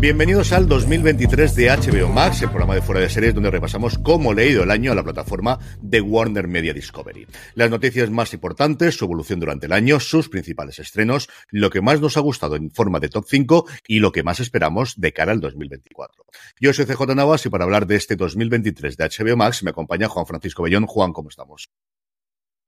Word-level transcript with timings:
Bienvenidos 0.00 0.52
al 0.52 0.68
2023 0.68 1.56
de 1.56 1.70
HBO 1.70 2.08
Max, 2.08 2.42
el 2.42 2.50
programa 2.50 2.76
de 2.76 2.82
fuera 2.82 3.00
de 3.00 3.10
series 3.10 3.34
donde 3.34 3.50
repasamos 3.50 3.98
cómo 3.98 4.32
le 4.32 4.42
ha 4.42 4.46
ido 4.46 4.62
el 4.62 4.70
año 4.70 4.92
a 4.92 4.94
la 4.94 5.02
plataforma 5.02 5.58
de 5.80 6.00
Warner 6.00 6.46
Media 6.46 6.72
Discovery. 6.72 7.26
Las 7.56 7.68
noticias 7.68 8.08
más 8.08 8.32
importantes, 8.32 8.96
su 8.96 9.06
evolución 9.06 9.40
durante 9.40 9.66
el 9.66 9.72
año, 9.72 9.98
sus 9.98 10.28
principales 10.28 10.78
estrenos, 10.78 11.28
lo 11.50 11.68
que 11.70 11.80
más 11.80 12.00
nos 12.00 12.16
ha 12.16 12.20
gustado 12.20 12.54
en 12.54 12.70
forma 12.70 13.00
de 13.00 13.08
top 13.08 13.24
5 13.26 13.66
y 13.88 13.98
lo 13.98 14.12
que 14.12 14.22
más 14.22 14.38
esperamos 14.38 14.94
de 15.00 15.12
cara 15.12 15.32
al 15.32 15.40
2024. 15.40 16.24
Yo 16.60 16.72
soy 16.72 16.86
CJ 16.86 17.16
Navas 17.16 17.44
y 17.46 17.48
para 17.48 17.64
hablar 17.64 17.88
de 17.88 17.96
este 17.96 18.14
2023 18.14 18.96
de 18.96 19.04
HBO 19.04 19.36
Max 19.36 19.64
me 19.64 19.70
acompaña 19.70 20.08
Juan 20.08 20.26
Francisco 20.26 20.62
Bellón. 20.62 20.86
Juan, 20.86 21.12
¿cómo 21.12 21.28
estamos? 21.28 21.70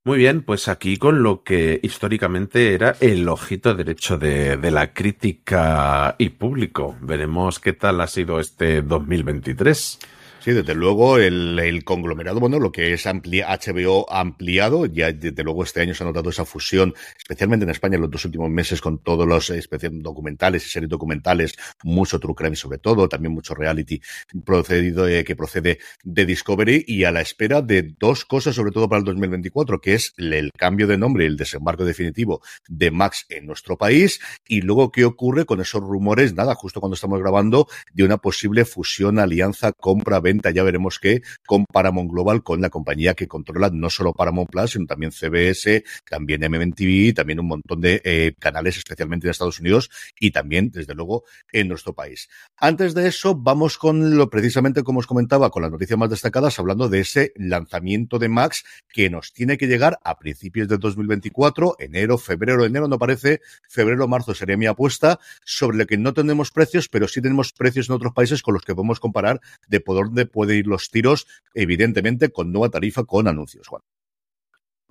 Muy 0.02 0.16
bien, 0.16 0.40
pues 0.40 0.68
aquí 0.68 0.96
con 0.96 1.22
lo 1.22 1.42
que 1.42 1.78
históricamente 1.82 2.72
era 2.72 2.96
el 3.00 3.28
ojito 3.28 3.74
derecho 3.74 4.16
de, 4.16 4.58
la 4.70 4.94
crítica 4.94 6.16
y 6.16 6.30
público. 6.30 6.96
Veremos 7.02 7.60
qué 7.60 7.74
tal 7.74 8.00
ha 8.00 8.06
sido 8.06 8.40
este 8.40 8.80
2023. 8.80 9.98
Sí, 10.42 10.52
desde 10.52 10.74
luego 10.74 11.18
el, 11.18 11.82
conglomerado, 11.84 12.40
bueno, 12.40 12.58
lo 12.58 12.72
que 12.72 12.94
es 12.94 13.06
ampli 13.06 13.42
HBO 13.42 14.10
ampliado, 14.10 14.86
ya 14.86 15.12
desde 15.12 15.44
luego 15.44 15.64
este 15.64 15.82
año 15.82 15.92
se 15.92 16.02
ha 16.02 16.06
notado 16.06 16.30
esa 16.30 16.46
fusión, 16.46 16.94
especialmente 17.18 17.64
en 17.64 17.70
España 17.70 17.96
en 17.96 18.00
los 18.00 18.10
dos 18.10 18.24
últimos 18.24 18.48
meses 18.48 18.80
con 18.80 19.02
todos 19.02 19.26
los 19.26 19.52
documentales 20.00 20.64
y 20.64 20.70
series 20.70 20.88
documentales, 20.88 21.56
mucho 21.82 22.18
true 22.18 22.34
crime 22.34 22.56
sobre 22.56 22.78
todo, 22.78 23.06
también 23.06 23.34
mucho 23.34 23.54
reality 23.54 24.00
procedido 24.46 25.06
eh, 25.06 25.24
que 25.24 25.36
procede 25.36 25.78
de 26.04 26.24
Discovery 26.24 26.86
y 26.86 27.04
a 27.04 27.12
la 27.12 27.20
espera 27.20 27.60
de 27.60 27.94
dos 27.98 28.24
cosas, 28.24 28.54
sobre 28.54 28.72
todo 28.72 28.88
para 28.88 29.00
el 29.00 29.04
2024, 29.04 29.82
que 29.82 29.92
es 29.92 30.14
el 30.16 30.52
cambio 30.56 30.86
de 30.86 30.96
nombre 30.96 31.24
y 31.24 31.26
el 31.26 31.36
desembarco 31.36 31.84
definitivo 31.84 32.40
de 32.66 32.90
Max 32.90 33.26
en 33.28 33.44
nuestro 33.44 33.76
país 33.76 34.20
y 34.48 34.62
luego 34.62 34.90
qué 34.90 35.04
ocurre 35.04 35.44
con 35.44 35.60
esos 35.60 35.82
rumores, 35.82 36.32
nada, 36.34 36.54
justo 36.54 36.80
cuando 36.80 36.94
estamos 36.94 37.20
grabando, 37.20 37.68
de 37.92 38.04
una 38.04 38.16
posible 38.16 38.64
fusión, 38.64 39.18
alianza, 39.18 39.72
compra, 39.72 40.18
venta, 40.20 40.29
ya 40.52 40.62
veremos 40.62 40.98
qué, 40.98 41.22
con 41.46 41.64
Paramount 41.64 42.10
Global, 42.10 42.42
con 42.42 42.60
la 42.60 42.70
compañía 42.70 43.14
que 43.14 43.28
controla 43.28 43.70
no 43.72 43.90
solo 43.90 44.12
Paramount 44.12 44.50
Plus, 44.50 44.72
sino 44.72 44.86
también 44.86 45.12
CBS, 45.12 45.84
también 46.08 46.42
MMTV, 46.42 47.14
también 47.14 47.40
un 47.40 47.48
montón 47.48 47.80
de 47.80 48.00
eh, 48.04 48.34
canales, 48.38 48.76
especialmente 48.76 49.26
en 49.26 49.30
Estados 49.30 49.60
Unidos 49.60 49.90
y 50.18 50.30
también, 50.30 50.70
desde 50.70 50.94
luego, 50.94 51.24
en 51.52 51.68
nuestro 51.68 51.94
país. 51.94 52.28
Antes 52.56 52.94
de 52.94 53.08
eso, 53.08 53.34
vamos 53.34 53.78
con 53.78 54.16
lo 54.16 54.30
precisamente 54.30 54.82
como 54.82 55.00
os 55.00 55.06
comentaba, 55.06 55.50
con 55.50 55.62
las 55.62 55.70
noticias 55.70 55.98
más 55.98 56.10
destacadas, 56.10 56.58
hablando 56.58 56.88
de 56.88 57.00
ese 57.00 57.32
lanzamiento 57.36 58.18
de 58.18 58.28
Max 58.28 58.64
que 58.92 59.10
nos 59.10 59.32
tiene 59.32 59.56
que 59.56 59.66
llegar 59.66 59.98
a 60.04 60.18
principios 60.18 60.68
de 60.68 60.78
2024, 60.78 61.76
enero, 61.78 62.18
febrero, 62.18 62.64
enero, 62.64 62.88
no 62.88 62.98
parece, 62.98 63.40
febrero, 63.68 64.08
marzo 64.08 64.34
sería 64.34 64.56
mi 64.56 64.66
apuesta, 64.66 65.18
sobre 65.44 65.78
lo 65.78 65.86
que 65.86 65.96
no 65.96 66.12
tenemos 66.14 66.50
precios, 66.50 66.88
pero 66.88 67.08
sí 67.08 67.20
tenemos 67.20 67.52
precios 67.52 67.88
en 67.88 67.94
otros 67.94 68.12
países 68.12 68.42
con 68.42 68.54
los 68.54 68.62
que 68.62 68.74
podemos 68.74 69.00
comparar 69.00 69.40
de 69.68 69.80
por 69.80 70.12
puede 70.26 70.56
ir 70.56 70.66
los 70.66 70.90
tiros, 70.90 71.26
evidentemente 71.54 72.30
con 72.30 72.52
nueva 72.52 72.70
tarifa, 72.70 73.04
con 73.04 73.28
anuncios, 73.28 73.68
Juan. 73.68 73.82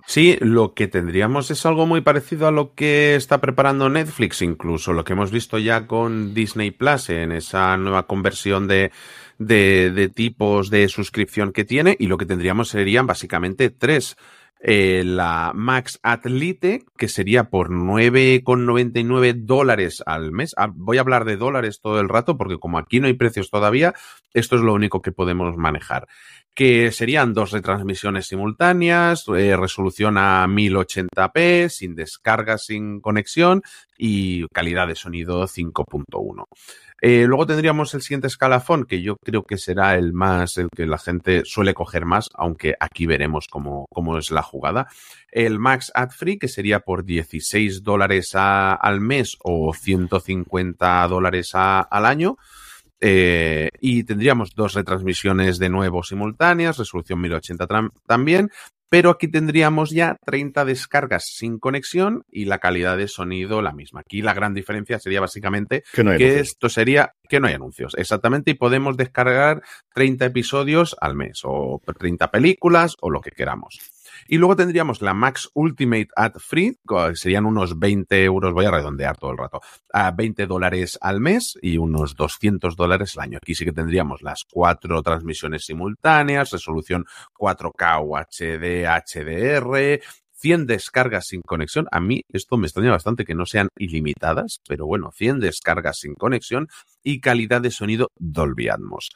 Sí, 0.06 0.38
lo 0.40 0.74
que 0.74 0.88
tendríamos 0.88 1.50
es 1.50 1.66
algo 1.66 1.86
muy 1.86 2.00
parecido 2.00 2.46
a 2.48 2.50
lo 2.50 2.74
que 2.74 3.14
está 3.14 3.40
preparando 3.40 3.88
Netflix, 3.88 4.42
incluso 4.42 4.92
lo 4.92 5.04
que 5.04 5.12
hemos 5.12 5.30
visto 5.30 5.58
ya 5.58 5.86
con 5.86 6.34
Disney 6.34 6.70
Plus 6.70 7.10
en 7.10 7.32
esa 7.32 7.76
nueva 7.76 8.06
conversión 8.06 8.66
de, 8.66 8.90
de 9.38 10.08
tipos 10.08 10.70
de 10.70 10.88
suscripción 10.88 11.52
que 11.52 11.64
tiene, 11.64 11.96
y 11.98 12.06
lo 12.06 12.16
que 12.16 12.26
tendríamos 12.26 12.70
serían 12.70 13.06
básicamente 13.06 13.70
tres. 13.70 14.16
Eh, 14.62 15.04
la 15.06 15.52
Max 15.54 15.98
Athlete, 16.02 16.84
que 16.98 17.08
sería 17.08 17.44
por 17.44 17.70
9,99 17.70 19.32
dólares 19.34 20.02
al 20.04 20.32
mes. 20.32 20.54
Ah, 20.58 20.70
voy 20.70 20.98
a 20.98 21.00
hablar 21.00 21.24
de 21.24 21.38
dólares 21.38 21.80
todo 21.80 21.98
el 21.98 22.10
rato 22.10 22.36
porque 22.36 22.58
como 22.58 22.76
aquí 22.76 23.00
no 23.00 23.06
hay 23.06 23.14
precios 23.14 23.50
todavía, 23.50 23.94
esto 24.34 24.56
es 24.56 24.62
lo 24.62 24.74
único 24.74 25.00
que 25.00 25.12
podemos 25.12 25.56
manejar. 25.56 26.08
Que 26.60 26.92
serían 26.92 27.32
dos 27.32 27.52
retransmisiones 27.52 28.26
simultáneas, 28.26 29.24
eh, 29.34 29.56
resolución 29.56 30.18
a 30.18 30.46
1080p, 30.46 31.70
sin 31.70 31.94
descarga, 31.94 32.58
sin 32.58 33.00
conexión 33.00 33.62
y 33.96 34.46
calidad 34.48 34.86
de 34.86 34.94
sonido 34.94 35.46
5.1. 35.48 36.44
Eh, 37.00 37.24
luego 37.26 37.46
tendríamos 37.46 37.94
el 37.94 38.02
siguiente 38.02 38.26
escalafón, 38.26 38.84
que 38.84 39.00
yo 39.00 39.16
creo 39.24 39.44
que 39.44 39.56
será 39.56 39.96
el 39.96 40.12
más, 40.12 40.58
el 40.58 40.68
que 40.68 40.84
la 40.84 40.98
gente 40.98 41.46
suele 41.46 41.72
coger 41.72 42.04
más, 42.04 42.28
aunque 42.34 42.74
aquí 42.78 43.06
veremos 43.06 43.46
cómo, 43.48 43.86
cómo 43.90 44.18
es 44.18 44.30
la 44.30 44.42
jugada. 44.42 44.88
El 45.32 45.58
Max 45.58 45.90
Ad 45.94 46.10
Free, 46.10 46.38
que 46.38 46.48
sería 46.48 46.80
por 46.80 47.06
16 47.06 47.82
dólares 47.82 48.32
al 48.34 49.00
mes 49.00 49.38
o 49.42 49.72
150 49.72 51.08
dólares 51.08 51.52
al 51.54 52.04
año. 52.04 52.36
Eh, 53.00 53.70
y 53.80 54.04
tendríamos 54.04 54.54
dos 54.54 54.74
retransmisiones 54.74 55.58
de 55.58 55.70
nuevo 55.70 56.02
simultáneas, 56.02 56.78
resolución 56.78 57.20
1080 57.20 57.66
también, 58.06 58.50
pero 58.90 59.10
aquí 59.10 59.28
tendríamos 59.28 59.90
ya 59.90 60.18
30 60.26 60.64
descargas 60.64 61.24
sin 61.26 61.58
conexión 61.58 62.24
y 62.30 62.46
la 62.46 62.58
calidad 62.58 62.98
de 62.98 63.06
sonido 63.06 63.62
la 63.62 63.72
misma. 63.72 64.00
Aquí 64.00 64.20
la 64.20 64.34
gran 64.34 64.52
diferencia 64.52 64.98
sería 64.98 65.20
básicamente 65.20 65.84
que, 65.92 66.04
no 66.04 66.16
que 66.16 66.40
esto 66.40 66.68
sería 66.68 67.14
que 67.28 67.38
no 67.38 67.46
hay 67.46 67.54
anuncios, 67.54 67.94
exactamente, 67.96 68.50
y 68.50 68.54
podemos 68.54 68.96
descargar 68.96 69.62
30 69.94 70.26
episodios 70.26 70.96
al 71.00 71.14
mes 71.14 71.40
o 71.44 71.80
30 71.98 72.30
películas 72.32 72.96
o 73.00 73.10
lo 73.10 73.20
que 73.20 73.30
queramos. 73.30 73.78
Y 74.28 74.38
luego 74.38 74.56
tendríamos 74.56 75.02
la 75.02 75.14
Max 75.14 75.50
Ultimate 75.54 76.08
Ad 76.16 76.34
Free, 76.38 76.78
que 76.86 77.16
serían 77.16 77.46
unos 77.46 77.78
20 77.78 78.24
euros, 78.24 78.52
voy 78.52 78.64
a 78.64 78.70
redondear 78.70 79.16
todo 79.16 79.32
el 79.32 79.38
rato, 79.38 79.60
a 79.92 80.10
20 80.10 80.46
dólares 80.46 80.98
al 81.00 81.20
mes 81.20 81.58
y 81.60 81.78
unos 81.78 82.14
200 82.16 82.76
dólares 82.76 83.16
al 83.16 83.24
año. 83.24 83.38
Aquí 83.38 83.54
sí 83.54 83.64
que 83.64 83.72
tendríamos 83.72 84.22
las 84.22 84.44
cuatro 84.50 85.02
transmisiones 85.02 85.64
simultáneas, 85.64 86.50
resolución 86.50 87.06
4K 87.38 88.00
o 88.02 88.16
HD, 88.16 88.86
HDR, 88.86 90.00
100 90.40 90.66
descargas 90.66 91.26
sin 91.26 91.42
conexión. 91.42 91.86
A 91.90 92.00
mí 92.00 92.22
esto 92.28 92.56
me 92.56 92.66
extraña 92.66 92.90
bastante 92.90 93.24
que 93.24 93.34
no 93.34 93.44
sean 93.44 93.68
ilimitadas, 93.76 94.60
pero 94.66 94.86
bueno, 94.86 95.10
100 95.12 95.40
descargas 95.40 95.98
sin 95.98 96.14
conexión 96.14 96.68
y 97.02 97.20
calidad 97.20 97.60
de 97.60 97.70
sonido 97.70 98.08
Dolby 98.16 98.68
Atmos. 98.68 99.10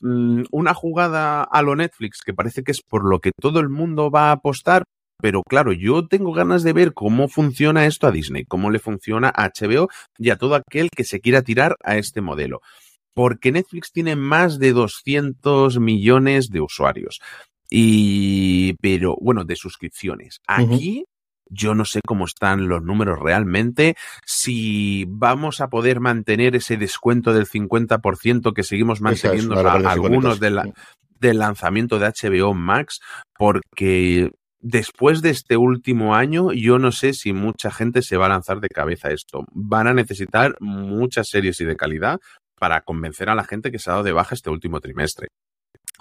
Mm, 0.00 0.42
una 0.50 0.74
jugada 0.74 1.42
a 1.42 1.62
lo 1.62 1.76
Netflix 1.76 2.20
que 2.24 2.34
parece 2.34 2.62
que 2.62 2.72
es 2.72 2.82
por 2.82 3.04
lo 3.04 3.20
que 3.20 3.30
todo 3.40 3.60
el 3.60 3.68
mundo 3.68 4.10
va 4.10 4.28
a 4.28 4.32
apostar, 4.32 4.84
pero 5.20 5.42
claro, 5.42 5.72
yo 5.72 6.06
tengo 6.08 6.32
ganas 6.32 6.62
de 6.62 6.72
ver 6.72 6.92
cómo 6.94 7.28
funciona 7.28 7.86
esto 7.86 8.06
a 8.06 8.10
Disney, 8.10 8.44
cómo 8.44 8.70
le 8.70 8.78
funciona 8.78 9.32
a 9.34 9.48
HBO 9.48 9.88
y 10.18 10.30
a 10.30 10.36
todo 10.36 10.56
aquel 10.56 10.90
que 10.90 11.04
se 11.04 11.20
quiera 11.20 11.42
tirar 11.42 11.76
a 11.84 11.96
este 11.96 12.20
modelo. 12.20 12.60
Porque 13.14 13.52
Netflix 13.52 13.92
tiene 13.92 14.16
más 14.16 14.58
de 14.58 14.72
200 14.72 15.78
millones 15.78 16.48
de 16.48 16.60
usuarios. 16.60 17.20
Y, 17.70 18.74
pero 18.80 19.16
bueno, 19.20 19.44
de 19.44 19.56
suscripciones. 19.56 20.40
Aquí 20.46 21.04
yo 21.48 21.74
no 21.74 21.84
sé 21.84 22.00
cómo 22.06 22.24
están 22.24 22.68
los 22.68 22.82
números 22.82 23.18
realmente, 23.20 23.96
si 24.24 25.04
vamos 25.08 25.60
a 25.60 25.68
poder 25.68 26.00
mantener 26.00 26.56
ese 26.56 26.76
descuento 26.76 27.32
del 27.32 27.46
50% 27.46 28.52
que 28.52 28.62
seguimos 28.62 29.00
manteniendo 29.00 29.58
a 29.58 29.90
algunos 29.90 30.40
de 30.40 30.50
la, 30.50 30.72
del 31.20 31.38
lanzamiento 31.38 31.98
de 31.98 32.06
HBO 32.08 32.54
Max, 32.54 33.00
porque 33.36 34.30
después 34.60 35.22
de 35.22 35.30
este 35.30 35.56
último 35.56 36.14
año, 36.14 36.52
yo 36.52 36.78
no 36.78 36.92
sé 36.92 37.12
si 37.12 37.32
mucha 37.32 37.70
gente 37.70 38.02
se 38.02 38.16
va 38.16 38.26
a 38.26 38.30
lanzar 38.30 38.60
de 38.60 38.68
cabeza 38.68 39.08
a 39.08 39.12
esto. 39.12 39.44
Van 39.52 39.86
a 39.86 39.94
necesitar 39.94 40.54
muchas 40.60 41.28
series 41.28 41.60
y 41.60 41.64
de 41.64 41.76
calidad 41.76 42.18
para 42.58 42.80
convencer 42.80 43.28
a 43.28 43.34
la 43.34 43.44
gente 43.44 43.70
que 43.70 43.78
se 43.78 43.90
ha 43.90 43.94
dado 43.94 44.04
de 44.04 44.12
baja 44.12 44.34
este 44.34 44.50
último 44.50 44.80
trimestre 44.80 45.28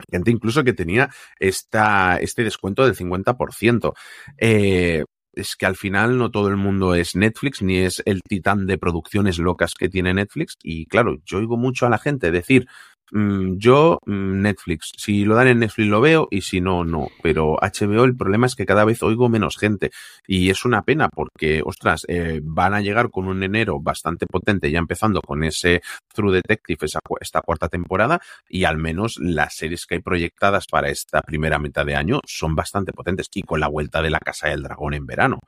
gente 0.09 0.31
incluso 0.31 0.63
que 0.63 0.73
tenía 0.73 1.09
esta, 1.39 2.17
este 2.17 2.43
descuento 2.43 2.85
del 2.85 2.95
50%. 2.95 3.93
Eh, 4.37 5.03
es 5.33 5.55
que 5.55 5.65
al 5.65 5.75
final 5.75 6.17
no 6.17 6.31
todo 6.31 6.47
el 6.47 6.57
mundo 6.57 6.95
es 6.95 7.15
Netflix, 7.15 7.61
ni 7.61 7.77
es 7.77 8.01
el 8.05 8.21
titán 8.21 8.65
de 8.65 8.77
producciones 8.77 9.39
locas 9.39 9.73
que 9.73 9.89
tiene 9.89 10.13
Netflix. 10.13 10.55
Y 10.61 10.85
claro, 10.85 11.17
yo 11.25 11.39
oigo 11.39 11.57
mucho 11.57 11.85
a 11.85 11.89
la 11.89 11.97
gente 11.97 12.31
decir, 12.31 12.67
yo, 13.11 13.99
mm, 14.05 14.41
Netflix. 14.41 14.91
Si 14.97 15.25
lo 15.25 15.35
dan 15.35 15.47
en 15.47 15.59
Netflix 15.59 15.87
lo 15.87 16.01
veo 16.01 16.27
y 16.31 16.41
si 16.41 16.61
no, 16.61 16.83
no. 16.83 17.09
Pero 17.21 17.57
HBO 17.61 18.05
el 18.05 18.15
problema 18.15 18.47
es 18.47 18.55
que 18.55 18.65
cada 18.65 18.85
vez 18.85 19.03
oigo 19.03 19.29
menos 19.29 19.57
gente. 19.57 19.91
Y 20.27 20.49
es 20.49 20.65
una 20.65 20.83
pena 20.83 21.09
porque, 21.09 21.61
ostras, 21.63 22.05
eh, 22.07 22.41
van 22.43 22.73
a 22.73 22.81
llegar 22.81 23.09
con 23.11 23.27
un 23.27 23.43
enero 23.43 23.79
bastante 23.79 24.25
potente, 24.25 24.71
ya 24.71 24.79
empezando 24.79 25.21
con 25.21 25.43
ese 25.43 25.81
True 26.13 26.33
Detective, 26.33 26.85
esa, 26.85 26.99
esta 27.19 27.41
cuarta 27.41 27.69
temporada, 27.69 28.19
y 28.49 28.63
al 28.63 28.77
menos 28.77 29.17
las 29.19 29.55
series 29.55 29.85
que 29.85 29.95
hay 29.95 30.01
proyectadas 30.01 30.65
para 30.67 30.89
esta 30.89 31.21
primera 31.21 31.59
mitad 31.59 31.85
de 31.85 31.95
año 31.95 32.19
son 32.25 32.55
bastante 32.55 32.93
potentes. 32.93 33.27
Y 33.33 33.43
con 33.43 33.59
la 33.59 33.67
vuelta 33.67 34.01
de 34.01 34.09
la 34.09 34.19
Casa 34.19 34.49
del 34.49 34.63
Dragón 34.63 34.93
en 34.93 35.05
verano. 35.05 35.39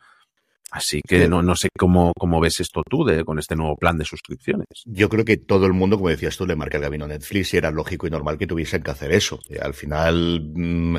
Así 0.71 1.01
que 1.07 1.27
no, 1.27 1.41
no 1.41 1.55
sé 1.55 1.69
cómo, 1.77 2.11
cómo 2.17 2.41
ves 2.41 2.59
esto 2.59 2.83
tú 2.89 3.05
de, 3.05 3.23
con 3.23 3.39
este 3.39 3.55
nuevo 3.55 3.77
plan 3.77 3.97
de 3.97 4.03
suscripciones. 4.03 4.67
Yo 4.85 5.09
creo 5.09 5.23
que 5.23 5.37
todo 5.37 5.67
el 5.67 5.73
mundo, 5.73 5.95
como 5.95 6.09
decías 6.09 6.35
tú, 6.35 6.45
le 6.45 6.55
marca 6.55 6.77
el 6.77 6.83
camino 6.83 7.05
a 7.05 7.07
Netflix 7.07 7.53
y 7.53 7.57
era 7.57 7.71
lógico 7.71 8.07
y 8.07 8.09
normal 8.09 8.37
que 8.37 8.47
tuviesen 8.47 8.81
que 8.81 8.91
hacer 8.91 9.11
eso. 9.11 9.39
Al 9.61 9.73
final 9.73 10.41
mmm, 10.53 10.97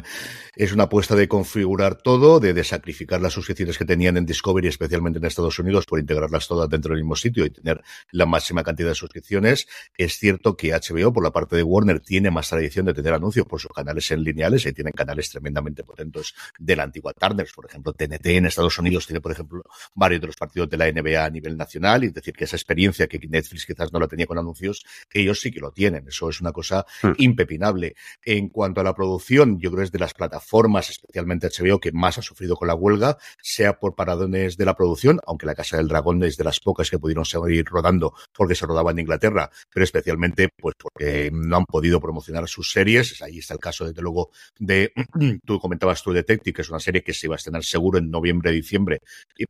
es 0.54 0.72
una 0.72 0.84
apuesta 0.84 1.14
de 1.14 1.28
configurar 1.28 1.96
todo, 1.96 2.40
de, 2.40 2.54
de, 2.54 2.64
sacrificar 2.64 3.20
las 3.20 3.34
suscripciones 3.34 3.76
que 3.76 3.84
tenían 3.84 4.16
en 4.16 4.24
Discovery, 4.24 4.68
especialmente 4.68 5.18
en 5.18 5.26
Estados 5.26 5.58
Unidos, 5.58 5.84
por 5.84 5.98
integrarlas 5.98 6.48
todas 6.48 6.70
dentro 6.70 6.94
del 6.94 7.02
mismo 7.02 7.16
sitio 7.16 7.44
y 7.44 7.50
tener 7.50 7.82
la 8.12 8.24
máxima 8.24 8.62
cantidad 8.62 8.88
de 8.88 8.94
suscripciones. 8.94 9.68
Es 9.98 10.16
cierto 10.16 10.56
que 10.56 10.72
HBO, 10.72 11.12
por 11.12 11.24
la 11.24 11.32
parte 11.32 11.56
de 11.56 11.62
Warner, 11.62 12.00
tiene 12.00 12.30
más 12.30 12.48
tradición 12.48 12.86
de 12.86 12.94
tener 12.94 13.12
anuncios 13.12 13.46
por 13.46 13.60
sus 13.60 13.72
canales 13.72 14.10
en 14.10 14.22
lineales 14.22 14.64
y 14.64 14.72
tienen 14.72 14.92
canales 14.92 15.28
tremendamente 15.30 15.84
potentes 15.84 16.34
de 16.58 16.76
la 16.76 16.84
antigua 16.84 17.12
Turner. 17.12 17.46
Por 17.54 17.66
ejemplo, 17.66 17.92
TNT 17.92 18.26
en 18.26 18.46
Estados 18.46 18.78
Unidos 18.78 19.06
tiene, 19.06 19.20
por 19.20 19.32
ejemplo, 19.32 19.55
varios 19.94 20.20
de 20.20 20.26
los 20.28 20.36
partidos 20.36 20.68
de 20.68 20.76
la 20.76 20.90
NBA 20.90 21.24
a 21.24 21.30
nivel 21.30 21.56
nacional, 21.56 22.04
y 22.04 22.08
es 22.08 22.14
decir, 22.14 22.34
que 22.34 22.44
esa 22.44 22.56
experiencia 22.56 23.06
que 23.06 23.18
Netflix 23.18 23.66
quizás 23.66 23.92
no 23.92 23.98
la 23.98 24.08
tenía 24.08 24.26
con 24.26 24.38
anuncios, 24.38 24.84
ellos 25.12 25.40
sí 25.40 25.50
que 25.50 25.60
lo 25.60 25.72
tienen. 25.72 26.06
Eso 26.08 26.28
es 26.28 26.40
una 26.40 26.52
cosa 26.52 26.86
mm. 27.02 27.12
impepinable. 27.18 27.94
En 28.24 28.48
cuanto 28.48 28.80
a 28.80 28.84
la 28.84 28.94
producción, 28.94 29.58
yo 29.58 29.70
creo 29.70 29.78
que 29.78 29.84
es 29.84 29.92
de 29.92 29.98
las 29.98 30.14
plataformas, 30.14 30.90
especialmente 30.90 31.48
HBO, 31.48 31.80
que 31.80 31.92
más 31.92 32.18
ha 32.18 32.22
sufrido 32.22 32.56
con 32.56 32.68
la 32.68 32.74
huelga, 32.74 33.18
sea 33.42 33.78
por 33.78 33.94
paradones 33.94 34.56
de 34.56 34.64
la 34.64 34.74
producción, 34.74 35.20
aunque 35.26 35.46
la 35.46 35.54
Casa 35.54 35.76
del 35.76 35.88
Dragón 35.88 36.22
es 36.24 36.36
de 36.36 36.44
las 36.44 36.60
pocas 36.60 36.90
que 36.90 36.98
pudieron 36.98 37.24
seguir 37.24 37.64
rodando 37.66 38.14
porque 38.34 38.54
se 38.54 38.66
rodaba 38.66 38.90
en 38.90 39.00
Inglaterra, 39.00 39.50
pero 39.72 39.84
especialmente 39.84 40.48
pues 40.56 40.74
porque 40.78 41.30
no 41.32 41.56
han 41.56 41.64
podido 41.64 42.00
promocionar 42.00 42.48
sus 42.48 42.70
series. 42.70 43.20
Ahí 43.22 43.38
está 43.38 43.54
el 43.54 43.60
caso, 43.60 43.86
desde 43.86 44.02
luego, 44.02 44.30
de, 44.58 44.92
tú 45.44 45.58
comentabas 45.58 46.02
True 46.02 46.14
Detective, 46.14 46.54
que 46.54 46.62
es 46.62 46.70
una 46.70 46.80
serie 46.80 47.02
que 47.02 47.12
se 47.12 47.26
iba 47.26 47.34
a 47.34 47.38
estrenar 47.38 47.64
seguro 47.64 47.98
en 47.98 48.10
noviembre, 48.10 48.52
diciembre, 48.52 49.00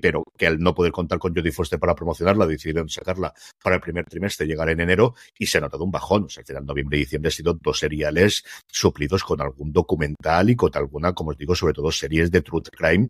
pero 0.00 0.25
que 0.37 0.46
al 0.46 0.58
no 0.58 0.75
poder 0.75 0.93
contar 0.93 1.19
con 1.19 1.34
Jodie 1.34 1.52
Foster 1.52 1.78
para 1.78 1.94
promocionarla, 1.94 2.46
decidieron 2.46 2.88
sacarla 2.88 3.32
para 3.62 3.76
el 3.76 3.82
primer 3.82 4.04
trimestre, 4.04 4.46
llegar 4.46 4.69
en 4.70 4.81
enero, 4.81 5.14
y 5.38 5.46
se 5.46 5.58
ha 5.58 5.60
notado 5.60 5.84
un 5.84 5.90
bajón. 5.90 6.25
O 6.25 6.28
sea, 6.28 6.43
al 6.43 6.46
final, 6.46 6.66
noviembre 6.66 6.98
y 6.98 7.00
diciembre 7.00 7.28
han 7.28 7.32
sido 7.32 7.54
dos 7.54 7.78
seriales 7.78 8.44
suplidos 8.66 9.25
con 9.25 9.40
algún 9.40 9.72
documental 9.72 10.50
y 10.50 10.56
con 10.56 10.70
alguna, 10.75 11.12
como 11.12 11.31
os 11.31 11.38
digo, 11.38 11.54
sobre 11.54 11.75
todo 11.75 11.90
series 11.90 12.31
de 12.31 12.43
Truth 12.43 12.69
Crime 12.70 13.08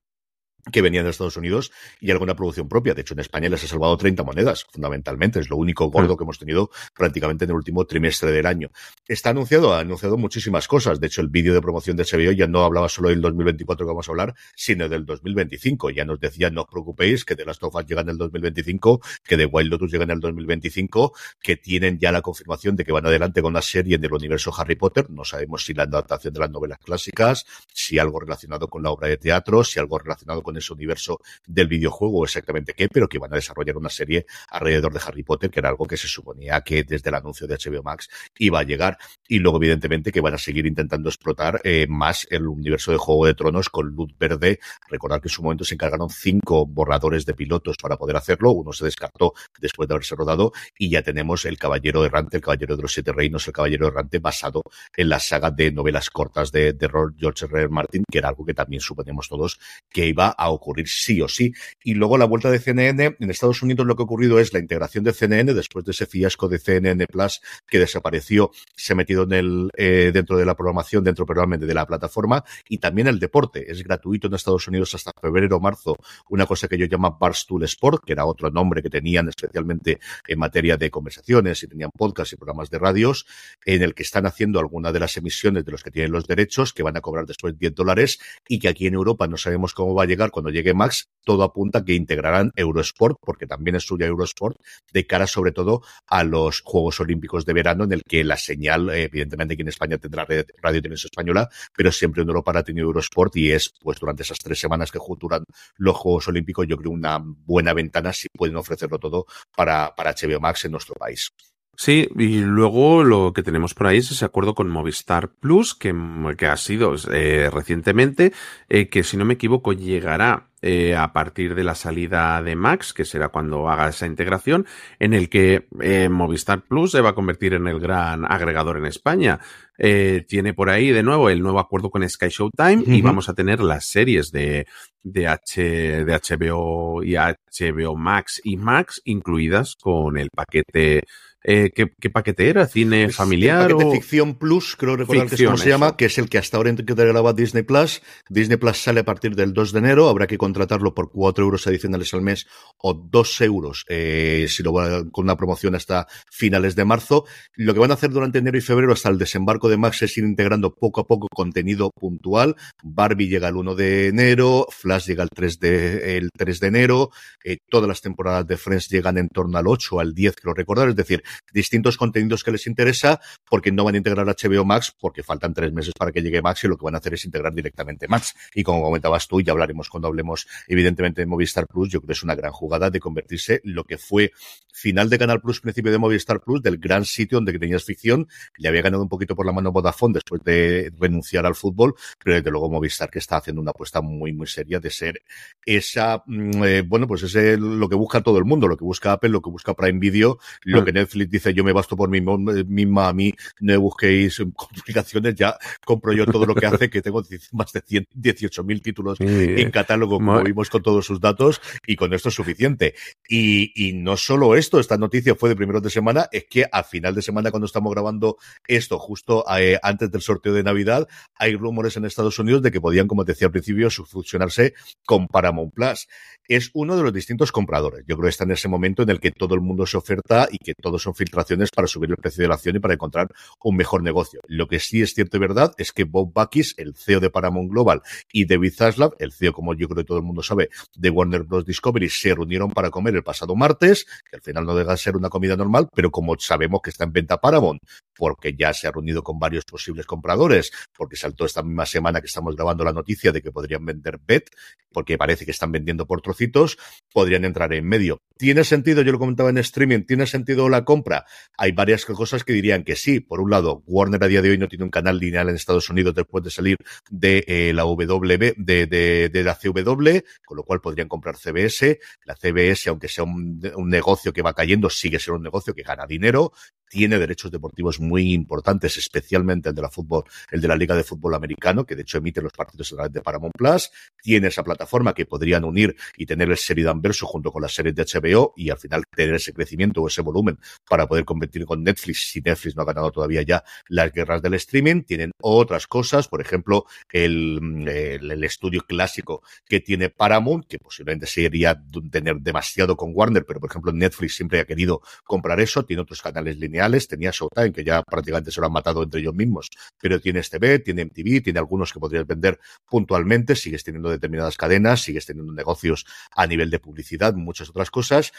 que 0.70 0.82
venían 0.82 1.04
de 1.04 1.10
Estados 1.10 1.36
Unidos 1.36 1.72
y 2.00 2.10
alguna 2.10 2.34
producción 2.34 2.68
propia. 2.68 2.94
De 2.94 3.02
hecho, 3.02 3.14
en 3.14 3.20
España 3.20 3.48
les 3.48 3.62
ha 3.64 3.68
salvado 3.68 3.96
30 3.96 4.22
monedas, 4.24 4.64
fundamentalmente. 4.70 5.38
Es 5.38 5.48
lo 5.48 5.56
único 5.56 5.86
gordo 5.90 6.14
mm. 6.14 6.16
que 6.16 6.24
hemos 6.24 6.38
tenido 6.38 6.70
prácticamente 6.94 7.44
en 7.44 7.50
el 7.50 7.56
último 7.56 7.84
trimestre 7.84 8.30
del 8.32 8.46
año. 8.46 8.70
Está 9.06 9.30
anunciado, 9.30 9.74
ha 9.74 9.80
anunciado 9.80 10.16
muchísimas 10.16 10.66
cosas. 10.68 11.00
De 11.00 11.06
hecho, 11.06 11.20
el 11.20 11.28
vídeo 11.28 11.54
de 11.54 11.60
promoción 11.60 11.96
de 11.96 12.04
HBO 12.04 12.32
ya 12.32 12.46
no 12.46 12.64
hablaba 12.64 12.88
solo 12.88 13.10
del 13.10 13.20
2024 13.20 13.86
que 13.86 13.88
vamos 13.88 14.08
a 14.08 14.12
hablar, 14.12 14.34
sino 14.56 14.88
del 14.88 15.04
2025. 15.06 15.90
Ya 15.90 16.04
nos 16.04 16.18
decía, 16.18 16.50
no 16.50 16.62
os 16.62 16.68
preocupéis, 16.68 17.24
que 17.24 17.36
The 17.36 17.44
Last 17.44 17.62
of 17.62 17.74
Us 17.74 17.86
llega 17.86 18.00
en 18.00 18.08
el 18.10 18.18
2025, 18.18 19.00
que 19.24 19.36
The 19.36 19.46
Wild 19.46 19.70
Lotus 19.70 19.92
llega 19.92 20.04
en 20.04 20.10
el 20.10 20.20
2025, 20.20 21.12
que 21.40 21.56
tienen 21.56 21.98
ya 21.98 22.10
la 22.10 22.22
confirmación 22.22 22.76
de 22.76 22.84
que 22.84 22.92
van 22.92 23.06
adelante 23.06 23.40
con 23.40 23.52
una 23.52 23.62
serie 23.62 23.98
del 23.98 24.12
universo 24.12 24.52
Harry 24.56 24.74
Potter. 24.74 25.10
No 25.10 25.24
sabemos 25.24 25.64
si 25.64 25.74
la 25.74 25.84
adaptación 25.84 26.34
de 26.34 26.40
las 26.40 26.50
novelas 26.50 26.78
clásicas, 26.78 27.46
si 27.72 27.98
algo 27.98 28.20
relacionado 28.20 28.68
con 28.68 28.82
la 28.82 28.90
obra 28.90 29.08
de 29.08 29.16
teatro, 29.16 29.62
si 29.62 29.78
algo 29.78 29.98
relacionado 29.98 30.42
con 30.42 30.55
ese 30.58 30.72
universo 30.72 31.20
del 31.46 31.68
videojuego 31.68 32.24
exactamente 32.24 32.74
qué, 32.74 32.88
pero 32.88 33.08
que 33.08 33.18
van 33.18 33.32
a 33.32 33.36
desarrollar 33.36 33.76
una 33.76 33.90
serie 33.90 34.26
alrededor 34.50 34.92
de 34.92 35.00
Harry 35.04 35.22
Potter, 35.22 35.50
que 35.50 35.60
era 35.60 35.68
algo 35.68 35.86
que 35.86 35.96
se 35.96 36.08
suponía 36.08 36.60
que 36.60 36.84
desde 36.84 37.08
el 37.08 37.14
anuncio 37.14 37.46
de 37.46 37.56
HBO 37.56 37.82
Max 37.82 38.08
iba 38.38 38.60
a 38.60 38.62
llegar. 38.62 38.98
Y 39.28 39.38
luego, 39.38 39.58
evidentemente, 39.58 40.12
que 40.12 40.20
van 40.20 40.34
a 40.34 40.38
seguir 40.38 40.66
intentando 40.66 41.08
explotar 41.08 41.60
eh, 41.64 41.86
más 41.88 42.26
el 42.30 42.46
universo 42.46 42.92
de 42.92 42.98
Juego 42.98 43.26
de 43.26 43.34
Tronos 43.34 43.68
con 43.68 43.88
luz 43.88 44.12
verde. 44.18 44.60
Recordar 44.88 45.20
que 45.20 45.28
en 45.28 45.34
su 45.34 45.42
momento 45.42 45.64
se 45.64 45.74
encargaron 45.74 46.10
cinco 46.10 46.66
borradores 46.66 47.26
de 47.26 47.34
pilotos 47.34 47.76
para 47.76 47.96
poder 47.96 48.16
hacerlo. 48.16 48.52
Uno 48.52 48.72
se 48.72 48.84
descartó 48.84 49.34
después 49.60 49.88
de 49.88 49.94
haberse 49.94 50.14
rodado 50.14 50.52
y 50.78 50.90
ya 50.90 51.02
tenemos 51.02 51.44
el 51.44 51.58
Caballero 51.58 52.04
Errante, 52.04 52.36
el 52.36 52.42
Caballero 52.42 52.76
de 52.76 52.82
los 52.82 52.92
Siete 52.92 53.12
Reinos, 53.12 53.46
el 53.46 53.52
Caballero 53.52 53.88
Errante 53.88 54.18
basado 54.18 54.62
en 54.96 55.08
la 55.08 55.18
saga 55.18 55.50
de 55.50 55.72
novelas 55.72 56.10
cortas 56.10 56.52
de, 56.52 56.72
de 56.72 56.88
George 57.18 57.46
R. 57.46 57.60
R. 57.60 57.68
Martin, 57.68 58.04
que 58.10 58.18
era 58.18 58.28
algo 58.28 58.44
que 58.44 58.54
también 58.54 58.80
suponemos 58.80 59.28
todos 59.28 59.58
que 59.90 60.06
iba 60.06 60.28
a 60.28 60.45
ocurrir 60.50 60.88
sí 60.88 61.20
o 61.20 61.28
sí. 61.28 61.52
Y 61.82 61.94
luego 61.94 62.19
la 62.19 62.25
vuelta 62.25 62.50
de 62.50 62.58
CNN, 62.58 63.16
en 63.19 63.31
Estados 63.31 63.62
Unidos 63.62 63.87
lo 63.87 63.96
que 63.96 64.02
ha 64.02 64.04
ocurrido 64.04 64.38
es 64.40 64.52
la 64.52 64.58
integración 64.58 65.04
de 65.04 65.12
CNN 65.12 65.54
después 65.54 65.84
de 65.84 65.93
ese 65.93 66.06
fiasco 66.06 66.48
de 66.48 66.58
CNN 66.58 67.06
Plus 67.06 67.40
que 67.66 67.78
desapareció, 67.78 68.50
se 68.75 68.93
ha 68.93 68.96
metido 68.96 69.25
en 69.25 69.32
el, 69.32 69.70
eh, 69.76 70.10
dentro 70.12 70.37
de 70.37 70.44
la 70.44 70.54
programación, 70.54 71.04
dentro 71.04 71.26
probablemente 71.26 71.66
de 71.66 71.75
la 71.75 71.87
plataforma 71.87 72.44
y 72.69 72.78
también 72.78 73.08
el 73.08 73.19
deporte. 73.19 73.70
Es 73.70 73.82
gratuito 73.82 74.28
en 74.28 74.34
Estados 74.34 74.66
Unidos 74.69 74.94
hasta 74.94 75.12
febrero 75.20 75.56
o 75.56 75.60
marzo, 75.60 75.96
una 76.28 76.46
cosa 76.46 76.69
que 76.69 76.78
yo 76.78 76.87
llamo 76.87 77.16
Barstool 77.19 77.64
Sport, 77.64 78.04
que 78.04 78.12
era 78.12 78.25
otro 78.25 78.50
nombre 78.50 78.82
que 78.82 78.90
tenían 78.90 79.28
especialmente 79.28 79.99
en 80.26 80.38
materia 80.38 80.76
de 80.76 80.90
conversaciones 80.90 81.62
y 81.62 81.69
tenían 81.69 81.90
podcasts 81.96 82.32
y 82.32 82.37
programas 82.37 82.70
de 82.70 82.78
radios, 82.78 83.26
en 83.64 83.82
el 83.82 83.94
que 83.94 84.02
están 84.02 84.26
haciendo 84.26 84.58
alguna 84.58 84.92
de 84.92 85.00
las 85.00 85.16
emisiones 85.16 85.64
de 85.64 85.72
los 85.72 85.82
que 85.82 85.90
tienen 85.90 86.12
los 86.12 86.26
derechos, 86.26 86.72
que 86.72 86.82
van 86.82 86.96
a 86.96 87.00
cobrar 87.00 87.26
después 87.26 87.58
10 87.58 87.75
dólares 87.75 88.19
y 88.49 88.58
que 88.58 88.69
aquí 88.69 88.87
en 88.87 88.94
Europa 88.94 89.26
no 89.26 89.37
sabemos 89.37 89.75
cómo 89.75 89.94
va 89.94 90.04
a 90.04 90.06
llegar 90.06 90.31
cuando 90.36 90.50
llegue 90.50 90.74
Max, 90.74 91.08
todo 91.24 91.44
apunta 91.44 91.82
que 91.82 91.94
integrarán 91.94 92.52
Eurosport, 92.56 93.16
porque 93.22 93.46
también 93.46 93.74
es 93.76 93.84
suya 93.84 94.04
Eurosport, 94.06 94.58
de 94.92 95.06
cara 95.06 95.26
sobre 95.26 95.50
todo 95.50 95.80
a 96.06 96.24
los 96.24 96.60
Juegos 96.60 97.00
Olímpicos 97.00 97.46
de 97.46 97.54
verano, 97.54 97.84
en 97.84 97.92
el 97.92 98.02
que 98.02 98.22
la 98.22 98.36
señal, 98.36 98.90
evidentemente 98.90 99.54
aquí 99.54 99.62
en 99.62 99.68
España 99.68 99.96
tendrá 99.96 100.26
Radio 100.26 100.82
Televisión 100.82 101.08
Española, 101.10 101.48
pero 101.74 101.90
siempre 101.90 102.20
en 102.20 102.28
Europa 102.28 102.52
ha 102.54 102.62
tenido 102.62 102.86
Eurosport 102.86 103.34
y 103.36 103.50
es, 103.50 103.72
pues 103.80 103.98
durante 103.98 104.24
esas 104.24 104.38
tres 104.38 104.60
semanas 104.60 104.92
que 104.92 104.98
duran 105.18 105.42
los 105.78 105.96
Juegos 105.96 106.28
Olímpicos, 106.28 106.66
yo 106.68 106.76
creo 106.76 106.90
una 106.90 107.18
buena 107.18 107.72
ventana 107.72 108.12
si 108.12 108.28
pueden 108.28 108.56
ofrecerlo 108.56 108.98
todo 108.98 109.24
para, 109.56 109.94
para 109.96 110.12
HBO 110.12 110.38
Max 110.38 110.66
en 110.66 110.72
nuestro 110.72 110.94
país. 110.96 111.32
Sí, 111.76 112.08
y 112.17 112.40
luego 112.40 113.05
lo 113.05 113.34
que 113.34 113.43
tenemos 113.43 113.75
por 113.75 113.87
ahí 113.87 113.99
es 113.99 114.11
ese 114.11 114.25
acuerdo 114.25 114.55
con 114.55 114.70
Movistar 114.70 115.28
Plus, 115.28 115.75
que, 115.75 115.94
que 116.38 116.46
ha 116.46 116.56
sido 116.56 116.94
eh, 117.12 117.50
recientemente, 117.52 118.32
eh, 118.70 118.88
que 118.88 119.02
si 119.02 119.19
no 119.19 119.26
me 119.26 119.34
equivoco 119.34 119.75
llegará 119.75 120.46
eh, 120.62 120.96
a 120.96 121.12
partir 121.12 121.55
de 121.55 121.64
la 121.64 121.75
salida 121.75 122.43
de 122.43 122.56
Max, 122.56 122.94
que 122.94 123.05
será 123.05 123.28
cuando 123.28 123.69
haga 123.69 123.90
esa 123.90 124.06
integración, 124.06 124.67
en 124.99 125.12
el 125.12 125.28
que 125.28 125.67
Movistar 126.11 126.62
Plus 126.62 126.93
se 126.93 127.02
va 127.02 127.11
a 127.11 127.14
convertir 127.14 127.52
en 127.52 127.67
el 127.69 127.78
gran 127.78 128.25
agregador 128.25 128.78
en 128.78 128.87
España. 128.87 129.38
Tiene 129.76 130.55
por 130.55 130.70
ahí 130.70 130.90
de 130.90 131.02
nuevo 131.02 131.28
el 131.28 131.43
nuevo 131.43 131.61
acuerdo 131.61 131.90
con 131.90 132.08
Sky 132.08 132.31
Showtime 132.31 132.84
y 132.87 133.02
vamos 133.02 133.28
a 133.28 133.34
tener 133.34 133.61
las 133.61 133.84
series 133.84 134.32
de, 134.32 134.67
de, 135.02 135.28
H, 135.28 135.62
de 135.62 136.12
HBO 136.14 137.02
y 137.02 137.17
HBO 137.17 137.94
Max 137.94 138.40
y 138.43 138.56
Max 138.56 139.02
incluidas 139.04 139.76
con 139.76 140.16
el 140.16 140.30
paquete 140.30 141.02
eh, 141.48 141.70
¿qué, 141.72 141.92
¿qué, 142.00 142.10
paquete 142.10 142.48
era? 142.48 142.66
¿Cine 142.66 143.08
familiar? 143.10 143.70
El 143.70 143.76
paquete 143.76 143.88
o... 143.88 143.92
Ficción 143.92 144.34
Plus, 144.34 144.74
creo 144.74 144.96
recordar 144.96 145.28
Ficción, 145.28 145.38
que 145.38 145.44
es 145.44 145.46
como 145.46 145.56
se 145.58 145.68
llama, 145.68 145.96
que 145.96 146.06
es 146.06 146.18
el 146.18 146.28
que 146.28 146.38
hasta 146.38 146.56
ahora 146.56 146.70
integraba 146.70 147.32
Disney 147.32 147.62
Plus. 147.62 148.02
Disney 148.28 148.56
Plus 148.56 148.82
sale 148.82 149.00
a 149.00 149.04
partir 149.04 149.36
del 149.36 149.52
2 149.52 149.72
de 149.72 149.78
enero, 149.78 150.08
habrá 150.08 150.26
que 150.26 150.38
contratarlo 150.38 150.92
por 150.92 151.12
4 151.12 151.44
euros 151.44 151.64
adicionales 151.68 152.12
al 152.14 152.22
mes 152.22 152.48
o 152.78 152.94
2 152.94 153.40
euros 153.42 153.84
eh, 153.88 154.46
si 154.48 154.64
lo 154.64 154.72
va 154.72 155.08
con 155.12 155.24
una 155.24 155.36
promoción 155.36 155.76
hasta 155.76 156.08
finales 156.28 156.74
de 156.74 156.84
marzo. 156.84 157.26
Lo 157.54 157.74
que 157.74 157.80
van 157.80 157.92
a 157.92 157.94
hacer 157.94 158.10
durante 158.10 158.38
enero 158.38 158.58
y 158.58 158.60
febrero 158.60 158.92
hasta 158.92 159.08
el 159.08 159.18
desembarco 159.18 159.68
de 159.68 159.76
Max 159.76 160.02
es 160.02 160.18
ir 160.18 160.24
integrando 160.24 160.74
poco 160.74 161.02
a 161.02 161.06
poco 161.06 161.28
contenido 161.32 161.90
puntual. 161.90 162.56
Barbie 162.82 163.28
llega 163.28 163.48
el 163.48 163.54
1 163.54 163.76
de 163.76 164.08
enero, 164.08 164.66
Flash 164.68 165.06
llega 165.06 165.22
el 165.22 165.30
3 165.30 165.60
de, 165.60 166.16
el 166.16 166.30
3 166.36 166.58
de 166.58 166.66
enero, 166.66 167.10
eh, 167.44 167.58
todas 167.70 167.86
las 167.86 168.00
temporadas 168.00 168.48
de 168.48 168.56
Friends 168.56 168.88
llegan 168.88 169.16
en 169.16 169.28
torno 169.28 169.58
al 169.58 169.68
8 169.68 170.00
al 170.00 170.12
10, 170.12 170.34
creo 170.34 170.52
recordar, 170.52 170.88
es 170.88 170.96
decir, 170.96 171.22
distintos 171.52 171.97
contenidos 171.97 172.45
que 172.45 172.52
les 172.52 172.66
interesa, 172.66 173.21
porque 173.49 173.73
no 173.73 173.85
van 173.85 173.95
a 173.95 173.99
integrar 173.99 174.26
HBO 174.26 174.64
Max, 174.64 174.95
porque 174.99 175.23
faltan 175.23 175.55
tres 175.55 175.73
meses 175.73 175.93
para 175.99 176.12
que 176.12 176.23
llegue 176.23 176.43
Max 176.43 176.64
y 176.64 176.69
lo 176.69 176.76
que 176.76 176.85
van 176.85 176.95
a 176.95 176.99
hacer 176.99 177.14
es 177.14 177.25
integrar 177.25 177.55
directamente 177.55 178.09
Max. 178.09 178.35
Y 178.55 178.62
como 178.62 178.83
comentabas 178.83 179.28
tú, 179.28 179.40
ya 179.40 179.52
hablaremos 179.52 179.88
cuando 179.88 180.09
hablemos 180.09 180.47
evidentemente 180.66 181.23
de 181.23 181.26
Movistar 181.26 181.66
Plus, 181.66 181.90
yo 181.90 182.00
creo 182.00 182.09
que 182.09 182.12
es 182.12 182.23
una 182.23 182.35
gran 182.35 182.52
jugada 182.52 182.90
de 182.90 183.00
convertirse 183.00 183.61
lo 183.64 183.85
que 183.85 183.99
fue 183.99 184.33
final 184.73 185.09
de 185.09 185.19
Canal 185.19 185.40
Plus, 185.40 185.61
principio 185.61 185.90
de 185.90 185.99
Movistar 185.99 186.40
Plus, 186.40 186.62
del 186.62 186.78
gran 186.78 187.05
sitio 187.05 187.38
donde 187.38 187.59
tenías 187.59 187.85
ficción, 187.85 188.28
le 188.59 188.69
había 188.69 188.83
ganado 188.83 189.02
un 189.02 189.09
poquito 189.09 189.35
por 189.35 189.47
la 189.47 189.52
mano 189.52 189.73
Vodafone 189.73 190.14
después 190.14 190.43
de 190.45 190.93
renunciar 190.99 191.47
al 191.47 191.55
fútbol, 191.55 191.95
pero 192.23 192.37
desde 192.37 192.50
luego 192.50 192.71
Movistar 192.71 193.11
que 193.11 193.19
está 193.19 193.38
haciendo 193.38 193.62
una 193.62 193.71
apuesta 193.71 194.00
muy, 194.00 194.33
muy 194.33 194.47
seria 194.47 194.78
de 194.78 194.90
ser 194.90 195.23
esa, 195.64 196.23
mm, 196.26 196.64
eh, 196.64 196.83
bueno, 196.83 197.07
pues 197.07 197.23
es 197.23 197.59
lo 197.59 197.88
que 197.88 197.97
busca 197.97 198.21
todo 198.21 198.38
el 198.38 198.45
mundo, 198.45 198.69
lo 198.69 198.76
que 198.76 198.85
busca 198.85 199.12
Apple, 199.12 199.31
lo 199.31 199.40
que 199.40 199.50
busca 199.50 199.75
Prime 199.75 199.99
Video, 199.99 200.38
lo 200.62 200.85
que 200.85 200.93
Netflix 200.93 201.15
dice 201.25 201.54
yo 201.54 201.64
me 201.64 201.73
basto 201.73 201.96
por 201.96 202.08
mí 202.08 202.20
misma, 202.20 203.08
a 203.08 203.12
mí 203.12 203.32
no 203.61 203.73
me 203.73 203.76
busquéis 203.76 204.42
complicaciones, 204.54 205.35
ya 205.35 205.56
compro 205.85 206.12
yo 206.12 206.26
todo 206.26 206.46
lo 206.46 206.54
que 206.54 206.66
hace, 206.66 206.90
que 206.90 207.02
tengo 207.02 207.23
más 207.52 207.73
de 207.73 207.82
18.000 207.82 208.82
títulos 208.82 209.18
en 209.20 209.70
catálogo, 209.70 210.18
como 210.18 210.42
vimos 210.42 210.70
con 210.70 210.82
todos 210.82 211.06
sus 211.06 211.20
datos, 211.20 211.61
y 211.87 211.96
con 211.96 212.12
esto 212.12 212.28
es 212.28 212.35
suficiente. 212.35 212.94
Y, 213.28 213.73
y 213.75 213.92
no 213.92 214.16
solo 214.16 214.54
esto, 214.54 214.78
esta 214.78 214.96
noticia 214.96 215.35
fue 215.35 215.49
de 215.49 215.56
primeros 215.56 215.82
de 215.82 215.90
semana, 215.90 216.28
es 216.32 216.44
que 216.44 216.66
a 216.70 216.82
final 216.82 217.14
de 217.14 217.23
semana, 217.23 217.50
cuando 217.50 217.66
estamos 217.66 217.92
grabando 217.92 218.37
esto, 218.66 218.99
justo 218.99 219.44
eh, 219.58 219.78
antes 219.82 220.11
del 220.11 220.23
sorteo 220.23 220.52
de 220.52 220.62
Navidad, 220.62 221.08
hay 221.35 221.56
rumores 221.56 221.96
en 221.96 222.04
Estados 222.04 222.38
Unidos 222.38 222.62
de 222.62 222.70
que 222.70 222.80
podían, 222.80 223.06
como 223.06 223.25
te 223.25 223.32
decía 223.32 223.46
al 223.46 223.52
principio, 223.52 223.90
fusionarse 223.90 224.75
con 225.04 225.28
Paramount 225.28 225.75
Plus 225.75 226.06
es 226.49 226.70
uno 226.75 226.96
de 226.96 227.02
los 227.02 227.12
distintos 227.12 227.52
compradores. 227.52 228.04
Yo 228.06 228.16
creo 228.16 228.25
que 228.26 228.30
está 228.30 228.44
en 228.44 228.52
ese 228.52 228.68
momento 228.68 229.02
en 229.02 229.11
el 229.11 229.20
que 229.20 229.30
todo 229.30 229.54
el 229.54 229.61
mundo 229.61 229.87
se 229.87 229.96
oferta 229.96 230.49
y 230.50 230.58
que 230.58 230.75
todo 230.75 230.99
son 231.06 231.14
filtraciones 231.14 231.70
para 231.70 231.86
subir 231.86 232.10
el 232.10 232.16
precio 232.16 232.42
de 232.42 232.48
la 232.48 232.54
acción 232.54 232.75
y 232.75 232.80
para 232.80 232.94
encontrar 232.94 233.28
un 233.62 233.76
mejor 233.76 234.02
negocio. 234.02 234.40
Lo 234.48 234.66
que 234.66 234.80
sí 234.80 235.02
es 235.02 235.14
cierto 235.14 235.36
y 235.36 235.40
verdad 235.40 235.72
es 235.78 235.92
que 235.92 236.02
Bob 236.02 236.32
Bakis, 236.32 236.75
el 236.78 236.96
CEO 236.96 237.20
de 237.20 237.30
Paramount 237.30 237.70
Global, 237.70 238.02
y 238.32 238.44
David 238.46 238.72
Zaslav, 238.75 239.12
el 239.20 239.32
CEO, 239.32 239.52
como 239.52 239.72
yo 239.75 239.86
creo 239.86 240.02
que 240.02 240.04
todo 240.04 240.18
el 240.18 240.25
mundo 240.25 240.42
sabe, 240.42 240.68
de 240.96 241.10
Warner 241.10 241.44
Bros. 241.44 241.64
Discovery, 241.64 242.08
se 242.08 242.34
reunieron 242.34 242.72
para 242.72 242.90
comer 242.90 243.14
el 243.14 243.22
pasado 243.22 243.54
martes, 243.54 244.04
que 244.28 244.36
al 244.36 244.42
final 244.42 244.66
no 244.66 244.75
deja 244.75 244.92
de 244.92 244.96
ser 244.96 245.16
una 245.16 245.28
comida 245.28 245.56
normal, 245.56 245.88
pero 245.94 246.10
como 246.10 246.36
sabemos 246.38 246.80
que 246.82 246.90
está 246.90 247.04
en 247.04 247.12
venta 247.12 247.40
Paramount, 247.40 247.80
porque 248.16 248.56
ya 248.56 248.72
se 248.72 248.88
ha 248.88 248.90
reunido 248.90 249.22
con 249.22 249.38
varios 249.38 249.64
posibles 249.64 250.06
compradores, 250.06 250.72
porque 250.96 251.14
saltó 251.14 251.44
esta 251.44 251.62
misma 251.62 251.86
semana 251.86 252.20
que 252.20 252.26
estamos 252.26 252.56
grabando 252.56 252.82
la 252.82 252.92
noticia 252.92 253.30
de 253.30 253.42
que 253.42 253.52
podrían 253.52 253.84
vender 253.84 254.18
Bet, 254.26 254.50
porque 254.92 255.16
parece 255.16 255.44
que 255.44 255.52
están 255.52 255.70
vendiendo 255.70 256.06
por 256.06 256.20
trocitos, 256.20 256.78
podrían 257.12 257.44
entrar 257.44 257.72
en 257.72 257.86
medio. 257.86 258.22
¿Tiene 258.38 258.64
sentido? 258.64 259.00
Yo 259.00 259.12
lo 259.12 259.19
comentaba 259.19 259.49
en 259.49 259.57
streaming, 259.59 260.02
¿tiene 260.02 260.26
sentido 260.26 260.69
la 260.69 260.85
compra? 260.85 261.25
Hay 261.57 261.73
varias 261.73 262.05
cosas 262.05 262.45
que 262.45 262.52
dirían 262.52 262.85
que 262.85 262.95
sí. 262.95 263.21
Por 263.21 263.40
un 263.40 263.50
lado, 263.50 263.83
Warner 263.87 264.23
a 264.23 264.28
día 264.28 264.43
de 264.43 264.50
hoy 264.50 264.59
no 264.59 264.69
tiene 264.69 264.85
un 264.85 264.90
canal 264.90 265.19
lineal 265.19 265.49
en 265.49 265.55
Estados 265.55 265.88
Unidos 265.88 266.14
después 266.14 266.45
de 266.45 266.50
salir 266.50 266.76
de 267.09 267.45
eh, 267.47 267.73
la 267.73 267.85
W, 267.85 268.55
de, 268.59 268.87
de, 268.87 269.31
de, 269.31 269.43
la 269.43 269.55
CW, 269.55 270.21
con 270.45 270.57
lo 270.57 270.64
cual 270.64 270.83
podrían 270.83 271.09
comprar 271.09 271.37
CBS. 271.38 271.99
La 272.25 272.37
CBS, 272.37 272.90
aunque 272.90 273.09
sea 273.09 273.25
un, 273.25 273.59
un 273.75 273.88
negocio 273.88 274.35
que 274.35 274.43
va 274.43 274.52
cayendo, 274.52 274.90
sigue 274.90 275.19
siendo 275.19 275.38
un 275.38 275.45
negocio 275.45 275.75
que 275.75 275.83
gana 275.83 276.07
dinero 276.07 276.52
tiene 276.88 277.19
derechos 277.19 277.50
deportivos 277.50 278.00
muy 278.00 278.33
importantes, 278.33 278.97
especialmente 278.97 279.69
el 279.69 279.75
de 279.75 279.83
la 279.83 279.90
fútbol, 279.90 280.25
el 280.50 280.61
de 280.61 280.69
la 280.69 280.76
Liga 280.76 280.95
de 280.95 281.05
Fútbol 281.05 281.35
Americano, 281.35 281.85
que 281.85 281.97
de 281.97 282.02
hecho 282.02 282.19
emite 282.19 282.40
los 282.40 282.52
partidos 282.52 282.93
a 282.93 282.97
través 282.97 283.12
de 283.12 283.23
Paramount 283.23 283.55
Plus, 283.57 283.90
tiene 284.23 284.49
esa 284.49 284.62
plataforma 284.62 285.14
que 285.14 285.26
podrían 285.26 285.64
unir 285.64 285.97
y 286.16 286.26
tener 286.26 286.50
el 286.50 286.57
serie 286.57 286.85
de 286.85 286.90
anverso 286.90 287.26
junto 287.26 287.52
con 287.52 287.62
las 287.62 287.75
series 287.75 287.95
de 287.95 288.05
HBO 288.05 288.52
y 288.57 288.71
al 288.71 288.78
final 288.78 289.05
tener 289.14 289.35
ese 289.35 289.52
crecimiento 289.52 290.02
o 290.02 290.09
ese 290.09 290.23
volumen 290.23 290.59
para 290.88 291.07
poder 291.07 291.25
competir 291.25 291.64
con 291.66 291.83
Netflix 291.83 292.31
si 292.31 292.40
Netflix 292.40 292.76
no 292.76 292.83
ha 292.83 292.87
ganado 292.87 293.11
todavía 293.11 293.43
ya 293.43 293.64
las 293.88 294.12
guerras 294.12 294.43
del 294.43 294.55
streaming. 294.55 295.02
Tienen 295.02 295.33
otras 295.40 295.87
cosas, 295.87 296.28
por 296.28 296.40
ejemplo, 296.40 296.87
el, 297.11 297.87
el, 297.88 298.31
el 298.31 298.45
estudio 298.45 298.83
clásico 298.87 299.43
que 299.69 299.81
tiene 299.81 300.11
Paramount, 300.11 300.66
que 300.66 300.78
posiblemente 300.78 301.26
sería 301.26 301.81
tener 302.11 302.37
demasiado 302.37 302.97
con 302.97 303.11
Warner, 303.12 303.45
pero 303.45 303.61
por 303.61 303.71
ejemplo 303.71 303.93
Netflix 303.93 304.37
siempre 304.37 304.61
ha 304.61 304.64
querido 304.64 305.00
comprar 305.25 305.61
eso, 305.61 305.85
tiene 305.85 306.02
otros 306.02 306.23
canales 306.23 306.59
lineales 306.59 306.75
tenía 307.09 307.30
Showtime, 307.30 307.73
que 307.73 307.85
ya 307.85 308.02
prácticamente 308.02 308.50
se 308.50 308.61
lo 308.61 308.66
han 308.66 308.73
matado 308.73 309.02
entre 309.02 309.21
ellos 309.21 309.35
mismos, 309.35 309.71
pero 310.00 310.21
tienes 310.21 310.50
TV, 310.50 310.78
tiene 310.80 311.02
MTV, 311.02 311.42
tiene 311.42 311.59
algunos 311.59 311.92
que 311.92 312.00
podrías 312.00 312.26
vender 312.26 312.59
puntualmente, 312.88 313.56
sigues 313.56 313.85
teniendo 313.85 314.11
determinadas 314.11 314.56
cadenas, 314.56 315.02
sigues 315.02 315.26
teniendo 315.26 315.52
negocios 315.52 316.06
a 316.35 316.47
nivel 316.47 316.71
de 316.71 316.78
publicidad, 316.78 317.35
muchas 317.35 317.71
otras 317.71 317.90
cosas, 317.90 318.33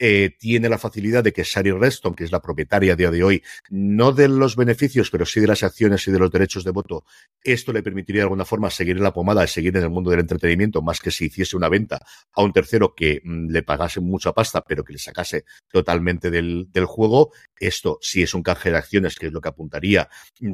eh, 0.00 0.30
tiene 0.38 0.68
la 0.68 0.78
facilidad 0.78 1.22
de 1.22 1.32
que 1.32 1.44
Sari 1.44 1.70
Reston, 1.70 2.14
que 2.14 2.24
es 2.24 2.32
la 2.32 2.42
propietaria 2.42 2.94
a 2.94 2.96
día 2.96 3.12
de 3.12 3.22
hoy, 3.22 3.42
no 3.70 4.12
de 4.12 4.26
los 4.26 4.56
beneficios, 4.56 5.08
pero 5.10 5.24
sí 5.24 5.40
de 5.40 5.46
las 5.46 5.62
acciones 5.62 6.06
y 6.08 6.10
de 6.10 6.18
los 6.18 6.32
derechos 6.32 6.64
de 6.64 6.72
voto, 6.72 7.04
esto 7.44 7.72
le 7.72 7.82
permitiría 7.82 8.20
de 8.20 8.24
alguna 8.24 8.44
forma 8.44 8.70
seguir 8.70 8.96
en 8.96 9.04
la 9.04 9.12
pomada, 9.12 9.46
seguir 9.46 9.76
en 9.76 9.84
el 9.84 9.90
mundo 9.90 10.10
del 10.10 10.20
entretenimiento, 10.20 10.82
más 10.82 11.00
que 11.00 11.12
si 11.12 11.26
hiciese 11.26 11.56
una 11.56 11.68
venta 11.68 12.00
a 12.32 12.42
un 12.42 12.52
tercero 12.52 12.94
que 12.94 13.20
mm, 13.22 13.50
le 13.50 13.62
pagase 13.62 14.00
mucha 14.00 14.32
pasta, 14.32 14.62
pero 14.62 14.82
que 14.82 14.94
le 14.94 14.98
sacase 14.98 15.44
totalmente 15.70 16.30
del, 16.30 16.66
del 16.72 16.86
juego. 16.86 17.32
Esto, 17.56 17.83
si 18.00 18.22
es 18.22 18.34
un 18.34 18.42
canje 18.42 18.70
de 18.70 18.78
acciones, 18.78 19.16
que 19.16 19.26
es 19.26 19.32
lo 19.32 19.40
que 19.40 19.48
apuntaría, 19.48 20.08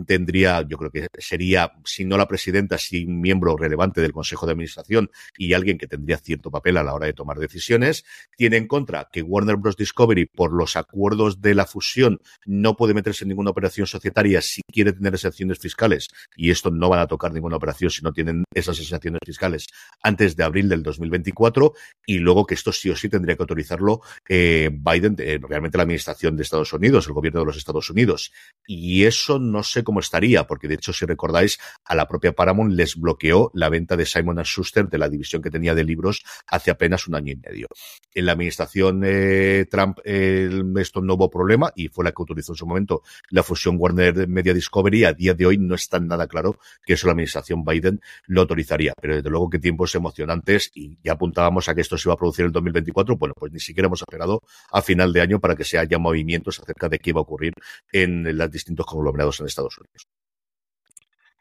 tendría, 0.06 0.62
yo 0.62 0.76
creo 0.76 0.90
que 0.90 1.08
sería, 1.18 1.72
si 1.84 2.04
no 2.04 2.16
la 2.16 2.28
presidenta, 2.28 2.78
si 2.78 3.04
un 3.04 3.20
miembro 3.20 3.56
relevante 3.56 4.00
del 4.00 4.12
Consejo 4.12 4.46
de 4.46 4.52
Administración 4.52 5.10
y 5.37 5.52
alguien 5.54 5.78
que 5.78 5.87
tendría 5.87 6.18
cierto 6.18 6.50
papel 6.50 6.76
a 6.76 6.82
la 6.82 6.94
hora 6.94 7.06
de 7.06 7.12
tomar 7.12 7.38
decisiones. 7.38 8.04
Tiene 8.37 8.56
en 8.56 8.66
contra 8.66 9.08
que 9.12 9.22
Warner 9.22 9.56
Bros. 9.56 9.76
Discovery, 9.76 10.26
por 10.26 10.52
los 10.52 10.76
acuerdos 10.76 11.40
de 11.40 11.54
la 11.54 11.66
fusión, 11.66 12.20
no 12.44 12.76
puede 12.76 12.94
meterse 12.94 13.25
en 13.25 13.28
ninguna 13.28 13.50
operación 13.50 13.87
societaria 13.87 14.40
si 14.42 14.62
quiere 14.72 14.92
tener 14.92 15.14
exenciones 15.14 15.58
fiscales. 15.58 16.08
Y 16.37 16.50
esto 16.50 16.70
no 16.70 16.88
van 16.88 17.00
a 17.00 17.06
tocar 17.06 17.32
ninguna 17.32 17.56
operación 17.56 17.90
si 17.90 18.02
no 18.02 18.12
tienen 18.12 18.44
esas 18.54 18.78
exenciones 18.78 19.20
fiscales 19.25 19.66
antes 20.02 20.37
de 20.37 20.44
abril 20.44 20.68
del 20.68 20.82
2024. 20.82 21.72
Y 22.06 22.18
luego 22.18 22.46
que 22.46 22.54
esto 22.54 22.72
sí 22.72 22.90
o 22.90 22.96
sí 22.96 23.08
tendría 23.08 23.37
que 23.37 23.42
autorizarlo 23.42 24.00
eh, 24.28 24.70
Biden, 24.72 25.16
eh, 25.18 25.38
realmente 25.42 25.78
la 25.78 25.84
administración 25.84 26.37
de 26.37 26.42
Estados 26.42 26.72
Unidos, 26.72 27.06
el 27.06 27.14
gobierno 27.20 27.40
de 27.40 27.46
los 27.46 27.56
Estados 27.56 27.90
Unidos. 27.90 28.32
Y 28.66 29.04
eso 29.04 29.38
no 29.38 29.62
sé 29.62 29.84
cómo 29.84 30.00
estaría, 30.00 30.46
porque 30.46 30.68
de 30.68 30.74
hecho, 30.74 30.92
si 30.92 31.06
recordáis, 31.06 31.58
a 31.84 31.94
la 31.94 32.08
propia 32.08 32.32
Paramount 32.32 32.72
les 32.72 32.96
bloqueó 32.96 33.50
la 33.54 33.68
venta 33.68 33.96
de 33.96 34.06
Simon 34.06 34.42
Schuster 34.42 34.88
de 34.88 34.98
la 34.98 35.08
división 35.08 35.42
que 35.42 35.50
tenía 35.50 35.74
de 35.74 35.84
libros 35.84 36.24
hace 36.46 36.70
apenas 36.70 37.06
un 37.06 37.14
año 37.14 37.32
y 37.32 37.36
medio. 37.36 37.66
En 38.14 38.26
la 38.26 38.32
administración 38.32 39.02
eh, 39.04 39.66
Trump 39.70 39.98
esto 40.04 41.00
no 41.00 41.14
hubo 41.14 41.30
problema 41.30 41.72
y 41.74 41.88
fue 41.88 42.04
la 42.04 42.12
que 42.12 42.22
utilizó 42.22 42.52
en 42.52 42.56
su 42.56 42.66
momento 42.66 43.02
la 43.30 43.42
fusión 43.42 43.76
Warner 43.78 44.28
Media 44.28 44.54
Discovery. 44.54 45.04
A 45.04 45.12
día 45.12 45.34
de 45.34 45.46
hoy 45.46 45.58
no 45.58 45.74
está 45.74 46.00
nada 46.00 46.26
claro 46.26 46.58
que 46.84 46.94
eso 46.94 47.06
la 47.06 47.12
administración 47.12 47.64
Biden 47.64 48.00
lo 48.26 48.42
autorizaría, 48.42 48.92
pero 49.00 49.16
desde 49.16 49.30
luego 49.30 49.50
que 49.50 49.58
tiempos 49.58 49.94
emocionantes 49.94 50.70
y 50.74 50.98
ya 51.02 51.12
apuntábamos 51.12 51.68
a 51.68 51.74
que 51.74 51.80
esto 51.80 51.98
se 51.98 52.08
iba 52.08 52.14
a 52.14 52.16
producir 52.16 52.44
en 52.44 52.46
el 52.46 52.52
2024, 52.52 53.16
bueno, 53.16 53.34
pues 53.36 53.52
ni 53.52 53.60
siquiera 53.60 53.86
hemos 53.86 54.00
esperado 54.00 54.42
a 54.70 54.82
final 54.82 55.12
de 55.12 55.20
año 55.20 55.40
para 55.40 55.56
que 55.56 55.64
se 55.64 55.78
haya 55.78 55.98
movimientos 55.98 56.60
acerca 56.60 56.88
de 56.88 56.98
qué 56.98 57.09
iba 57.10 57.20
a 57.20 57.22
ocurrir 57.22 57.54
en 57.92 58.36
los 58.36 58.50
distintos 58.50 58.86
conglomerados 58.86 59.40
en 59.40 59.46
Estados 59.46 59.78
Unidos. 59.78 60.08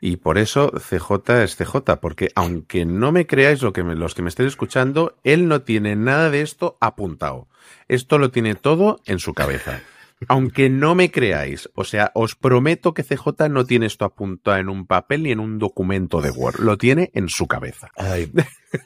Y 0.01 0.17
por 0.17 0.37
eso 0.37 0.71
CJ 0.71 1.43
es 1.43 1.57
CJ, 1.57 1.99
porque 2.01 2.31
aunque 2.35 2.85
no 2.85 3.11
me 3.11 3.27
creáis 3.27 3.61
lo 3.61 3.73
que 3.73 3.83
me, 3.83 3.95
los 3.95 4.15
que 4.15 4.21
me 4.21 4.29
estén 4.29 4.47
escuchando, 4.47 5.17
él 5.23 5.47
no 5.47 5.61
tiene 5.61 5.95
nada 5.95 6.29
de 6.29 6.41
esto 6.41 6.77
apuntado. 6.79 7.49
Esto 7.87 8.17
lo 8.17 8.31
tiene 8.31 8.55
todo 8.55 9.01
en 9.05 9.19
su 9.19 9.33
cabeza. 9.33 9.81
Aunque 10.27 10.69
no 10.69 10.95
me 10.95 11.11
creáis, 11.11 11.69
o 11.75 11.85
sea, 11.85 12.11
os 12.13 12.35
prometo 12.35 12.93
que 12.93 13.03
CJ 13.03 13.49
no 13.49 13.65
tiene 13.65 13.85
esto 13.85 14.03
apuntado 14.03 14.57
en 14.57 14.67
un 14.67 14.85
papel 14.85 15.23
ni 15.23 15.31
en 15.31 15.39
un 15.39 15.59
documento 15.59 16.21
de 16.21 16.31
Word, 16.31 16.59
lo 16.59 16.77
tiene 16.77 17.09
en 17.13 17.29
su 17.29 17.47
cabeza. 17.47 17.91
Ay, 17.95 18.29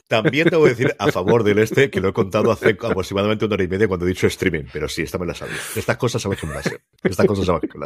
también 0.08 0.50
te 0.50 0.56
voy 0.56 0.68
a 0.68 0.70
decir 0.70 0.96
a 0.98 1.12
favor 1.12 1.44
del 1.44 1.60
este 1.60 1.90
que 1.90 2.00
lo 2.02 2.10
he 2.10 2.14
contado 2.14 2.52
hace 2.52 2.70
aproximadamente 2.70 3.46
una 3.46 3.56
hora 3.56 3.64
y 3.64 3.68
media 3.68 3.88
cuando 3.88 4.06
he 4.06 4.10
dicho 4.10 4.28
streaming, 4.28 4.66
pero 4.72 4.88
sí, 4.88 5.04
esta 5.04 5.18
me 5.18 5.26
la 5.26 5.34
sabía. 5.34 5.58
Estas 5.76 5.98
cosas 5.98 6.22
sabes 6.22 6.40
que 6.40 6.48
me 6.48 6.54
las. 6.54 6.70
Estas 7.04 7.26
cosas 7.26 7.60
que 7.62 7.78
me. 7.78 7.86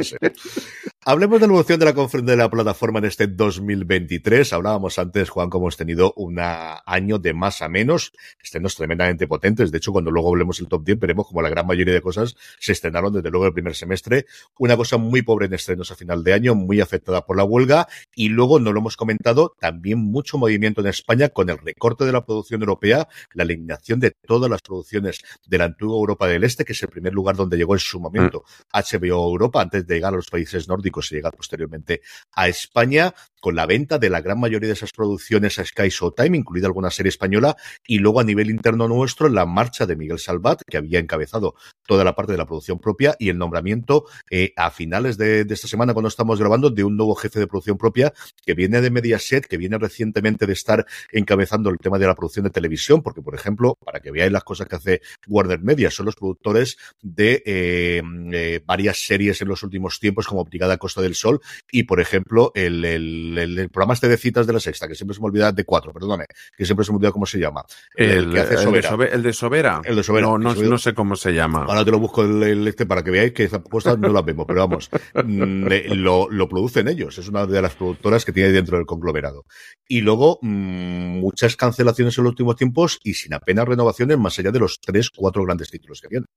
Hablemos 1.05 1.39
de 1.39 1.47
la 1.47 1.51
evolución 1.51 1.79
de 1.79 1.85
la, 1.85 1.93
de 1.93 2.35
la 2.35 2.49
plataforma 2.49 2.99
en 2.99 3.05
este 3.05 3.27
2023. 3.27 4.51
Hablábamos 4.51 4.99
antes, 4.99 5.29
Juan, 5.29 5.49
cómo 5.49 5.65
hemos 5.65 5.77
tenido 5.77 6.13
un 6.17 6.37
año 6.39 7.17
de 7.17 7.33
más 7.33 7.61
a 7.61 7.69
menos, 7.69 8.11
estrenos 8.43 8.75
tremendamente 8.75 9.25
potentes. 9.25 9.71
De 9.71 9.77
hecho, 9.77 9.93
cuando 9.93 10.11
luego 10.11 10.29
hablemos 10.29 10.59
el 10.59 10.67
top 10.67 10.83
10, 10.83 10.99
veremos 10.99 11.27
como 11.27 11.41
la 11.41 11.49
gran 11.49 11.65
mayoría 11.65 11.93
de 11.93 12.01
cosas 12.01 12.35
se 12.59 12.73
estrenaron 12.73 13.13
desde 13.13 13.29
luego 13.29 13.45
el 13.45 13.53
primer 13.53 13.75
semestre. 13.75 14.25
Una 14.59 14.75
cosa 14.75 14.97
muy 14.97 15.21
pobre 15.21 15.45
en 15.45 15.53
estrenos 15.53 15.91
a 15.91 15.95
final 15.95 16.23
de 16.23 16.33
año, 16.33 16.55
muy 16.55 16.81
afectada 16.81 17.25
por 17.25 17.37
la 17.37 17.43
huelga. 17.43 17.87
Y 18.15 18.29
luego, 18.29 18.59
no 18.59 18.73
lo 18.73 18.79
hemos 18.79 18.97
comentado, 18.97 19.55
también 19.59 19.99
mucho 19.99 20.37
movimiento 20.37 20.81
en 20.81 20.87
España 20.87 21.29
con 21.29 21.49
el 21.49 21.57
recorte 21.87 22.05
de 22.05 22.11
la 22.11 22.25
producción 22.25 22.61
europea, 22.61 23.07
la 23.33 23.43
eliminación 23.43 23.99
de 23.99 24.11
todas 24.11 24.49
las 24.49 24.61
producciones 24.61 25.19
de 25.45 25.57
la 25.57 25.65
antigua 25.65 25.95
Europa 25.95 26.27
del 26.27 26.43
Este, 26.43 26.65
que 26.65 26.73
es 26.73 26.83
el 26.83 26.89
primer 26.89 27.13
lugar 27.13 27.35
donde 27.35 27.57
llegó 27.57 27.75
en 27.75 27.79
su 27.79 27.99
momento 27.99 28.43
HBO 28.73 29.29
Europa, 29.29 29.61
antes 29.61 29.87
de 29.87 29.95
llegar 29.95 30.13
a 30.13 30.17
los 30.17 30.29
países 30.29 30.67
nórdicos 30.67 31.11
y 31.11 31.15
llegar 31.15 31.33
posteriormente 31.33 32.01
a 32.33 32.47
España 32.47 33.13
con 33.39 33.55
la 33.55 33.65
venta 33.65 33.99
de 33.99 34.09
la 34.09 34.21
gran 34.21 34.39
mayoría 34.39 34.67
de 34.67 34.73
esas 34.73 34.91
producciones 34.91 35.59
a 35.59 35.65
Sky 35.65 35.89
Showtime, 35.89 36.37
incluida 36.37 36.67
alguna 36.67 36.91
serie 36.91 37.09
española, 37.09 37.55
y 37.85 37.99
luego 37.99 38.19
a 38.19 38.23
nivel 38.23 38.49
interno 38.49 38.87
nuestro 38.87 39.29
la 39.29 39.45
marcha 39.45 39.85
de 39.85 39.95
Miguel 39.95 40.19
Salvat, 40.19 40.61
que 40.67 40.77
había 40.77 40.99
encabezado 40.99 41.55
toda 41.85 42.03
la 42.03 42.15
parte 42.15 42.31
de 42.31 42.37
la 42.37 42.45
producción 42.45 42.79
propia, 42.79 43.15
y 43.19 43.29
el 43.29 43.37
nombramiento 43.37 44.05
eh, 44.29 44.53
a 44.55 44.71
finales 44.71 45.17
de, 45.17 45.45
de, 45.45 45.53
esta 45.53 45.67
semana, 45.67 45.93
cuando 45.93 46.09
estamos 46.09 46.39
grabando, 46.39 46.69
de 46.69 46.83
un 46.83 46.97
nuevo 46.97 47.15
jefe 47.15 47.39
de 47.39 47.47
producción 47.47 47.77
propia 47.77 48.13
que 48.45 48.53
viene 48.53 48.81
de 48.81 48.89
Mediaset, 48.89 49.45
que 49.45 49.57
viene 49.57 49.77
recientemente 49.77 50.45
de 50.45 50.53
estar 50.53 50.85
encabezando 51.11 51.69
el 51.69 51.77
tema 51.77 51.99
de 51.99 52.07
la 52.07 52.15
producción 52.15 52.45
de 52.45 52.51
televisión, 52.51 53.01
porque, 53.01 53.21
por 53.21 53.35
ejemplo, 53.35 53.77
para 53.83 53.99
que 53.99 54.11
veáis 54.11 54.31
las 54.31 54.43
cosas 54.43 54.67
que 54.67 54.75
hace 54.75 55.01
Warner 55.27 55.61
Media, 55.61 55.91
son 55.91 56.05
los 56.05 56.15
productores 56.15 56.77
de 57.01 57.43
eh, 57.45 58.01
eh, 58.33 58.61
varias 58.65 59.05
series 59.05 59.41
en 59.41 59.47
los 59.47 59.63
últimos 59.63 59.99
tiempos, 59.99 60.27
como 60.27 60.43
Brigada 60.43 60.77
Costa 60.77 61.01
del 61.01 61.15
Sol, 61.15 61.41
y, 61.71 61.83
por 61.83 61.99
ejemplo, 61.99 62.51
el, 62.55 62.83
el 62.85 63.26
el, 63.37 63.57
el, 63.59 63.69
programa 63.69 63.93
este 63.93 64.07
de 64.07 64.17
citas 64.17 64.45
de 64.45 64.53
la 64.53 64.59
sexta, 64.59 64.87
que 64.87 64.95
siempre 64.95 65.15
se 65.15 65.21
me 65.21 65.27
olvida 65.27 65.51
de 65.51 65.63
cuatro, 65.63 65.91
perdone, 65.91 66.25
que 66.55 66.65
siempre 66.65 66.85
se 66.85 66.91
me 66.91 66.97
olvida 66.97 67.11
cómo 67.11 67.25
se 67.25 67.39
llama. 67.39 67.65
El, 67.95 68.31
que 68.31 68.39
hace 68.39 68.57
Sobera. 68.57 68.89
El 69.11 69.21
de, 69.23 69.27
de 69.27 69.33
Sobera. 69.33 69.81
El 69.83 69.95
de 69.95 70.03
Sobera. 70.03 70.27
No, 70.27 70.37
no, 70.37 70.53
no, 70.53 70.77
sé 70.77 70.93
cómo 70.93 71.15
se 71.15 71.33
llama. 71.33 71.65
Ahora 71.67 71.83
te 71.83 71.91
lo 71.91 71.99
busco 71.99 72.23
el, 72.23 72.67
este 72.67 72.85
para 72.85 73.03
que 73.03 73.11
veáis 73.11 73.33
que 73.33 73.43
esas 73.45 73.61
cosas 73.61 73.97
no 73.97 74.09
las 74.09 74.23
vemos, 74.23 74.45
pero 74.47 74.61
vamos, 74.61 74.89
mm, 75.13 75.67
lo, 75.95 76.29
lo 76.29 76.47
producen 76.47 76.87
ellos. 76.87 77.17
Es 77.17 77.27
una 77.27 77.45
de 77.45 77.61
las 77.61 77.75
productoras 77.75 78.25
que 78.25 78.31
tiene 78.31 78.51
dentro 78.51 78.77
del 78.77 78.85
conglomerado. 78.85 79.45
Y 79.87 80.01
luego, 80.01 80.39
mmm, 80.41 81.19
muchas 81.19 81.55
cancelaciones 81.55 82.17
en 82.17 82.23
los 82.23 82.31
últimos 82.31 82.55
tiempos 82.55 82.99
y 83.03 83.13
sin 83.13 83.33
apenas 83.33 83.67
renovaciones 83.67 84.17
más 84.17 84.37
allá 84.39 84.51
de 84.51 84.59
los 84.59 84.79
tres, 84.79 85.09
cuatro 85.09 85.43
grandes 85.43 85.69
títulos 85.69 86.01
que 86.01 86.07
tienen. 86.07 86.27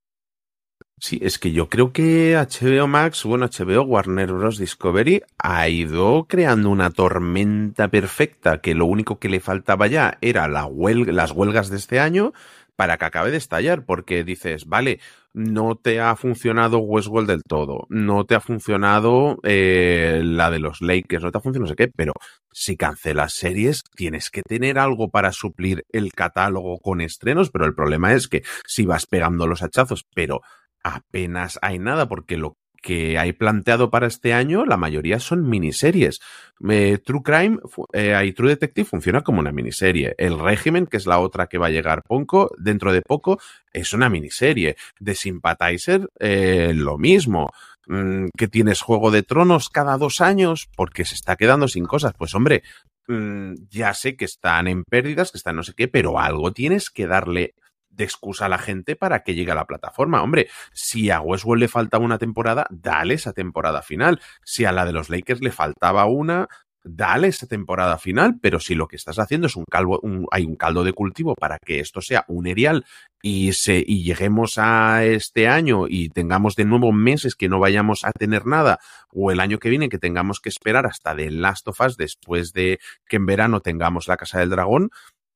Sí, 1.02 1.19
es 1.23 1.38
que 1.38 1.50
yo 1.52 1.71
creo 1.71 1.92
que 1.95 2.37
HBO 2.37 2.87
Max, 2.87 3.25
bueno, 3.25 3.47
HBO 3.47 3.85
Warner 3.85 4.35
Bros. 4.35 4.59
Discovery 4.59 5.23
ha 5.38 5.66
ido 5.66 6.26
creando 6.28 6.69
una 6.69 6.90
tormenta 6.90 7.88
perfecta 7.88 8.61
que 8.61 8.75
lo 8.75 8.85
único 8.85 9.19
que 9.19 9.30
le 9.30 9.40
faltaba 9.40 9.87
ya 9.87 10.19
era 10.21 10.47
la 10.47 10.66
huelga, 10.66 11.11
las 11.12 11.30
huelgas 11.33 11.71
de 11.71 11.78
este 11.78 12.00
año 12.00 12.35
para 12.76 12.99
que 12.99 13.07
acabe 13.07 13.30
de 13.30 13.38
estallar, 13.38 13.87
porque 13.87 14.25
dices, 14.25 14.66
vale, 14.66 15.00
no 15.33 15.75
te 15.76 16.00
ha 16.00 16.14
funcionado 16.16 16.78
Westworld 16.78 17.28
del 17.28 17.45
todo, 17.45 17.87
no 17.88 18.26
te 18.26 18.35
ha 18.35 18.40
funcionado 18.40 19.38
eh, 19.42 20.21
la 20.23 20.50
de 20.50 20.59
los 20.59 20.83
Lakers, 20.83 21.23
no 21.23 21.30
te 21.30 21.38
ha 21.38 21.40
funcionado 21.40 21.69
no 21.69 21.69
sé 21.69 21.76
qué, 21.76 21.88
pero 21.88 22.12
si 22.52 22.76
cancelas 22.76 23.33
series 23.33 23.85
tienes 23.95 24.30
que 24.30 24.42
tener 24.42 24.78
algo 24.78 25.11
para 25.11 25.33
suplir 25.33 25.85
el 25.92 26.12
catálogo 26.12 26.78
con 26.78 27.00
estrenos, 27.00 27.50
pero 27.50 27.64
el 27.64 27.75
problema 27.75 28.12
es 28.12 28.28
que 28.28 28.42
si 28.66 28.85
vas 28.85 29.07
pegando 29.07 29.47
los 29.47 29.62
hachazos, 29.62 30.07
pero 30.14 30.40
apenas 30.82 31.58
hay 31.62 31.78
nada, 31.78 32.08
porque 32.08 32.37
lo 32.37 32.56
que 32.82 33.18
hay 33.18 33.32
planteado 33.32 33.90
para 33.90 34.06
este 34.06 34.32
año, 34.32 34.64
la 34.64 34.76
mayoría 34.76 35.20
son 35.20 35.49
miniseries. 35.49 36.20
Eh, 36.68 36.99
True 37.04 37.22
Crime 37.22 37.58
eh, 37.92 38.20
y 38.25 38.32
True 38.32 38.50
Detective 38.50 38.87
funciona 38.87 39.22
como 39.22 39.40
una 39.40 39.52
miniserie. 39.52 40.14
El 40.18 40.38
Régimen, 40.38 40.87
que 40.87 40.96
es 40.96 41.06
la 41.06 41.18
otra 41.18 41.46
que 41.46 41.58
va 41.58 41.66
a 41.66 41.70
llegar 41.70 42.02
poco, 42.02 42.50
dentro 42.58 42.92
de 42.92 43.02
poco, 43.02 43.38
es 43.72 43.92
una 43.92 44.08
miniserie. 44.08 44.76
The 45.02 45.14
Sympathizer, 45.14 46.08
eh, 46.18 46.72
lo 46.75 46.99
mismo. 46.99 47.50
Mm, 47.87 48.28
que 48.37 48.49
tienes 48.49 48.82
Juego 48.82 49.10
de 49.10 49.22
Tronos 49.22 49.68
cada 49.68 49.99
dos 49.99 50.20
años 50.20 50.68
porque 50.76 51.04
se 51.04 51.14
está 51.14 51.37
quedando 51.37 51.68
sin 51.68 51.87
cosas. 51.87 52.12
Pues 52.16 52.34
hombre, 52.34 52.62
mm, 53.08 53.54
ya 53.68 53.94
sé 53.94 54.16
que 54.16 54.25
están 54.25 54.68
en 54.68 54.84
pérdidas, 54.84 55.32
que 55.32 55.38
están 55.38 55.56
no 55.56 55.62
sé 55.62 55.75
qué, 55.76 55.88
pero 55.88 56.18
algo 56.18 56.52
tienes 56.52 56.90
que 56.90 57.06
darle 57.06 57.54
de 58.00 58.04
excusa 58.04 58.47
a 58.47 58.49
la 58.49 58.59
gente 58.59 58.97
para 58.97 59.23
que 59.23 59.35
llegue 59.35 59.52
a 59.52 59.54
la 59.54 59.66
plataforma. 59.66 60.23
Hombre, 60.23 60.49
si 60.73 61.11
a 61.11 61.21
Westworld 61.21 61.61
le 61.61 61.69
faltaba 61.69 62.04
una 62.04 62.19
temporada, 62.19 62.66
dale 62.71 63.14
esa 63.14 63.33
temporada 63.33 63.83
final. 63.83 64.21
Si 64.45 64.64
a 64.64 64.73
la 64.73 64.85
de 64.85 64.92
los 64.92 65.11
Lakers 65.11 65.40
le 65.40 65.52
faltaba 65.52 66.07
una, 66.07 66.49
dale 66.83 67.28
esa 67.28 67.47
temporada 67.47 67.99
final, 67.99 68.38
pero 68.40 68.59
si 68.59 68.75
lo 68.75 68.88
que 68.88 68.97
estás 68.97 69.19
haciendo 69.19 69.47
es 69.47 69.57
un 69.57 69.64
calvo, 69.71 70.00
hay 70.30 70.45
un 70.45 70.57
caldo 70.57 70.83
de 70.85 70.92
cultivo 70.92 71.35
para 71.35 71.59
que 71.59 71.80
esto 71.80 72.00
sea 72.00 72.25
un 72.28 72.47
erial 72.47 72.85
y 73.23 73.52
se, 73.52 73.85
y 73.87 74.02
lleguemos 74.02 74.54
a 74.57 75.04
este 75.04 75.47
año 75.47 75.87
y 75.88 76.09
tengamos 76.09 76.57
de 76.57 76.64
nuevo 76.64 76.92
meses 76.92 77.37
que 77.37 77.49
no 77.49 77.59
vayamos 77.59 78.04
a 78.04 78.12
tener 78.12 78.47
nada, 78.47 78.78
o 79.12 79.30
el 79.30 79.40
año 79.40 79.59
que 79.59 79.69
viene 79.69 79.90
que 79.90 79.99
tengamos 79.99 80.40
que 80.40 80.49
esperar 80.49 80.87
hasta 80.87 81.14
The 81.14 81.30
Last 81.30 81.69
of 81.69 81.80
Us 81.80 81.97
después 81.97 82.52
de 82.52 82.78
que 83.07 83.16
en 83.16 83.26
verano 83.26 83.61
tengamos 83.61 84.09
la 84.09 84.16
Casa 84.16 84.38
del 84.38 84.50
Dragón, 84.50 84.90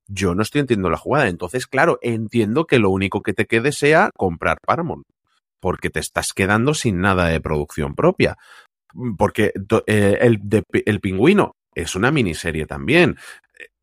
yo 0.07 0.35
no 0.35 0.43
estoy 0.43 0.61
entendiendo 0.61 0.91
la 0.91 0.97
jugada. 0.97 1.29
Entonces, 1.29 1.67
claro, 1.67 1.99
entiendo 2.03 2.67
que 2.67 2.79
lo 2.79 2.91
único 2.91 3.23
que 3.23 3.33
te 3.33 3.47
quede 3.47 3.73
sea 3.73 4.11
comprar 4.17 4.59
Paramount, 4.67 5.05
porque 5.61 5.91
te 5.91 6.01
estás 6.01 6.33
quedando 6.33 6.75
sin 6.75 7.01
nada 7.01 7.27
de 7.27 7.41
producción 7.41 7.95
propia. 7.95 8.37
Porque 9.19 9.53
eh, 9.87 10.19
el, 10.21 10.41
el 10.87 11.01
pingüino 11.01 11.53
es 11.75 11.97
una 11.97 12.11
miniserie 12.11 12.67
también. 12.67 13.17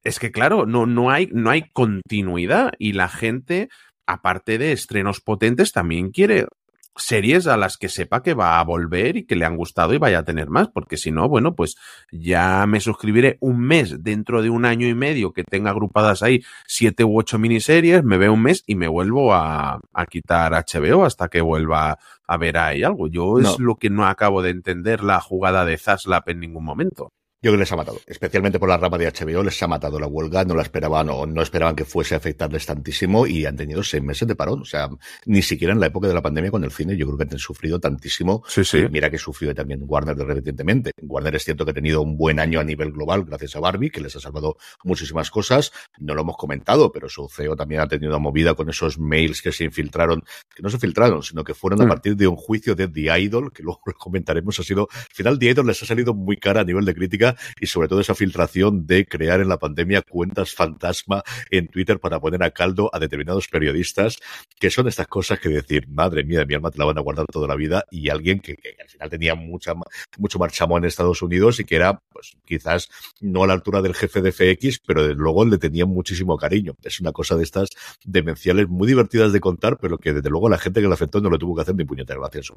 Es 0.03 0.19
que, 0.19 0.31
claro, 0.31 0.65
no, 0.65 0.85
no, 0.85 1.11
hay, 1.11 1.29
no 1.31 1.49
hay 1.49 1.69
continuidad 1.73 2.71
y 2.79 2.93
la 2.93 3.09
gente, 3.09 3.69
aparte 4.07 4.57
de 4.57 4.71
estrenos 4.71 5.21
potentes, 5.21 5.71
también 5.71 6.11
quiere 6.11 6.47
series 6.95 7.47
a 7.47 7.57
las 7.57 7.77
que 7.77 7.89
sepa 7.89 8.21
que 8.21 8.33
va 8.33 8.59
a 8.59 8.63
volver 8.63 9.17
y 9.17 9.25
que 9.25 9.35
le 9.35 9.45
han 9.45 9.57
gustado 9.57 9.93
y 9.93 9.97
vaya 9.97 10.19
a 10.19 10.23
tener 10.23 10.49
más, 10.49 10.67
porque 10.69 10.97
si 10.97 11.11
no, 11.11 11.27
bueno, 11.29 11.55
pues 11.55 11.75
ya 12.11 12.65
me 12.67 12.79
suscribiré 12.79 13.37
un 13.39 13.59
mes 13.59 14.03
dentro 14.03 14.41
de 14.41 14.49
un 14.49 14.65
año 14.65 14.87
y 14.87 14.95
medio 14.95 15.33
que 15.33 15.43
tenga 15.43 15.71
agrupadas 15.71 16.23
ahí 16.23 16.43
siete 16.67 17.03
u 17.03 17.17
ocho 17.17 17.39
miniseries, 17.39 18.03
me 18.03 18.17
veo 18.17 18.33
un 18.33 18.43
mes 18.43 18.63
y 18.67 18.75
me 18.75 18.87
vuelvo 18.87 19.33
a, 19.33 19.79
a 19.93 20.05
quitar 20.05 20.53
HBO 20.53 21.05
hasta 21.05 21.29
que 21.29 21.41
vuelva 21.41 21.97
a 22.27 22.37
ver 22.37 22.57
ahí 22.57 22.83
algo. 22.83 23.07
Yo 23.07 23.39
es 23.39 23.59
lo 23.59 23.75
que 23.75 23.89
no 23.89 24.05
acabo 24.05 24.41
de 24.41 24.51
entender 24.51 25.03
la 25.03 25.19
jugada 25.19 25.65
de 25.65 25.77
Zaslap 25.77 26.29
en 26.29 26.39
ningún 26.39 26.63
momento. 26.63 27.11
Yo 27.43 27.49
creo 27.49 27.57
que 27.57 27.61
les 27.61 27.71
ha 27.71 27.75
matado, 27.75 27.99
especialmente 28.05 28.59
por 28.59 28.69
la 28.69 28.77
rama 28.77 28.99
de 28.99 29.11
HBO, 29.11 29.41
les 29.41 29.63
ha 29.63 29.67
matado 29.67 29.99
la 29.99 30.05
huelga, 30.05 30.45
no 30.45 30.53
la 30.53 30.61
esperaban 30.61 31.09
o 31.09 31.25
no 31.25 31.41
esperaban 31.41 31.75
que 31.75 31.85
fuese 31.85 32.13
a 32.13 32.17
afectarles 32.17 32.67
tantísimo 32.67 33.25
y 33.25 33.47
han 33.47 33.55
tenido 33.55 33.81
seis 33.81 34.03
meses 34.03 34.27
de 34.27 34.35
parón. 34.35 34.61
O 34.61 34.65
sea, 34.65 34.89
ni 35.25 35.41
siquiera 35.41 35.73
en 35.73 35.79
la 35.79 35.87
época 35.87 36.07
de 36.07 36.13
la 36.13 36.21
pandemia 36.21 36.51
con 36.51 36.63
el 36.63 36.69
cine, 36.69 36.95
yo 36.95 37.07
creo 37.07 37.17
que 37.17 37.33
han 37.33 37.39
sufrido 37.39 37.79
tantísimo. 37.79 38.43
Sí, 38.47 38.63
sí. 38.63 38.85
Mira 38.91 39.09
que 39.09 39.17
sufrió 39.17 39.55
también 39.55 39.81
Warner 39.87 40.15
recientemente. 40.17 40.91
Warner 41.01 41.35
es 41.35 41.43
cierto 41.43 41.65
que 41.65 41.71
ha 41.71 41.73
tenido 41.73 42.03
un 42.03 42.15
buen 42.15 42.39
año 42.39 42.59
a 42.59 42.63
nivel 42.63 42.91
global 42.91 43.25
gracias 43.25 43.55
a 43.55 43.59
Barbie, 43.59 43.89
que 43.89 44.01
les 44.01 44.15
ha 44.15 44.19
salvado 44.19 44.57
muchísimas 44.83 45.31
cosas. 45.31 45.71
No 45.97 46.13
lo 46.13 46.21
hemos 46.21 46.37
comentado, 46.37 46.91
pero 46.91 47.09
su 47.09 47.27
CEO 47.27 47.55
también 47.55 47.81
ha 47.81 47.87
tenido 47.87 48.11
una 48.11 48.19
movida 48.19 48.53
con 48.53 48.69
esos 48.69 48.99
mails 48.99 49.41
que 49.41 49.51
se 49.51 49.63
infiltraron, 49.63 50.23
que 50.55 50.61
no 50.61 50.69
se 50.69 50.77
filtraron, 50.77 51.23
sino 51.23 51.43
que 51.43 51.55
fueron 51.55 51.81
a 51.81 51.87
partir 51.87 52.15
de 52.15 52.27
un 52.27 52.35
juicio 52.35 52.75
de 52.75 52.87
The 52.87 53.19
Idol, 53.19 53.51
que 53.51 53.63
luego 53.63 53.81
lo 53.87 53.93
comentaremos, 53.93 54.59
ha 54.59 54.63
sido, 54.63 54.87
al 54.91 55.15
final 55.15 55.39
The 55.39 55.49
Idol 55.49 55.65
les 55.65 55.81
ha 55.81 55.87
salido 55.87 56.13
muy 56.13 56.37
cara 56.37 56.61
a 56.61 56.63
nivel 56.63 56.85
de 56.85 56.93
crítica 56.93 57.30
y 57.59 57.67
sobre 57.67 57.87
todo 57.87 58.01
esa 58.01 58.15
filtración 58.15 58.85
de 58.85 59.05
crear 59.05 59.41
en 59.41 59.49
la 59.49 59.57
pandemia 59.57 60.01
cuentas 60.01 60.53
fantasma 60.53 61.23
en 61.49 61.67
Twitter 61.67 61.99
para 61.99 62.19
poner 62.19 62.43
a 62.43 62.51
caldo 62.51 62.89
a 62.93 62.99
determinados 62.99 63.47
periodistas, 63.47 64.17
que 64.59 64.69
son 64.69 64.87
estas 64.87 65.07
cosas 65.07 65.39
que 65.39 65.49
decir, 65.49 65.87
madre 65.87 66.23
mía, 66.23 66.45
mi 66.45 66.53
alma 66.53 66.71
te 66.71 66.77
la 66.77 66.85
van 66.85 66.97
a 66.97 67.01
guardar 67.01 67.25
toda 67.27 67.47
la 67.47 67.55
vida, 67.55 67.85
y 67.91 68.09
alguien 68.09 68.39
que, 68.39 68.57
al 68.81 68.89
final 68.89 69.09
tenía 69.09 69.35
mucha, 69.35 69.73
mucho 70.17 70.39
marchamón 70.39 70.83
en 70.83 70.87
Estados 70.87 71.21
Unidos 71.21 71.59
y 71.59 71.65
que 71.65 71.75
era, 71.75 72.01
pues 72.11 72.33
quizás 72.45 72.89
no 73.19 73.43
a 73.43 73.47
la 73.47 73.53
altura 73.53 73.81
del 73.81 73.95
jefe 73.95 74.21
de 74.21 74.31
FX, 74.31 74.79
pero 74.85 75.03
desde 75.03 75.15
luego 75.15 75.45
le 75.45 75.57
tenía 75.57 75.85
muchísimo 75.85 76.37
cariño. 76.37 76.75
Es 76.83 76.99
una 76.99 77.11
cosa 77.11 77.35
de 77.35 77.43
estas 77.43 77.69
demenciales 78.05 78.67
muy 78.67 78.87
divertidas 78.87 79.33
de 79.33 79.39
contar, 79.39 79.77
pero 79.77 79.97
que 79.97 80.13
desde 80.13 80.29
luego 80.29 80.49
la 80.49 80.57
gente 80.57 80.81
que 80.81 80.87
la 80.87 80.93
afectó 80.93 81.21
no 81.21 81.29
le 81.29 81.37
tuvo 81.37 81.55
que 81.55 81.61
hacer 81.61 81.75
ni 81.75 81.85
puñetera 81.85 82.19
gracias. 82.19 82.51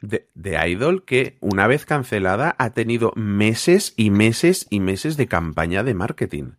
De, 0.00 0.28
de 0.34 0.70
Idol 0.70 1.04
que 1.04 1.36
una 1.40 1.66
vez 1.66 1.84
cancelada 1.84 2.54
ha 2.58 2.70
tenido 2.70 3.12
meses 3.16 3.94
y 3.96 4.03
meses 4.10 4.66
y 4.70 4.80
meses 4.80 5.16
de 5.16 5.28
campaña 5.28 5.82
de 5.82 5.94
marketing. 5.94 6.52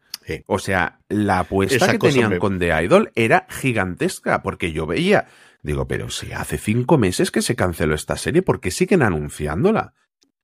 O 0.47 0.59
sea, 0.59 0.99
la 1.07 1.39
apuesta 1.39 1.91
que 1.91 1.99
tenían 1.99 2.39
con 2.39 2.57
The 2.57 2.83
Idol 2.83 3.11
era 3.15 3.45
gigantesca, 3.49 4.41
porque 4.41 4.71
yo 4.71 4.87
veía, 4.87 5.27
digo, 5.61 5.87
pero 5.87 6.09
si 6.09 6.31
hace 6.33 6.57
cinco 6.57 6.97
meses 6.97 7.31
que 7.31 7.41
se 7.41 7.55
canceló 7.55 7.93
esta 7.93 8.17
serie, 8.17 8.41
¿por 8.41 8.59
qué 8.59 8.71
siguen 8.71 9.03
anunciándola? 9.03 9.93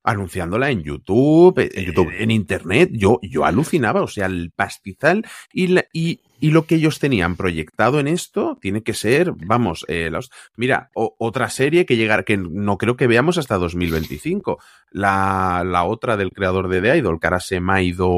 Anunciándola 0.03 0.69
en 0.69 0.83
YouTube, 0.83 1.59
en, 1.59 1.85
YouTube, 1.85 2.11
en 2.17 2.31
Internet, 2.31 2.89
yo, 2.93 3.19
yo 3.23 3.45
alucinaba, 3.45 4.01
o 4.01 4.07
sea, 4.07 4.27
el 4.27 4.51
pastizal 4.51 5.25
y, 5.51 5.75
y 5.93 6.21
y 6.41 6.49
lo 6.49 6.65
que 6.65 6.75
ellos 6.75 6.99
tenían 6.99 7.37
proyectado 7.37 7.99
en 7.99 8.07
esto 8.07 8.57
tiene 8.59 8.81
que 8.81 8.95
ser, 8.95 9.31
vamos, 9.45 9.85
eh, 9.87 10.09
los, 10.09 10.31
mira, 10.57 10.89
otra 10.93 11.49
serie 11.51 11.85
que 11.85 11.95
llegar, 11.95 12.25
que 12.25 12.35
no 12.35 12.79
creo 12.79 12.97
que 12.97 13.05
veamos 13.05 13.37
hasta 13.37 13.57
2025. 13.57 14.59
La, 14.89 15.63
la 15.63 15.83
otra 15.83 16.17
del 16.17 16.31
creador 16.31 16.67
de 16.67 16.81
The 16.81 16.97
Idol, 16.97 17.19
que 17.19 17.27
ahora 17.27 17.39
se 17.39 17.59
me 17.61 17.73
ha 17.73 17.81
ido 17.83 18.09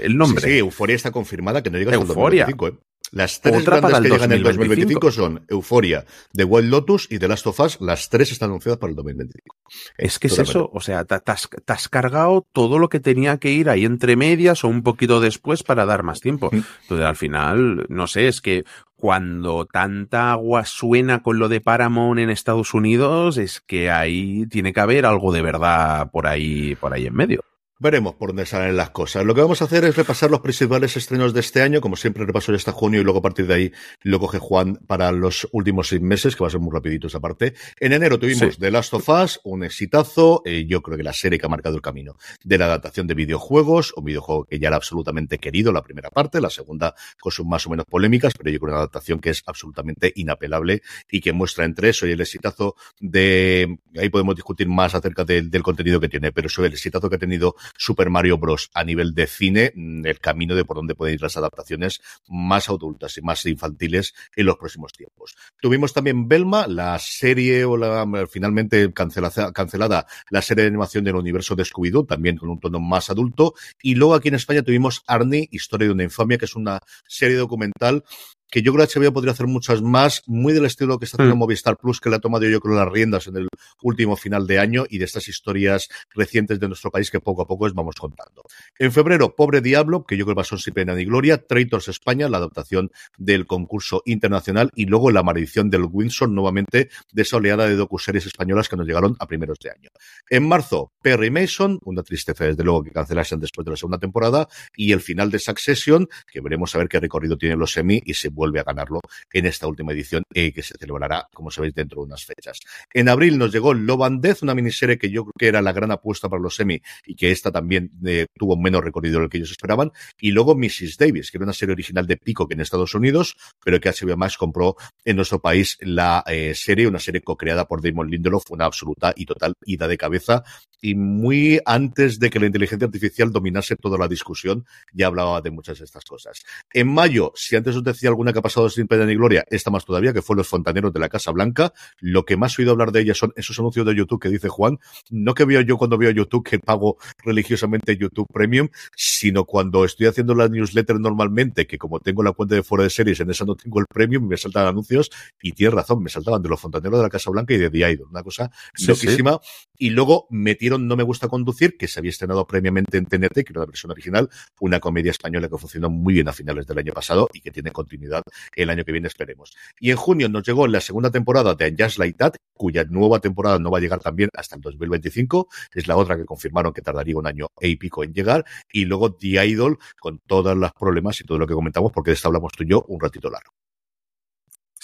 el 0.00 0.18
nombre. 0.18 0.44
Sí, 0.44 0.50
sí 0.50 0.58
Euforia 0.58 0.94
está 0.94 1.10
confirmada, 1.10 1.62
que 1.62 1.70
no 1.70 1.78
diga 1.78 1.94
Euforia. 1.94 2.44
2025, 2.44 2.68
¿eh? 2.68 2.91
Las 3.12 3.42
tres 3.42 3.60
Otra 3.60 3.78
grandes 3.78 4.00
que 4.00 4.08
llegan 4.08 4.32
en 4.32 4.38
el 4.38 4.42
2025 4.42 5.10
son 5.10 5.44
Euforia, 5.48 6.06
The 6.32 6.44
Wild 6.44 6.70
Lotus 6.70 7.08
y 7.10 7.18
The 7.18 7.28
Last 7.28 7.46
of 7.46 7.60
Us. 7.60 7.78
Las 7.80 8.08
tres 8.08 8.32
están 8.32 8.48
anunciadas 8.48 8.78
para 8.78 8.90
el 8.90 8.96
2025. 8.96 9.56
Es 9.98 10.18
que 10.18 10.28
es 10.28 10.38
eso, 10.38 10.70
o 10.72 10.80
sea, 10.80 11.04
te 11.04 11.14
has, 11.14 11.88
cargado 11.90 12.46
todo 12.52 12.78
lo 12.78 12.88
que 12.88 13.00
tenía 13.00 13.36
que 13.36 13.52
ir 13.52 13.68
ahí 13.68 13.84
entre 13.84 14.16
medias 14.16 14.64
o 14.64 14.68
un 14.68 14.82
poquito 14.82 15.20
después 15.20 15.62
para 15.62 15.84
dar 15.84 16.02
más 16.02 16.20
tiempo. 16.20 16.48
Mm. 16.50 16.64
Entonces, 16.82 17.06
al 17.06 17.16
final, 17.16 17.84
no 17.90 18.06
sé, 18.06 18.28
es 18.28 18.40
que 18.40 18.64
cuando 18.96 19.66
tanta 19.66 20.32
agua 20.32 20.64
suena 20.64 21.22
con 21.22 21.38
lo 21.38 21.50
de 21.50 21.60
Paramount 21.60 22.18
en 22.18 22.30
Estados 22.30 22.72
Unidos, 22.72 23.36
es 23.36 23.60
que 23.60 23.90
ahí 23.90 24.46
tiene 24.46 24.72
que 24.72 24.80
haber 24.80 25.04
algo 25.04 25.32
de 25.32 25.42
verdad 25.42 26.10
por 26.10 26.26
ahí, 26.26 26.76
por 26.76 26.94
ahí 26.94 27.06
en 27.06 27.14
medio. 27.14 27.44
Veremos 27.82 28.14
por 28.14 28.28
dónde 28.28 28.46
salen 28.46 28.76
las 28.76 28.90
cosas. 28.90 29.24
Lo 29.24 29.34
que 29.34 29.40
vamos 29.40 29.60
a 29.60 29.64
hacer 29.64 29.82
es 29.82 29.96
repasar 29.96 30.30
los 30.30 30.38
principales 30.38 30.96
estrenos 30.96 31.34
de 31.34 31.40
este 31.40 31.62
año. 31.62 31.80
Como 31.80 31.96
siempre, 31.96 32.24
repaso 32.24 32.52
ya 32.52 32.56
hasta 32.56 32.70
junio 32.70 33.00
y 33.00 33.02
luego 33.02 33.18
a 33.18 33.22
partir 33.22 33.48
de 33.48 33.54
ahí 33.54 33.72
lo 34.02 34.20
coge 34.20 34.38
Juan 34.38 34.76
para 34.86 35.10
los 35.10 35.48
últimos 35.50 35.88
seis 35.88 36.00
meses, 36.00 36.36
que 36.36 36.44
va 36.44 36.46
a 36.46 36.50
ser 36.52 36.60
muy 36.60 36.72
rapidito 36.72 37.08
esa 37.08 37.18
parte. 37.18 37.54
En 37.80 37.92
enero 37.92 38.20
tuvimos 38.20 38.56
The 38.56 38.70
Last 38.70 38.94
of 38.94 39.08
Us, 39.08 39.40
un 39.42 39.64
exitazo. 39.64 40.42
Eh, 40.44 40.64
yo 40.68 40.80
creo 40.80 40.96
que 40.96 41.02
la 41.02 41.12
serie 41.12 41.40
que 41.40 41.46
ha 41.46 41.48
marcado 41.48 41.74
el 41.74 41.82
camino 41.82 42.14
de 42.44 42.56
la 42.56 42.66
adaptación 42.66 43.08
de 43.08 43.14
videojuegos, 43.14 43.92
un 43.96 44.04
videojuego 44.04 44.44
que 44.44 44.60
ya 44.60 44.68
era 44.68 44.76
absolutamente 44.76 45.38
querido, 45.38 45.72
la 45.72 45.82
primera 45.82 46.10
parte, 46.10 46.40
la 46.40 46.50
segunda 46.50 46.94
con 47.18 47.32
sus 47.32 47.44
más 47.44 47.66
o 47.66 47.70
menos 47.70 47.86
polémicas, 47.86 48.32
pero 48.38 48.48
yo 48.48 48.60
creo 48.60 48.74
una 48.74 48.78
adaptación 48.78 49.18
que 49.18 49.30
es 49.30 49.42
absolutamente 49.44 50.12
inapelable 50.14 50.82
y 51.10 51.20
que 51.20 51.32
muestra 51.32 51.64
entre 51.64 51.88
eso 51.88 52.06
y 52.06 52.12
el 52.12 52.20
exitazo 52.20 52.76
de... 53.00 53.76
Ahí 53.98 54.08
podemos 54.08 54.36
discutir 54.36 54.68
más 54.68 54.94
acerca 54.94 55.24
del 55.24 55.62
contenido 55.64 55.98
que 55.98 56.08
tiene, 56.08 56.30
pero 56.30 56.48
sobre 56.48 56.68
el 56.68 56.74
exitazo 56.74 57.10
que 57.10 57.16
ha 57.16 57.18
tenido 57.18 57.56
Super 57.76 58.10
Mario 58.10 58.38
Bros. 58.38 58.70
a 58.74 58.84
nivel 58.84 59.14
de 59.14 59.26
cine, 59.26 59.72
mm, 59.74 60.06
el 60.06 60.20
camino 60.20 60.54
de 60.54 60.64
por 60.64 60.76
dónde 60.76 60.94
pueden 60.94 61.14
ir 61.14 61.22
las 61.22 61.36
adaptaciones 61.36 62.00
más 62.28 62.68
adultas 62.68 63.16
y 63.18 63.22
más 63.22 63.44
infantiles 63.46 64.14
en 64.36 64.46
los 64.46 64.56
próximos 64.56 64.92
tiempos. 64.92 65.34
Tuvimos 65.60 65.92
también 65.92 66.28
Belma, 66.28 66.66
la 66.66 66.98
serie 66.98 67.64
o 67.64 67.76
la 67.76 68.06
finalmente 68.30 68.92
cancelada, 68.92 69.52
cancelada 69.52 70.06
la 70.30 70.42
serie 70.42 70.62
de 70.62 70.68
animación 70.68 71.04
del 71.04 71.16
universo 71.16 71.54
de 71.54 71.64
Scooby-Doo, 71.64 72.06
también 72.06 72.36
con 72.36 72.48
un 72.48 72.60
tono 72.60 72.80
más 72.80 73.10
adulto. 73.10 73.54
Y 73.82 73.94
luego 73.94 74.14
aquí 74.14 74.28
en 74.28 74.34
España 74.34 74.62
tuvimos 74.62 75.02
Arnie, 75.06 75.48
Historia 75.50 75.86
de 75.88 75.92
una 75.92 76.04
infamia, 76.04 76.38
que 76.38 76.46
es 76.46 76.56
una 76.56 76.80
serie 77.06 77.36
documental 77.36 78.04
que 78.52 78.60
yo 78.60 78.74
creo 78.74 78.86
que 78.86 79.00
HBO 79.00 79.14
podría 79.14 79.32
hacer 79.32 79.46
muchas 79.46 79.80
más, 79.80 80.22
muy 80.26 80.52
del 80.52 80.66
estilo 80.66 80.98
que 80.98 81.06
está 81.06 81.16
haciendo 81.16 81.36
mm. 81.36 81.38
Movistar 81.38 81.78
Plus, 81.78 82.00
que 82.00 82.10
le 82.10 82.16
ha 82.16 82.18
tomado 82.18 82.46
yo 82.46 82.60
creo 82.60 82.76
las 82.76 82.88
riendas 82.92 83.26
en 83.26 83.38
el 83.38 83.48
último 83.82 84.14
final 84.14 84.46
de 84.46 84.58
año 84.58 84.84
y 84.90 84.98
de 84.98 85.06
estas 85.06 85.26
historias 85.26 85.88
recientes 86.14 86.60
de 86.60 86.68
nuestro 86.68 86.90
país 86.90 87.10
que 87.10 87.18
poco 87.18 87.42
a 87.42 87.46
poco 87.46 87.64
os 87.64 87.72
vamos 87.72 87.94
contando. 87.96 88.42
En 88.78 88.92
febrero, 88.92 89.34
Pobre 89.34 89.62
Diablo, 89.62 90.04
que 90.04 90.18
yo 90.18 90.26
creo 90.26 90.34
que 90.34 90.40
pasó 90.40 90.58
sin 90.58 90.74
pena 90.74 90.94
ni 90.94 91.06
gloria, 91.06 91.38
Traitors 91.38 91.88
España, 91.88 92.28
la 92.28 92.36
adaptación 92.36 92.90
del 93.16 93.46
concurso 93.46 94.02
internacional 94.04 94.70
y 94.74 94.84
luego 94.84 95.10
La 95.10 95.22
maldición 95.22 95.70
del 95.70 95.86
Windsor, 95.90 96.28
nuevamente 96.28 96.90
de 97.10 97.22
esa 97.22 97.38
oleada 97.38 97.66
de 97.66 97.76
docuseries 97.76 98.26
españolas 98.26 98.68
que 98.68 98.76
nos 98.76 98.86
llegaron 98.86 99.16
a 99.18 99.26
primeros 99.26 99.58
de 99.60 99.70
año. 99.70 99.88
En 100.28 100.46
marzo, 100.46 100.92
Perry 101.00 101.30
Mason, 101.30 101.78
una 101.84 102.02
tristeza 102.02 102.44
desde 102.44 102.64
luego 102.64 102.82
que 102.82 102.90
cancelasen 102.90 103.40
después 103.40 103.64
de 103.64 103.70
la 103.70 103.76
segunda 103.78 103.98
temporada, 103.98 104.46
y 104.76 104.92
el 104.92 105.00
final 105.00 105.30
de 105.30 105.38
Succession, 105.38 106.06
que 106.30 106.42
veremos 106.42 106.74
a 106.74 106.78
ver 106.78 106.88
qué 106.88 107.00
recorrido 107.00 107.38
tienen 107.38 107.58
los 107.58 107.72
semi 107.72 108.02
y 108.04 108.12
se 108.12 108.28
vuelve 108.42 108.58
a 108.58 108.64
ganarlo 108.64 109.00
en 109.32 109.46
esta 109.46 109.68
última 109.68 109.92
edición 109.92 110.24
eh, 110.34 110.52
que 110.52 110.62
se 110.64 110.74
celebrará, 110.76 111.28
como 111.32 111.52
sabéis, 111.52 111.74
dentro 111.74 112.00
de 112.00 112.06
unas 112.06 112.24
fechas. 112.24 112.58
En 112.92 113.08
abril 113.08 113.38
nos 113.38 113.52
llegó 113.52 113.72
Love 113.72 114.02
and 114.02 114.20
Death, 114.20 114.42
una 114.42 114.52
miniserie 114.54 114.98
que 114.98 115.10
yo 115.10 115.22
creo 115.22 115.34
que 115.38 115.46
era 115.46 115.62
la 115.62 115.72
gran 115.72 115.92
apuesta 115.92 116.28
para 116.28 116.42
los 116.42 116.56
semi 116.56 116.82
y 117.06 117.14
que 117.14 117.30
esta 117.30 117.52
también 117.52 117.92
eh, 118.04 118.26
tuvo 118.36 118.56
menos 118.56 118.82
recorrido 118.82 119.18
de 119.18 119.24
lo 119.24 119.28
que 119.28 119.36
ellos 119.36 119.52
esperaban. 119.52 119.92
Y 120.20 120.32
luego 120.32 120.56
Mrs. 120.56 120.96
Davis, 120.98 121.30
que 121.30 121.38
era 121.38 121.44
una 121.44 121.52
serie 121.52 121.72
original 121.72 122.04
de 122.08 122.16
Pico 122.16 122.48
que 122.48 122.54
en 122.54 122.60
Estados 122.60 122.96
Unidos, 122.96 123.36
pero 123.64 123.78
que 123.80 123.90
HBO 123.90 124.16
Max 124.16 124.36
compró 124.36 124.76
en 125.04 125.14
nuestro 125.14 125.40
país 125.40 125.78
la 125.80 126.24
eh, 126.26 126.52
serie, 126.56 126.88
una 126.88 126.98
serie 126.98 127.20
co-creada 127.20 127.68
por 127.68 127.80
Damon 127.80 128.10
Lindelof, 128.10 128.50
una 128.50 128.64
absoluta 128.64 129.12
y 129.14 129.24
total 129.24 129.54
ida 129.64 129.86
de 129.86 129.96
cabeza 129.96 130.42
y 130.82 130.96
muy 130.96 131.60
antes 131.64 132.18
de 132.18 132.28
que 132.28 132.40
la 132.40 132.46
inteligencia 132.46 132.86
artificial 132.86 133.30
dominase 133.30 133.76
toda 133.76 133.96
la 133.96 134.08
discusión, 134.08 134.66
ya 134.92 135.06
hablaba 135.06 135.40
de 135.40 135.52
muchas 135.52 135.78
de 135.78 135.84
estas 135.84 136.04
cosas. 136.04 136.42
En 136.72 136.88
mayo, 136.88 137.32
si 137.36 137.54
antes 137.54 137.76
os 137.76 137.84
decía 137.84 138.08
alguna 138.08 138.32
que 138.32 138.40
ha 138.40 138.42
pasado 138.42 138.68
sin 138.68 138.88
pena 138.88 139.06
ni 139.06 139.14
gloria, 139.14 139.44
esta 139.48 139.70
más 139.70 139.84
todavía, 139.84 140.12
que 140.12 140.22
fue 140.22 140.34
Los 140.34 140.48
Fontaneros 140.48 140.92
de 140.92 140.98
la 140.98 141.08
Casa 141.08 141.30
Blanca, 141.30 141.72
lo 142.00 142.24
que 142.24 142.36
más 142.36 142.58
he 142.58 142.62
oído 142.62 142.72
hablar 142.72 142.90
de 142.90 143.00
ella 143.00 143.14
son 143.14 143.32
esos 143.36 143.58
anuncios 143.60 143.86
de 143.86 143.94
YouTube 143.94 144.20
que 144.20 144.28
dice 144.28 144.48
Juan, 144.48 144.80
no 145.08 145.34
que 145.34 145.44
veo 145.44 145.60
yo 145.60 145.78
cuando 145.78 145.96
veo 145.96 146.10
YouTube 146.10 146.44
que 146.44 146.58
pago 146.58 146.98
religiosamente 147.24 147.96
YouTube 147.96 148.26
Premium, 148.32 148.68
sino 148.96 149.44
cuando 149.44 149.84
estoy 149.84 150.08
haciendo 150.08 150.34
la 150.34 150.48
newsletter 150.48 150.98
normalmente, 150.98 151.66
que 151.68 151.78
como 151.78 152.00
tengo 152.00 152.24
la 152.24 152.32
cuenta 152.32 152.56
de 152.56 152.64
fuera 152.64 152.82
de 152.82 152.90
series, 152.90 153.20
en 153.20 153.30
esa 153.30 153.44
no 153.44 153.54
tengo 153.54 153.78
el 153.78 153.86
Premium, 153.86 154.26
me 154.26 154.36
saltan 154.36 154.66
anuncios, 154.66 155.10
y 155.40 155.52
tienes 155.52 155.74
razón, 155.74 156.02
me 156.02 156.10
saltaban 156.10 156.42
de 156.42 156.48
Los 156.48 156.60
Fontaneros 156.60 156.98
de 156.98 157.04
la 157.04 157.10
Casa 157.10 157.30
Blanca 157.30 157.54
y 157.54 157.58
de 157.58 157.70
The 157.70 157.92
Idol, 157.92 158.08
una 158.10 158.24
cosa 158.24 158.50
loquísima. 158.84 159.38
Y 159.82 159.90
luego 159.90 160.28
metieron 160.30 160.86
no 160.86 160.94
Me 160.94 161.02
Gusta 161.02 161.26
Conducir, 161.26 161.76
que 161.76 161.88
se 161.88 161.98
había 161.98 162.10
estrenado 162.10 162.46
previamente 162.46 162.98
en 162.98 163.06
TNT, 163.06 163.42
que 163.42 163.50
era 163.50 163.62
la 163.62 163.66
versión 163.66 163.90
original, 163.90 164.30
una 164.60 164.78
comedia 164.78 165.10
española 165.10 165.48
que 165.48 165.58
funcionó 165.58 165.90
muy 165.90 166.14
bien 166.14 166.28
a 166.28 166.32
finales 166.32 166.68
del 166.68 166.78
año 166.78 166.92
pasado 166.92 167.28
y 167.32 167.40
que 167.40 167.50
tiene 167.50 167.72
continuidad 167.72 168.22
el 168.54 168.70
año 168.70 168.84
que 168.84 168.92
viene, 168.92 169.08
esperemos. 169.08 169.52
Y 169.80 169.90
en 169.90 169.96
junio 169.96 170.28
nos 170.28 170.46
llegó 170.46 170.68
la 170.68 170.80
segunda 170.80 171.10
temporada 171.10 171.56
de 171.56 171.74
Just 171.76 171.98
Like 171.98 172.16
That, 172.16 172.34
cuya 172.54 172.84
nueva 172.84 173.18
temporada 173.18 173.58
no 173.58 173.72
va 173.72 173.78
a 173.78 173.80
llegar 173.80 173.98
también 173.98 174.28
hasta 174.34 174.54
el 174.54 174.62
2025, 174.62 175.48
es 175.74 175.88
la 175.88 175.96
otra 175.96 176.16
que 176.16 176.26
confirmaron 176.26 176.72
que 176.72 176.80
tardaría 176.80 177.16
un 177.16 177.26
año 177.26 177.48
e 177.58 177.66
y 177.66 177.74
pico 177.74 178.04
en 178.04 178.12
llegar, 178.12 178.44
y 178.72 178.84
luego 178.84 179.12
The 179.16 179.44
Idol, 179.44 179.80
con 179.98 180.20
todos 180.28 180.56
los 180.56 180.70
problemas 180.74 181.20
y 181.20 181.24
todo 181.24 181.38
lo 181.38 181.48
que 181.48 181.54
comentamos, 181.54 181.90
porque 181.90 182.12
de 182.12 182.14
esto 182.14 182.28
hablamos 182.28 182.52
tú 182.52 182.62
y 182.62 182.68
yo 182.68 182.84
un 182.86 183.00
ratito 183.00 183.28
largo. 183.28 183.50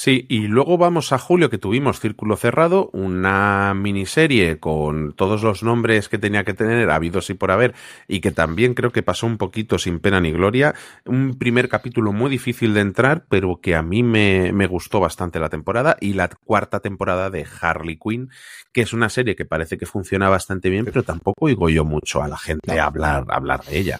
Sí, 0.00 0.26
y 0.28 0.46
luego 0.46 0.78
vamos 0.78 1.12
a 1.12 1.18
julio 1.18 1.50
que 1.50 1.58
tuvimos 1.58 1.98
Círculo 1.98 2.36
Cerrado, 2.36 2.88
una 2.92 3.74
miniserie 3.74 4.60
con 4.60 5.12
todos 5.12 5.42
los 5.42 5.64
nombres 5.64 6.08
que 6.08 6.18
tenía 6.18 6.44
que 6.44 6.54
tener, 6.54 6.88
habidos 6.88 7.30
y 7.30 7.34
por 7.34 7.50
haber, 7.50 7.74
y 8.06 8.20
que 8.20 8.30
también 8.30 8.74
creo 8.74 8.92
que 8.92 9.02
pasó 9.02 9.26
un 9.26 9.38
poquito 9.38 9.76
sin 9.76 9.98
pena 9.98 10.20
ni 10.20 10.30
gloria. 10.30 10.76
Un 11.04 11.36
primer 11.36 11.68
capítulo 11.68 12.12
muy 12.12 12.30
difícil 12.30 12.74
de 12.74 12.80
entrar, 12.82 13.24
pero 13.28 13.60
que 13.60 13.74
a 13.74 13.82
mí 13.82 14.04
me, 14.04 14.52
me 14.52 14.68
gustó 14.68 15.00
bastante 15.00 15.40
la 15.40 15.48
temporada, 15.48 15.96
y 16.00 16.12
la 16.12 16.28
cuarta 16.28 16.78
temporada 16.78 17.28
de 17.28 17.44
Harley 17.60 17.98
Quinn, 17.98 18.30
que 18.72 18.82
es 18.82 18.92
una 18.92 19.08
serie 19.08 19.34
que 19.34 19.46
parece 19.46 19.78
que 19.78 19.86
funciona 19.86 20.28
bastante 20.28 20.70
bien, 20.70 20.84
pero 20.84 21.02
tampoco 21.02 21.46
oigo 21.46 21.70
yo 21.70 21.84
mucho 21.84 22.22
a 22.22 22.28
la 22.28 22.38
gente 22.38 22.78
hablar, 22.78 23.24
hablar 23.30 23.64
de 23.64 23.76
ella. 23.76 23.98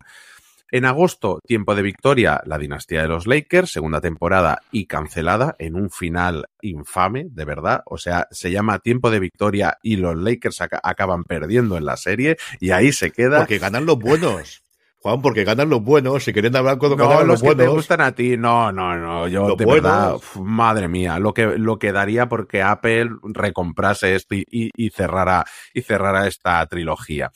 En 0.71 0.85
agosto, 0.85 1.41
Tiempo 1.47 1.75
de 1.75 1.81
Victoria, 1.81 2.43
la 2.45 2.59
dinastía 2.59 3.01
de 3.01 3.09
los 3.09 3.27
Lakers, 3.27 3.73
segunda 3.73 4.03
temporada 4.03 4.61
y 4.71 4.85
cancelada 4.85 5.57
en 5.59 5.77
un 5.77 5.89
final 5.91 6.47
infame, 6.61 7.27
de 7.31 7.45
verdad. 7.47 7.83
O 7.87 7.97
sea, 7.97 8.29
se 8.31 8.51
llama 8.51 8.79
Tiempo 8.79 9.11
de 9.11 9.19
Victoria 9.19 9.79
y 9.83 9.97
los 9.97 10.15
Lakers 10.15 10.61
acaban 10.61 11.25
perdiendo 11.25 11.79
en 11.79 11.87
la 11.87 11.97
serie 11.97 12.37
y 12.61 12.71
ahí 12.71 12.93
se 12.93 13.13
queda. 13.13 13.39
Porque 13.39 13.59
ganan 13.59 13.87
los 13.87 13.99
buenos. 13.99 14.63
Juan, 15.01 15.23
porque 15.23 15.45
ganan 15.45 15.71
los 15.71 15.83
buenos, 15.83 16.25
si 16.25 16.33
quieren 16.33 16.57
hablar 16.57 16.77
cuando 16.77 16.97
no, 16.97 17.09
ganan 17.09 17.29
los, 17.29 17.41
buenos. 17.41 17.57
Que 17.57 17.69
te 17.69 17.75
gustan 17.75 18.01
a 18.01 18.13
ti, 18.13 18.37
no, 18.37 18.73
no, 18.73 18.97
no, 18.97 19.29
yo 19.29 19.55
de 19.55 19.65
verdad, 19.65 20.17
madre 20.41 20.89
mía, 20.89 21.21
lo 21.21 21.33
que, 21.33 21.57
lo 21.57 21.79
que 21.79 21.93
daría 21.93 22.29
porque 22.29 22.63
Apple 22.63 23.11
recomprase 23.23 24.17
esto 24.17 24.35
y, 24.35 24.45
y, 24.51 24.71
y 24.75 24.91
cerrara, 24.91 25.47
y 25.73 25.83
cerrara 25.83 26.27
esta 26.27 26.67
trilogía. 26.67 27.31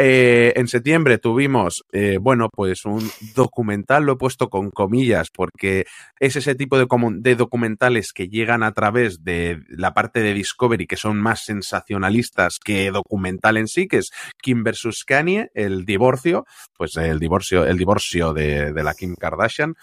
Eh, 0.00 0.52
en 0.54 0.68
septiembre 0.68 1.18
tuvimos, 1.18 1.84
eh, 1.90 2.18
bueno, 2.20 2.50
pues 2.52 2.84
un 2.84 3.10
documental, 3.34 4.04
lo 4.04 4.12
he 4.12 4.16
puesto 4.16 4.48
con 4.48 4.70
comillas, 4.70 5.28
porque 5.28 5.86
es 6.20 6.36
ese 6.36 6.54
tipo 6.54 6.78
de, 6.78 7.34
documentales 7.34 8.12
que 8.12 8.28
llegan 8.28 8.62
a 8.62 8.70
través 8.70 9.24
de 9.24 9.60
la 9.68 9.94
parte 9.94 10.20
de 10.20 10.34
Discovery, 10.34 10.86
que 10.86 10.96
son 10.96 11.20
más 11.20 11.44
sensacionalistas 11.44 12.60
que 12.64 12.92
documental 12.92 13.56
en 13.56 13.66
sí, 13.66 13.88
que 13.88 13.96
es 13.96 14.12
Kim 14.40 14.62
versus 14.62 15.04
Kanye, 15.04 15.50
el 15.54 15.84
divorcio, 15.84 16.46
pues 16.76 16.96
el 16.96 17.18
divorcio, 17.18 17.66
el 17.66 17.76
divorcio 17.76 18.32
de, 18.32 18.72
de 18.72 18.84
la 18.84 18.94
Kim 18.94 19.16
Kardashian. 19.16 19.74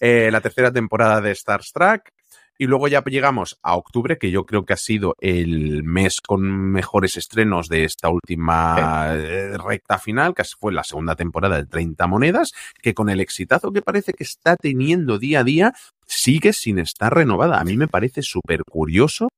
Eh, 0.00 0.30
la 0.32 0.40
tercera 0.40 0.72
temporada 0.72 1.20
de 1.20 1.30
Star 1.30 1.60
Trek, 1.72 2.12
y 2.58 2.66
luego 2.66 2.88
ya 2.88 3.02
llegamos 3.04 3.58
a 3.62 3.76
octubre, 3.76 4.18
que 4.18 4.30
yo 4.30 4.46
creo 4.46 4.64
que 4.64 4.72
ha 4.72 4.78
sido 4.78 5.16
el 5.20 5.82
mes 5.82 6.20
con 6.20 6.42
mejores 6.70 7.16
estrenos 7.16 7.68
de 7.68 7.84
esta 7.84 8.08
última 8.08 9.14
eh, 9.14 9.56
recta 9.58 9.98
final, 9.98 10.34
que 10.34 10.44
fue 10.44 10.72
la 10.72 10.84
segunda 10.84 11.16
temporada 11.16 11.56
de 11.56 11.66
30 11.66 12.06
monedas, 12.06 12.52
que 12.80 12.94
con 12.94 13.10
el 13.10 13.20
exitazo 13.20 13.72
que 13.72 13.82
parece 13.82 14.12
que 14.12 14.24
está 14.24 14.56
teniendo 14.56 15.18
día 15.18 15.40
a 15.40 15.44
día, 15.44 15.74
sigue 16.06 16.52
sin 16.52 16.78
estar 16.78 17.14
renovada. 17.14 17.60
A 17.60 17.64
mí 17.64 17.76
me 17.76 17.88
parece 17.88 18.22
súper 18.22 18.62
curioso 18.64 19.28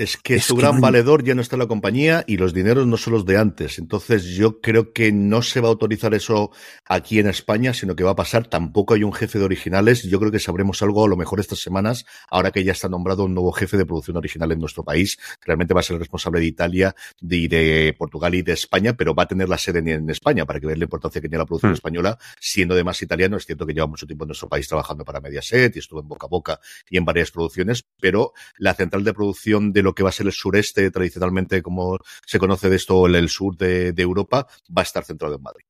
es 0.00 0.16
que 0.16 0.40
su 0.40 0.56
gran 0.56 0.80
valedor 0.80 1.22
ya 1.24 1.34
no 1.34 1.42
está 1.42 1.56
en 1.56 1.60
la 1.60 1.66
compañía 1.66 2.24
y 2.26 2.38
los 2.38 2.54
dineros 2.54 2.86
no 2.86 2.96
son 2.96 3.12
los 3.12 3.26
de 3.26 3.36
antes. 3.36 3.78
Entonces 3.78 4.24
yo 4.24 4.62
creo 4.62 4.94
que 4.94 5.12
no 5.12 5.42
se 5.42 5.60
va 5.60 5.68
a 5.68 5.72
autorizar 5.72 6.14
eso 6.14 6.50
aquí 6.86 7.18
en 7.18 7.28
España, 7.28 7.74
sino 7.74 7.94
que 7.94 8.02
va 8.02 8.12
a 8.12 8.16
pasar. 8.16 8.46
Tampoco 8.46 8.94
hay 8.94 9.04
un 9.04 9.12
jefe 9.12 9.38
de 9.38 9.44
originales. 9.44 10.02
Yo 10.04 10.18
creo 10.18 10.32
que 10.32 10.38
sabremos 10.38 10.80
algo 10.80 11.04
a 11.04 11.08
lo 11.08 11.18
mejor 11.18 11.38
estas 11.38 11.58
semanas, 11.58 12.06
ahora 12.30 12.50
que 12.50 12.64
ya 12.64 12.72
está 12.72 12.88
nombrado 12.88 13.24
un 13.24 13.34
nuevo 13.34 13.52
jefe 13.52 13.76
de 13.76 13.84
producción 13.84 14.16
original 14.16 14.50
en 14.52 14.58
nuestro 14.58 14.84
país. 14.84 15.18
Realmente 15.44 15.74
va 15.74 15.80
a 15.80 15.82
ser 15.82 15.94
el 15.94 16.00
responsable 16.00 16.40
de 16.40 16.46
Italia, 16.46 16.94
de, 17.20 17.48
de 17.48 17.94
Portugal 17.98 18.34
y 18.34 18.40
de 18.40 18.52
España, 18.52 18.94
pero 18.94 19.14
va 19.14 19.24
a 19.24 19.28
tener 19.28 19.50
la 19.50 19.58
sede 19.58 19.80
en 19.80 20.08
España 20.08 20.46
para 20.46 20.60
que 20.60 20.66
vean 20.66 20.78
la 20.78 20.84
importancia 20.84 21.20
que 21.20 21.28
tiene 21.28 21.42
la 21.42 21.46
producción 21.46 21.72
hmm. 21.72 21.74
española, 21.74 22.18
siendo 22.40 22.72
además 22.72 23.02
italiano. 23.02 23.36
Es 23.36 23.44
cierto 23.44 23.66
que 23.66 23.74
lleva 23.74 23.86
mucho 23.86 24.06
tiempo 24.06 24.24
en 24.24 24.28
nuestro 24.28 24.48
país 24.48 24.66
trabajando 24.66 25.04
para 25.04 25.20
Mediaset 25.20 25.76
y 25.76 25.78
estuvo 25.78 26.00
en 26.00 26.08
boca 26.08 26.26
a 26.26 26.30
boca 26.30 26.58
y 26.88 26.96
en 26.96 27.04
varias 27.04 27.30
producciones, 27.30 27.84
pero 28.00 28.32
la 28.56 28.72
central 28.72 29.04
de 29.04 29.12
producción 29.12 29.74
de 29.74 29.82
lo 29.82 29.89
que 29.94 30.02
va 30.02 30.10
a 30.10 30.12
ser 30.12 30.26
el 30.26 30.32
sureste, 30.32 30.90
tradicionalmente 30.90 31.62
como 31.62 31.98
se 32.26 32.38
conoce 32.38 32.68
de 32.68 32.76
esto, 32.76 33.06
el, 33.06 33.28
sur 33.28 33.56
de, 33.56 33.92
de 33.92 34.02
Europa, 34.02 34.46
va 34.76 34.82
a 34.82 34.84
estar 34.84 35.04
centrado 35.04 35.36
en 35.36 35.42
Madrid. 35.42 35.64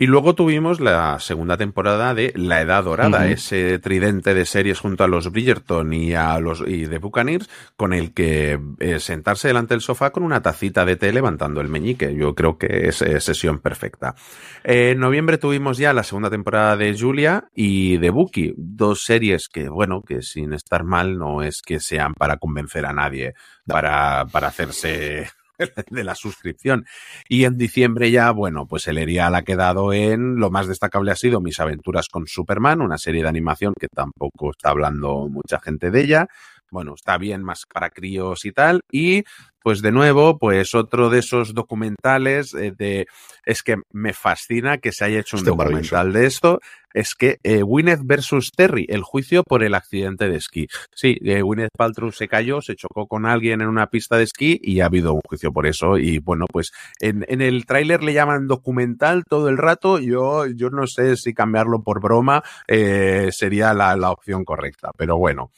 Y 0.00 0.06
luego 0.06 0.36
tuvimos 0.36 0.78
la 0.78 1.18
segunda 1.18 1.56
temporada 1.56 2.14
de 2.14 2.32
La 2.36 2.60
Edad 2.60 2.84
Dorada, 2.84 3.26
ese 3.26 3.80
tridente 3.80 4.32
de 4.32 4.46
series 4.46 4.78
junto 4.78 5.02
a 5.02 5.08
los 5.08 5.32
Bridgerton 5.32 5.92
y 5.92 6.14
a 6.14 6.38
los 6.38 6.62
y 6.64 6.84
de 6.84 6.98
Buccaneers, 6.98 7.50
con 7.76 7.92
el 7.92 8.14
que 8.14 8.60
eh, 8.78 9.00
sentarse 9.00 9.48
delante 9.48 9.74
del 9.74 9.80
sofá 9.80 10.12
con 10.12 10.22
una 10.22 10.40
tacita 10.40 10.84
de 10.84 10.94
té 10.94 11.12
levantando 11.12 11.60
el 11.60 11.66
meñique. 11.66 12.14
Yo 12.14 12.36
creo 12.36 12.58
que 12.58 12.86
es, 12.86 12.98
sesión 13.24 13.58
perfecta. 13.58 14.14
en 14.62 15.00
noviembre 15.00 15.36
tuvimos 15.36 15.78
ya 15.78 15.92
la 15.92 16.04
segunda 16.04 16.30
temporada 16.30 16.76
de 16.76 16.96
Julia 16.96 17.48
y 17.52 17.96
de 17.96 18.10
Bucky, 18.10 18.54
dos 18.56 19.02
series 19.02 19.48
que, 19.48 19.68
bueno, 19.68 20.02
que 20.02 20.22
sin 20.22 20.52
estar 20.52 20.84
mal 20.84 21.18
no 21.18 21.42
es 21.42 21.60
que 21.60 21.80
sean 21.80 22.14
para 22.14 22.36
convencer 22.36 22.86
a 22.86 22.92
nadie, 22.92 23.34
para, 23.66 24.26
para 24.30 24.46
hacerse 24.46 25.26
de 25.90 26.04
la 26.04 26.14
suscripción. 26.14 26.86
Y 27.28 27.44
en 27.44 27.56
diciembre 27.56 28.10
ya, 28.10 28.30
bueno, 28.30 28.66
pues 28.66 28.86
el 28.88 28.98
Erial 28.98 29.34
ha 29.34 29.42
quedado 29.42 29.92
en, 29.92 30.36
lo 30.36 30.50
más 30.50 30.66
destacable 30.66 31.10
ha 31.10 31.16
sido 31.16 31.40
Mis 31.40 31.60
aventuras 31.60 32.08
con 32.08 32.26
Superman, 32.26 32.80
una 32.80 32.98
serie 32.98 33.22
de 33.22 33.28
animación 33.28 33.74
que 33.78 33.88
tampoco 33.88 34.50
está 34.50 34.70
hablando 34.70 35.28
mucha 35.28 35.60
gente 35.60 35.90
de 35.90 36.00
ella. 36.00 36.28
Bueno, 36.70 36.94
está 36.94 37.18
bien 37.18 37.42
más 37.42 37.62
para 37.72 37.90
críos 37.90 38.44
y 38.44 38.52
tal. 38.52 38.80
Y 38.90 39.24
pues 39.62 39.82
de 39.82 39.92
nuevo, 39.92 40.38
pues 40.38 40.74
otro 40.74 41.10
de 41.10 41.18
esos 41.18 41.52
documentales 41.52 42.54
eh, 42.54 42.72
de 42.76 43.06
es 43.44 43.62
que 43.62 43.76
me 43.92 44.12
fascina 44.12 44.78
que 44.78 44.92
se 44.92 45.04
haya 45.04 45.20
hecho 45.20 45.36
un 45.36 45.44
documental 45.44 46.12
de 46.12 46.26
esto. 46.26 46.60
Es 46.94 47.14
que 47.14 47.38
eh, 47.42 47.62
Gwyneth 47.62 48.00
versus 48.02 48.50
Terry, 48.50 48.86
el 48.88 49.02
juicio 49.02 49.42
por 49.42 49.62
el 49.62 49.74
accidente 49.74 50.28
de 50.28 50.36
esquí. 50.36 50.68
Sí, 50.94 51.18
eh, 51.22 51.42
Gwyneth 51.42 51.76
Paltrow 51.76 52.10
se 52.12 52.28
cayó, 52.28 52.62
se 52.62 52.76
chocó 52.76 53.06
con 53.06 53.26
alguien 53.26 53.60
en 53.60 53.68
una 53.68 53.88
pista 53.88 54.16
de 54.16 54.24
esquí 54.24 54.58
y 54.62 54.80
ha 54.80 54.86
habido 54.86 55.12
un 55.12 55.20
juicio 55.20 55.52
por 55.52 55.66
eso. 55.66 55.98
Y 55.98 56.18
bueno, 56.18 56.46
pues 56.50 56.70
en, 57.00 57.26
en 57.28 57.42
el 57.42 57.66
tráiler 57.66 58.02
le 58.02 58.14
llaman 58.14 58.46
documental 58.46 59.24
todo 59.28 59.48
el 59.48 59.58
rato. 59.58 59.98
Yo, 59.98 60.46
yo 60.46 60.70
no 60.70 60.86
sé 60.86 61.16
si 61.16 61.34
cambiarlo 61.34 61.82
por 61.82 62.00
broma 62.00 62.42
eh, 62.66 63.28
sería 63.32 63.74
la, 63.74 63.94
la 63.96 64.10
opción 64.10 64.44
correcta, 64.44 64.92
pero 64.96 65.18
bueno. 65.18 65.50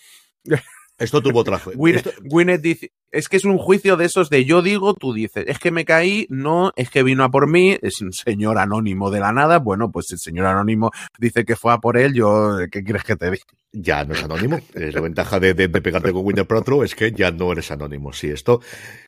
Esto 1.00 1.22
tuvo 1.22 1.40
otra. 1.40 1.60
Gwyneth, 1.74 2.60
dice, 2.60 2.92
es 3.12 3.28
que 3.28 3.36
es 3.36 3.44
un 3.44 3.58
juicio 3.58 3.96
de 3.96 4.06
esos 4.06 4.30
de 4.30 4.44
yo 4.44 4.62
digo, 4.62 4.94
tú 4.94 5.12
dices, 5.12 5.44
es 5.46 5.58
que 5.58 5.70
me 5.70 5.84
caí, 5.84 6.26
no, 6.28 6.72
es 6.76 6.90
que 6.90 7.02
vino 7.02 7.24
a 7.24 7.30
por 7.30 7.48
mí, 7.48 7.76
es 7.82 8.00
un 8.00 8.12
señor 8.12 8.58
anónimo 8.58 9.10
de 9.10 9.20
la 9.20 9.32
nada, 9.32 9.58
bueno, 9.58 9.90
pues 9.90 10.10
el 10.12 10.18
señor 10.18 10.46
anónimo 10.46 10.90
dice 11.18 11.44
que 11.44 11.56
fue 11.56 11.72
a 11.72 11.78
por 11.78 11.96
él, 11.96 12.14
yo, 12.14 12.58
¿qué 12.70 12.82
quieres 12.82 13.04
que 13.04 13.16
te 13.16 13.30
diga? 13.30 13.44
Ya 13.72 14.04
no 14.04 14.14
es 14.14 14.24
anónimo. 14.24 14.58
la 14.74 15.00
ventaja 15.00 15.38
de, 15.38 15.54
de, 15.54 15.68
pegarte 15.68 16.12
con 16.12 16.26
Winter 16.26 16.44
Protro 16.44 16.82
es 16.82 16.96
que 16.96 17.12
ya 17.12 17.30
no 17.30 17.52
eres 17.52 17.70
anónimo. 17.70 18.12
Sí, 18.12 18.26
esto 18.26 18.60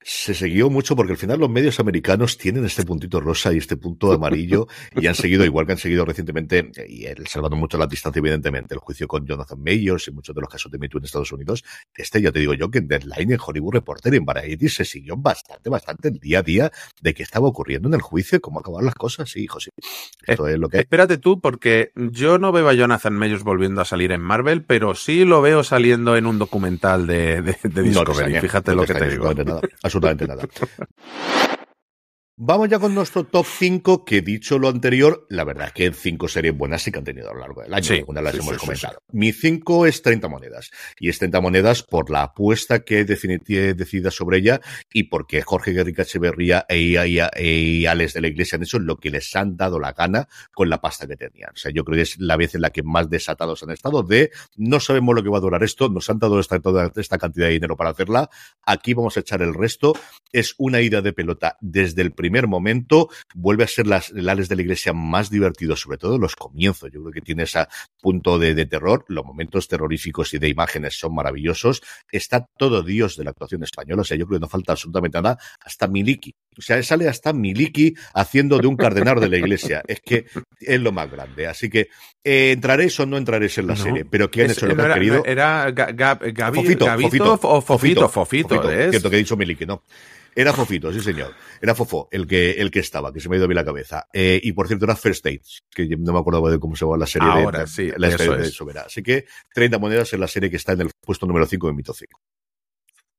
se 0.02 0.34
siguió 0.34 0.70
mucho 0.70 0.94
porque 0.94 1.12
al 1.12 1.18
final 1.18 1.40
los 1.40 1.50
medios 1.50 1.80
americanos 1.80 2.38
tienen 2.38 2.64
este 2.64 2.84
puntito 2.84 3.18
rosa 3.18 3.52
y 3.52 3.58
este 3.58 3.76
punto 3.76 4.12
amarillo 4.12 4.68
y 4.94 5.08
han 5.08 5.16
seguido, 5.16 5.44
igual 5.44 5.66
que 5.66 5.72
han 5.72 5.78
seguido 5.78 6.04
recientemente, 6.04 6.70
y 6.88 7.06
él 7.06 7.26
salvando 7.26 7.56
mucho 7.56 7.76
la 7.76 7.88
distancia, 7.88 8.20
evidentemente, 8.20 8.74
el 8.74 8.80
juicio 8.80 9.08
con 9.08 9.26
Jonathan 9.26 9.60
Mayors 9.60 10.06
y 10.06 10.12
muchos 10.12 10.32
de 10.32 10.40
los 10.40 10.48
casos 10.48 10.70
de 10.70 10.78
Me 10.78 10.86
en 10.86 11.04
Estados 11.04 11.32
Unidos. 11.32 11.64
Este, 11.92 12.22
ya 12.22 12.30
te 12.30 12.38
digo 12.38 12.54
yo, 12.54 12.70
que 12.70 12.78
en 12.78 12.86
Deadline, 12.86 13.32
en 13.32 13.40
Hollywood 13.44 13.74
Reporter, 13.92 14.14
en 14.14 14.24
Variety, 14.24 14.68
se 14.68 14.84
siguió 14.84 15.16
bastante, 15.16 15.68
bastante 15.70 16.08
el 16.08 16.18
día 16.18 16.40
a 16.40 16.42
día 16.42 16.72
de 17.00 17.14
qué 17.14 17.22
estaba 17.22 17.46
ocurriendo 17.46 17.88
en 17.88 17.94
el 17.94 18.00
juicio, 18.00 18.40
cómo 18.40 18.60
acabar 18.60 18.82
las 18.82 18.94
cosas. 18.94 19.30
Sí, 19.30 19.44
hijo, 19.44 19.60
sí. 19.60 19.70
Esto 20.26 20.48
es 20.48 20.58
lo 20.58 20.68
que. 20.68 20.78
Espérate 20.78 21.18
tú, 21.18 21.40
porque 21.40 21.92
yo 21.94 22.38
no 22.38 22.52
veo 22.52 22.68
a 22.68 22.74
Jonathan 22.74 23.14
Mayors 23.14 23.42
volviendo 23.42 23.80
a 23.80 23.84
salir 23.84 24.12
en 24.12 24.20
Marvel 24.20 24.62
pero 24.64 24.94
sí 24.94 25.24
lo 25.24 25.42
veo 25.42 25.64
saliendo 25.64 26.16
en 26.16 26.26
un 26.26 26.38
documental 26.38 27.06
de, 27.06 27.42
de, 27.42 27.56
de 27.62 27.82
Discovery. 27.82 28.40
Fíjate 28.40 28.74
lo 28.74 28.84
que 28.84 28.94
te 28.94 29.08
digo. 29.10 29.32
Nada, 29.34 29.60
absolutamente 29.82 30.26
nada. 30.26 30.42
Vamos 32.36 32.70
ya 32.70 32.78
con 32.78 32.94
nuestro 32.94 33.24
top 33.24 33.44
5, 33.46 34.06
que 34.06 34.22
dicho 34.22 34.58
lo 34.58 34.68
anterior, 34.68 35.26
la 35.28 35.44
verdad 35.44 35.66
es 35.66 35.72
que 35.74 35.92
cinco 35.92 36.28
series 36.28 36.56
buenas 36.56 36.80
sí 36.80 36.90
que 36.90 36.98
han 36.98 37.04
tenido 37.04 37.28
a 37.28 37.34
lo 37.34 37.40
largo 37.40 37.60
del 37.60 37.74
año, 37.74 37.84
sí, 37.84 38.02
las 38.08 38.34
hemos 38.34 38.56
comentado. 38.56 39.02
Mi 39.12 39.32
5 39.32 39.84
es 39.84 40.00
30 40.00 40.28
monedas, 40.28 40.70
y 40.98 41.10
es 41.10 41.18
30 41.18 41.42
monedas 41.42 41.82
por 41.82 42.08
la 42.08 42.22
apuesta 42.22 42.84
que 42.84 43.04
decidida 43.04 44.10
sobre 44.10 44.38
ella 44.38 44.62
y 44.94 45.04
porque 45.04 45.42
Jorge 45.42 45.72
Guerrica 45.72 46.02
Echeverría 46.02 46.64
e, 46.70 46.96
e, 46.96 47.28
e, 47.36 47.86
Alex 47.86 48.14
de 48.14 48.22
la 48.22 48.28
Iglesia 48.28 48.56
han 48.56 48.62
hecho 48.62 48.78
lo 48.78 48.96
que 48.96 49.10
les 49.10 49.36
han 49.36 49.58
dado 49.58 49.78
la 49.78 49.92
gana 49.92 50.26
con 50.54 50.70
la 50.70 50.80
pasta 50.80 51.06
que 51.06 51.16
tenían. 51.16 51.50
O 51.50 51.56
sea, 51.56 51.70
yo 51.70 51.84
creo 51.84 51.96
que 51.96 52.02
es 52.02 52.18
la 52.18 52.38
vez 52.38 52.54
en 52.54 52.62
la 52.62 52.70
que 52.70 52.82
más 52.82 53.10
desatados 53.10 53.62
han 53.62 53.72
estado 53.72 54.02
de 54.02 54.30
no 54.56 54.80
sabemos 54.80 55.14
lo 55.14 55.22
que 55.22 55.28
va 55.28 55.36
a 55.36 55.42
durar 55.42 55.62
esto, 55.62 55.90
nos 55.90 56.08
han 56.08 56.18
dado 56.18 56.40
esta, 56.40 56.58
toda 56.60 56.90
esta 56.96 57.18
cantidad 57.18 57.48
de 57.48 57.52
dinero 57.52 57.76
para 57.76 57.90
hacerla, 57.90 58.30
aquí 58.64 58.94
vamos 58.94 59.18
a 59.18 59.20
echar 59.20 59.42
el 59.42 59.52
resto. 59.52 59.92
Es 60.32 60.54
una 60.56 60.80
ida 60.80 61.02
de 61.02 61.12
pelota 61.12 61.58
desde 61.60 62.00
el 62.00 62.12
primer 62.22 62.46
momento, 62.46 63.08
vuelve 63.34 63.64
a 63.64 63.66
ser 63.66 63.88
las, 63.88 64.10
el 64.10 64.28
Alex 64.28 64.48
de 64.48 64.54
la 64.54 64.62
Iglesia 64.62 64.92
más 64.92 65.28
divertido, 65.28 65.74
sobre 65.74 65.98
todo 65.98 66.18
los 66.18 66.36
comienzos. 66.36 66.88
Yo 66.92 67.02
creo 67.02 67.12
que 67.12 67.20
tiene 67.20 67.42
ese 67.42 67.66
punto 68.00 68.38
de, 68.38 68.54
de, 68.54 68.64
terror, 68.64 69.04
los 69.08 69.24
momentos 69.24 69.66
terroríficos 69.66 70.32
y 70.34 70.38
de 70.38 70.48
imágenes 70.48 70.96
son 70.96 71.16
maravillosos. 71.16 71.82
Está 72.12 72.46
todo 72.56 72.84
Dios 72.84 73.16
de 73.16 73.24
la 73.24 73.30
actuación 73.30 73.64
española, 73.64 74.02
o 74.02 74.04
sea, 74.04 74.16
yo 74.16 74.28
creo 74.28 74.38
que 74.38 74.42
no 74.42 74.48
falta 74.48 74.70
absolutamente 74.70 75.20
nada, 75.20 75.36
hasta 75.64 75.88
Miliki. 75.88 76.32
O 76.56 76.62
sea, 76.62 76.80
sale 76.84 77.08
hasta 77.08 77.32
Miliki 77.32 77.94
haciendo 78.14 78.58
de 78.58 78.68
un 78.68 78.76
cardenal 78.76 79.18
de 79.18 79.28
la 79.28 79.38
iglesia. 79.38 79.82
Es 79.88 80.00
que 80.00 80.26
es 80.60 80.80
lo 80.80 80.92
más 80.92 81.10
grande. 81.10 81.48
Así 81.48 81.68
que 81.68 81.88
eh, 82.22 82.52
entraréis 82.52 83.00
o 83.00 83.06
no 83.06 83.16
entraréis 83.16 83.58
en 83.58 83.66
la 83.66 83.74
no, 83.74 83.82
serie, 83.82 84.04
pero 84.04 84.30
¿quién 84.30 84.46
es, 84.46 84.58
hecho 84.58 84.66
lo 84.66 84.76
que 84.76 84.82
han 84.82 84.94
querido? 84.94 85.24
Era 85.24 85.72
Gabi, 85.72 86.60
Fofito, 86.60 86.86
Gabito 86.86 87.08
Fofito, 87.08 87.32
o 87.32 87.60
Fofito, 87.60 88.08
Fofito, 88.08 88.08
Fofito, 88.08 88.70
¿es? 88.70 88.90
Cierto 88.90 89.10
que 89.10 89.16
he 89.16 89.18
dicho 89.18 89.36
Miliki, 89.36 89.66
no. 89.66 89.82
Era 90.34 90.52
Fofito, 90.52 90.92
sí 90.92 91.00
señor. 91.00 91.34
Era 91.60 91.74
Fofo 91.74 92.08
el 92.10 92.26
que, 92.26 92.52
el 92.52 92.70
que 92.70 92.80
estaba, 92.80 93.12
que 93.12 93.20
se 93.20 93.28
me 93.28 93.36
ha 93.36 93.38
ido 93.38 93.44
a 93.44 93.48
mí 93.48 93.54
la 93.54 93.64
cabeza. 93.64 94.06
Eh, 94.12 94.40
y 94.42 94.52
por 94.52 94.66
cierto 94.66 94.84
era 94.84 94.96
First 94.96 95.24
Dates, 95.24 95.62
que 95.70 95.86
no 95.96 96.12
me 96.12 96.18
acuerdo 96.18 96.48
de 96.48 96.58
cómo 96.58 96.74
se 96.76 96.84
llama 96.84 96.96
la 96.96 97.06
serie 97.06 97.28
Ahora, 97.28 97.60
de, 97.60 97.66
sí, 97.66 97.90
la 97.96 98.08
eso 98.08 98.18
serie 98.18 98.36
de. 98.36 98.50
Sobera. 98.50 98.82
Así 98.82 99.02
que 99.02 99.26
30 99.54 99.78
monedas 99.78 100.12
en 100.12 100.20
la 100.20 100.28
serie 100.28 100.50
que 100.50 100.56
está 100.56 100.72
en 100.72 100.82
el 100.82 100.90
puesto 101.00 101.26
número 101.26 101.46
5 101.46 101.66
de 101.66 101.72
Mito 101.72 101.92
5. 101.92 102.20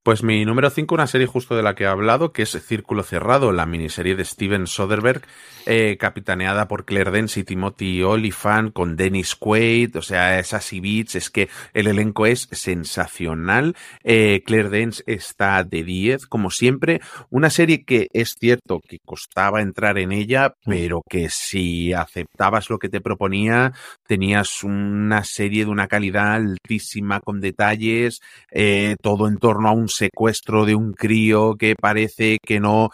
Pues 0.03 0.21
mi 0.21 0.43
número 0.43 0.69
5, 0.69 0.95
una 0.95 1.07
serie 1.07 1.27
justo 1.27 1.55
de 1.55 1.63
la 1.63 1.75
que 1.75 1.85
he 1.85 1.87
hablado, 1.87 2.33
que 2.33 2.41
es 2.41 2.51
Círculo 2.51 3.03
Cerrado, 3.03 3.53
la 3.53 3.65
miniserie 3.65 4.17
de 4.17 4.25
Steven 4.25 4.67
Soderbergh, 4.67 5.23
eh, 5.65 5.95
capitaneada 5.97 6.67
por 6.67 6.83
Claire 6.83 7.09
Dance 7.09 7.39
y 7.39 7.45
Timothy 7.45 8.03
Oliphant, 8.03 8.73
con 8.73 8.97
Dennis 8.97 9.33
Quaid, 9.37 9.95
o 9.95 10.01
sea, 10.01 10.39
esas 10.39 10.69
Beats, 10.73 11.15
es 11.15 11.29
que 11.29 11.47
el 11.73 11.87
elenco 11.87 12.25
es 12.25 12.49
sensacional. 12.51 13.77
Eh, 14.03 14.43
Claire 14.45 14.69
Dance 14.69 15.03
está 15.07 15.63
de 15.63 15.85
10, 15.85 16.27
como 16.27 16.51
siempre. 16.51 16.99
Una 17.29 17.49
serie 17.49 17.85
que 17.85 18.09
es 18.11 18.35
cierto 18.37 18.81
que 18.85 18.97
costaba 19.05 19.61
entrar 19.61 19.97
en 19.99 20.11
ella, 20.11 20.53
pero 20.65 21.01
que 21.09 21.29
si 21.29 21.93
aceptabas 21.93 22.69
lo 22.69 22.77
que 22.77 22.89
te 22.89 22.99
proponía, 22.99 23.71
tenías 24.05 24.65
una 24.65 25.23
serie 25.23 25.63
de 25.63 25.71
una 25.71 25.87
calidad 25.87 26.33
altísima, 26.33 27.21
con 27.21 27.39
detalles, 27.39 28.19
eh, 28.51 28.97
todo 29.01 29.29
en 29.29 29.37
torno 29.37 29.69
a 29.69 29.71
un 29.71 29.92
secuestro 29.95 30.65
de 30.65 30.75
un 30.75 30.93
crío 30.93 31.55
que 31.57 31.75
parece 31.79 32.37
que 32.45 32.59
no, 32.59 32.89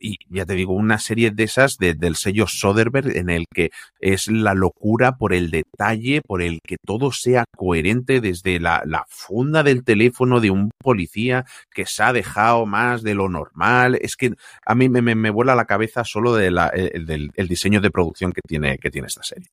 y 0.00 0.16
ya 0.28 0.46
te 0.46 0.54
digo, 0.54 0.74
una 0.74 0.98
serie 0.98 1.30
de 1.30 1.44
esas 1.44 1.76
de, 1.76 1.94
del 1.94 2.16
sello 2.16 2.46
Soderbergh 2.46 3.16
en 3.16 3.30
el 3.30 3.46
que 3.52 3.70
es 4.00 4.28
la 4.28 4.54
locura 4.54 5.16
por 5.16 5.32
el 5.32 5.50
detalle, 5.50 6.20
por 6.26 6.42
el 6.42 6.60
que 6.66 6.76
todo 6.84 7.12
sea 7.12 7.44
coherente 7.56 8.20
desde 8.20 8.60
la, 8.60 8.82
la 8.86 9.04
funda 9.08 9.62
del 9.62 9.84
teléfono 9.84 10.40
de 10.40 10.50
un 10.50 10.70
policía 10.78 11.44
que 11.70 11.86
se 11.86 12.02
ha 12.02 12.12
dejado 12.12 12.66
más 12.66 13.02
de 13.02 13.14
lo 13.14 13.28
normal. 13.28 13.98
Es 14.00 14.16
que 14.16 14.32
a 14.66 14.74
mí 14.74 14.88
me, 14.88 15.02
me, 15.02 15.30
vuela 15.30 15.54
la 15.54 15.66
cabeza 15.66 16.04
solo 16.04 16.34
de 16.34 16.50
la, 16.50 16.68
el, 16.68 17.06
del 17.06 17.30
el 17.34 17.48
diseño 17.48 17.80
de 17.80 17.90
producción 17.90 18.32
que 18.32 18.40
tiene, 18.46 18.78
que 18.78 18.90
tiene 18.90 19.08
esta 19.08 19.22
serie. 19.22 19.48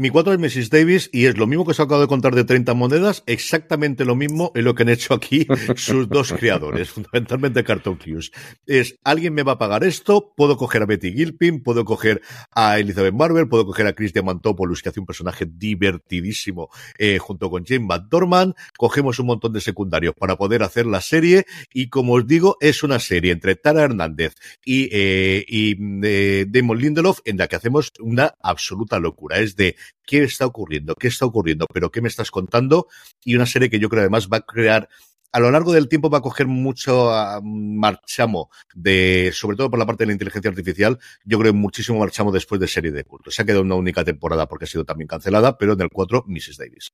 Mi 0.00 0.10
4 0.10 0.34
es 0.34 0.38
Mrs. 0.38 0.70
Davis 0.70 1.10
y 1.12 1.26
es 1.26 1.36
lo 1.36 1.48
mismo 1.48 1.64
que 1.64 1.72
os 1.72 1.80
acabo 1.80 2.00
de 2.00 2.06
contar 2.06 2.32
de 2.32 2.44
30 2.44 2.72
monedas, 2.74 3.24
exactamente 3.26 4.04
lo 4.04 4.14
mismo 4.14 4.52
es 4.54 4.62
lo 4.62 4.76
que 4.76 4.84
han 4.84 4.90
hecho 4.90 5.12
aquí 5.12 5.44
sus 5.74 6.08
dos 6.08 6.32
creadores, 6.34 6.90
fundamentalmente 6.90 7.64
Carton 7.64 7.98
Hughes. 7.98 8.30
Es, 8.64 8.96
alguien 9.02 9.34
me 9.34 9.42
va 9.42 9.54
a 9.54 9.58
pagar 9.58 9.82
esto, 9.82 10.32
puedo 10.36 10.56
coger 10.56 10.82
a 10.82 10.86
Betty 10.86 11.12
Gilpin, 11.12 11.64
puedo 11.64 11.84
coger 11.84 12.22
a 12.52 12.78
Elizabeth 12.78 13.12
Marvel, 13.12 13.48
puedo 13.48 13.66
coger 13.66 13.88
a 13.88 13.92
Christian 13.92 14.24
Mantopoulos, 14.26 14.82
que 14.82 14.90
hace 14.90 15.00
un 15.00 15.06
personaje 15.06 15.46
divertidísimo 15.50 16.68
eh, 16.96 17.18
junto 17.18 17.50
con 17.50 17.64
Jane 17.66 17.84
McDormand, 17.84 18.54
cogemos 18.76 19.18
un 19.18 19.26
montón 19.26 19.52
de 19.52 19.60
secundarios 19.60 20.14
para 20.14 20.36
poder 20.36 20.62
hacer 20.62 20.86
la 20.86 21.00
serie 21.00 21.44
y 21.72 21.88
como 21.88 22.12
os 22.12 22.24
digo, 22.24 22.56
es 22.60 22.84
una 22.84 23.00
serie 23.00 23.32
entre 23.32 23.56
Tara 23.56 23.82
Hernández 23.82 24.36
y, 24.64 24.88
eh, 24.92 25.44
y 25.48 25.76
eh, 26.04 26.46
Damon 26.48 26.78
Lindelof 26.78 27.18
en 27.24 27.36
la 27.36 27.48
que 27.48 27.56
hacemos 27.56 27.92
una 27.98 28.36
absoluta 28.40 29.00
locura. 29.00 29.40
Es 29.40 29.56
de 29.56 29.74
qué 30.06 30.24
está 30.24 30.46
ocurriendo, 30.46 30.94
qué 30.94 31.08
está 31.08 31.26
ocurriendo, 31.26 31.66
pero 31.72 31.90
qué 31.90 32.00
me 32.00 32.08
estás 32.08 32.30
contando. 32.30 32.88
Y 33.24 33.34
una 33.36 33.46
serie 33.46 33.70
que 33.70 33.78
yo 33.78 33.88
creo 33.88 34.02
además 34.02 34.28
va 34.28 34.38
a 34.38 34.42
crear 34.42 34.88
a 35.32 35.40
lo 35.40 35.50
largo 35.50 35.72
del 35.72 35.88
tiempo 35.88 36.10
va 36.10 36.18
a 36.18 36.22
coger 36.22 36.46
mucho 36.46 37.10
uh, 37.10 37.42
marchamo 37.42 38.50
de, 38.74 39.30
sobre 39.34 39.56
todo 39.56 39.70
por 39.70 39.78
la 39.78 39.86
parte 39.86 40.04
de 40.04 40.08
la 40.08 40.12
inteligencia 40.12 40.50
artificial, 40.50 40.98
yo 41.24 41.38
creo 41.38 41.52
muchísimo 41.52 41.98
marchamo 41.98 42.32
después 42.32 42.60
de 42.60 42.68
serie 42.68 42.92
de 42.92 43.04
culto. 43.04 43.30
Se 43.30 43.42
ha 43.42 43.44
quedado 43.44 43.62
una 43.62 43.74
única 43.74 44.04
temporada 44.04 44.48
porque 44.48 44.64
ha 44.64 44.68
sido 44.68 44.84
también 44.84 45.08
cancelada, 45.08 45.58
pero 45.58 45.74
en 45.74 45.80
el 45.82 45.90
4, 45.90 46.24
Mrs. 46.26 46.56
Davis. 46.56 46.92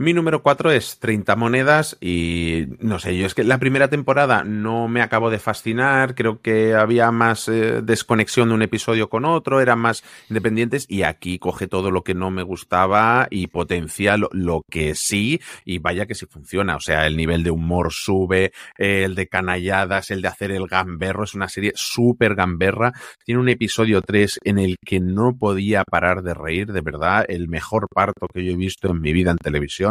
Mi 0.00 0.12
número 0.12 0.44
4 0.44 0.70
es 0.70 1.00
30 1.00 1.34
monedas 1.34 1.96
y 2.00 2.68
no 2.78 3.00
sé, 3.00 3.18
yo 3.18 3.26
es 3.26 3.34
que 3.34 3.42
la 3.42 3.58
primera 3.58 3.88
temporada 3.88 4.44
no 4.44 4.86
me 4.86 5.02
acabó 5.02 5.28
de 5.28 5.40
fascinar, 5.40 6.14
creo 6.14 6.40
que 6.40 6.76
había 6.76 7.10
más 7.10 7.48
eh, 7.48 7.82
desconexión 7.82 8.48
de 8.48 8.54
un 8.54 8.62
episodio 8.62 9.08
con 9.10 9.24
otro, 9.24 9.60
eran 9.60 9.80
más 9.80 10.04
independientes 10.30 10.86
y 10.88 11.02
aquí 11.02 11.40
coge 11.40 11.66
todo 11.66 11.90
lo 11.90 12.04
que 12.04 12.14
no 12.14 12.30
me 12.30 12.44
gustaba 12.44 13.26
y 13.28 13.48
potencia 13.48 14.16
lo, 14.16 14.28
lo 14.30 14.62
que 14.70 14.94
sí 14.94 15.40
y 15.64 15.78
vaya 15.80 16.06
que 16.06 16.14
sí 16.14 16.26
funciona, 16.26 16.76
o 16.76 16.80
sea, 16.80 17.04
el 17.04 17.16
nivel 17.16 17.42
de 17.42 17.50
humor 17.50 17.92
sube, 17.92 18.52
el 18.76 19.16
de 19.16 19.26
canalladas, 19.26 20.12
el 20.12 20.22
de 20.22 20.28
hacer 20.28 20.52
el 20.52 20.68
gamberro, 20.68 21.24
es 21.24 21.34
una 21.34 21.48
serie 21.48 21.72
súper 21.74 22.36
gamberra, 22.36 22.92
tiene 23.24 23.40
un 23.40 23.48
episodio 23.48 24.00
3 24.00 24.38
en 24.44 24.60
el 24.60 24.76
que 24.80 25.00
no 25.00 25.36
podía 25.36 25.82
parar 25.82 26.22
de 26.22 26.34
reír, 26.34 26.70
de 26.70 26.82
verdad, 26.82 27.24
el 27.28 27.48
mejor 27.48 27.88
parto 27.92 28.28
que 28.32 28.44
yo 28.44 28.52
he 28.52 28.56
visto 28.56 28.92
en 28.92 29.00
mi 29.00 29.12
vida 29.12 29.32
en 29.32 29.38
televisión 29.38 29.87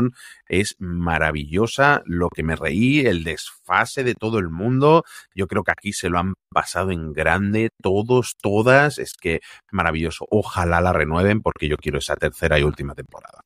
es 0.48 0.76
maravillosa, 0.80 2.02
lo 2.06 2.30
que 2.30 2.44
me 2.44 2.56
reí, 2.56 3.00
el 3.06 3.24
desfase 3.24 4.04
de 4.04 4.16
todo 4.16 4.40
el 4.40 4.50
mundo, 4.50 5.04
yo 5.36 5.48
creo 5.48 5.64
que 5.64 5.72
aquí 5.72 5.94
se 5.94 6.10
lo 6.10 6.20
han 6.20 6.34
pasado 6.50 6.92
en 6.92 7.14
grande, 7.14 7.70
todos, 7.82 8.36
todas, 8.42 8.98
es 9.00 9.14
que 9.14 9.40
maravilloso, 9.72 10.26
ojalá 10.30 10.82
la 10.82 10.94
renueven 10.94 11.42
porque 11.42 11.68
yo 11.68 11.78
quiero 11.78 12.00
esa 12.00 12.16
tercera 12.16 12.60
y 12.60 12.64
última 12.64 12.96
temporada. 12.96 13.42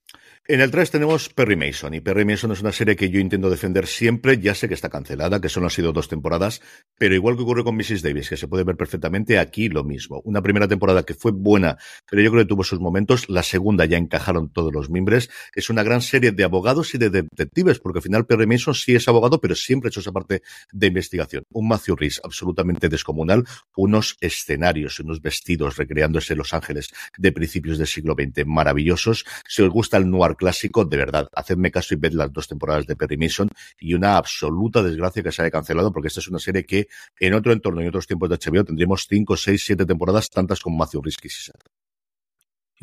En 0.51 0.59
el 0.59 0.69
3 0.69 0.91
tenemos 0.91 1.29
Perry 1.29 1.55
Mason, 1.55 1.93
y 1.93 2.01
Perry 2.01 2.25
Mason 2.25 2.51
es 2.51 2.59
una 2.59 2.73
serie 2.73 2.97
que 2.97 3.09
yo 3.09 3.21
intento 3.21 3.49
defender 3.49 3.87
siempre, 3.87 4.37
ya 4.37 4.53
sé 4.53 4.67
que 4.67 4.73
está 4.73 4.89
cancelada, 4.89 5.39
que 5.39 5.47
solo 5.47 5.67
han 5.67 5.69
sido 5.69 5.93
dos 5.93 6.09
temporadas, 6.09 6.59
pero 6.97 7.15
igual 7.15 7.37
que 7.37 7.43
ocurre 7.43 7.63
con 7.63 7.77
Mrs. 7.77 8.01
Davis, 8.01 8.27
que 8.27 8.35
se 8.35 8.49
puede 8.49 8.65
ver 8.65 8.75
perfectamente 8.75 9.39
aquí 9.39 9.69
lo 9.69 9.85
mismo. 9.85 10.19
Una 10.25 10.41
primera 10.41 10.67
temporada 10.67 11.03
que 11.03 11.13
fue 11.13 11.31
buena, 11.31 11.77
pero 12.09 12.21
yo 12.21 12.31
creo 12.31 12.43
que 12.43 12.49
tuvo 12.49 12.65
sus 12.65 12.81
momentos, 12.81 13.29
la 13.29 13.43
segunda 13.43 13.85
ya 13.85 13.97
encajaron 13.97 14.51
todos 14.51 14.73
los 14.73 14.89
mimbres, 14.89 15.29
es 15.55 15.69
una 15.69 15.83
gran 15.83 16.01
serie 16.01 16.33
de 16.33 16.43
abogados 16.43 16.93
y 16.95 16.97
de 16.97 17.11
detectives, 17.11 17.79
porque 17.79 17.99
al 17.99 18.03
final 18.03 18.25
Perry 18.25 18.45
Mason 18.45 18.75
sí 18.75 18.93
es 18.93 19.07
abogado, 19.07 19.39
pero 19.39 19.55
siempre 19.55 19.87
ha 19.87 19.91
hecho 19.91 20.01
esa 20.01 20.11
parte 20.11 20.41
de 20.73 20.87
investigación. 20.87 21.43
Un 21.53 21.69
Matthew 21.69 21.95
Rhys 21.95 22.19
absolutamente 22.25 22.89
descomunal, 22.89 23.45
unos 23.77 24.17
escenarios, 24.19 24.99
unos 24.99 25.21
vestidos 25.21 25.77
recreándose 25.77 26.33
en 26.33 26.39
Los 26.39 26.53
Ángeles 26.53 26.89
de 27.17 27.31
principios 27.31 27.77
del 27.77 27.87
siglo 27.87 28.15
XX 28.15 28.45
maravillosos. 28.45 29.23
Si 29.47 29.61
os 29.61 29.69
gusta 29.69 29.95
el 29.95 30.09
noir 30.09 30.35
clásico, 30.41 30.85
de 30.85 30.97
verdad, 30.97 31.29
hacedme 31.33 31.69
caso 31.69 31.93
y 31.93 31.97
ved 31.97 32.13
las 32.13 32.33
dos 32.33 32.47
temporadas 32.47 32.87
de 32.87 32.95
Perry 32.95 33.15
Mason 33.15 33.47
y 33.79 33.93
una 33.93 34.17
absoluta 34.17 34.81
desgracia 34.81 35.21
que 35.21 35.31
se 35.31 35.43
haya 35.43 35.51
cancelado 35.51 35.93
porque 35.93 36.07
esta 36.07 36.19
es 36.19 36.27
una 36.27 36.39
serie 36.39 36.65
que 36.65 36.87
en 37.19 37.35
otro 37.35 37.53
entorno 37.53 37.83
y 37.83 37.87
otros 37.87 38.07
tiempos 38.07 38.27
de 38.27 38.37
HBO 38.37 38.63
tendríamos 38.63 39.05
cinco, 39.07 39.37
seis, 39.37 39.63
siete 39.63 39.85
temporadas, 39.85 40.31
tantas 40.31 40.59
como 40.59 40.77
Matthew 40.77 41.03
Risky 41.03 41.29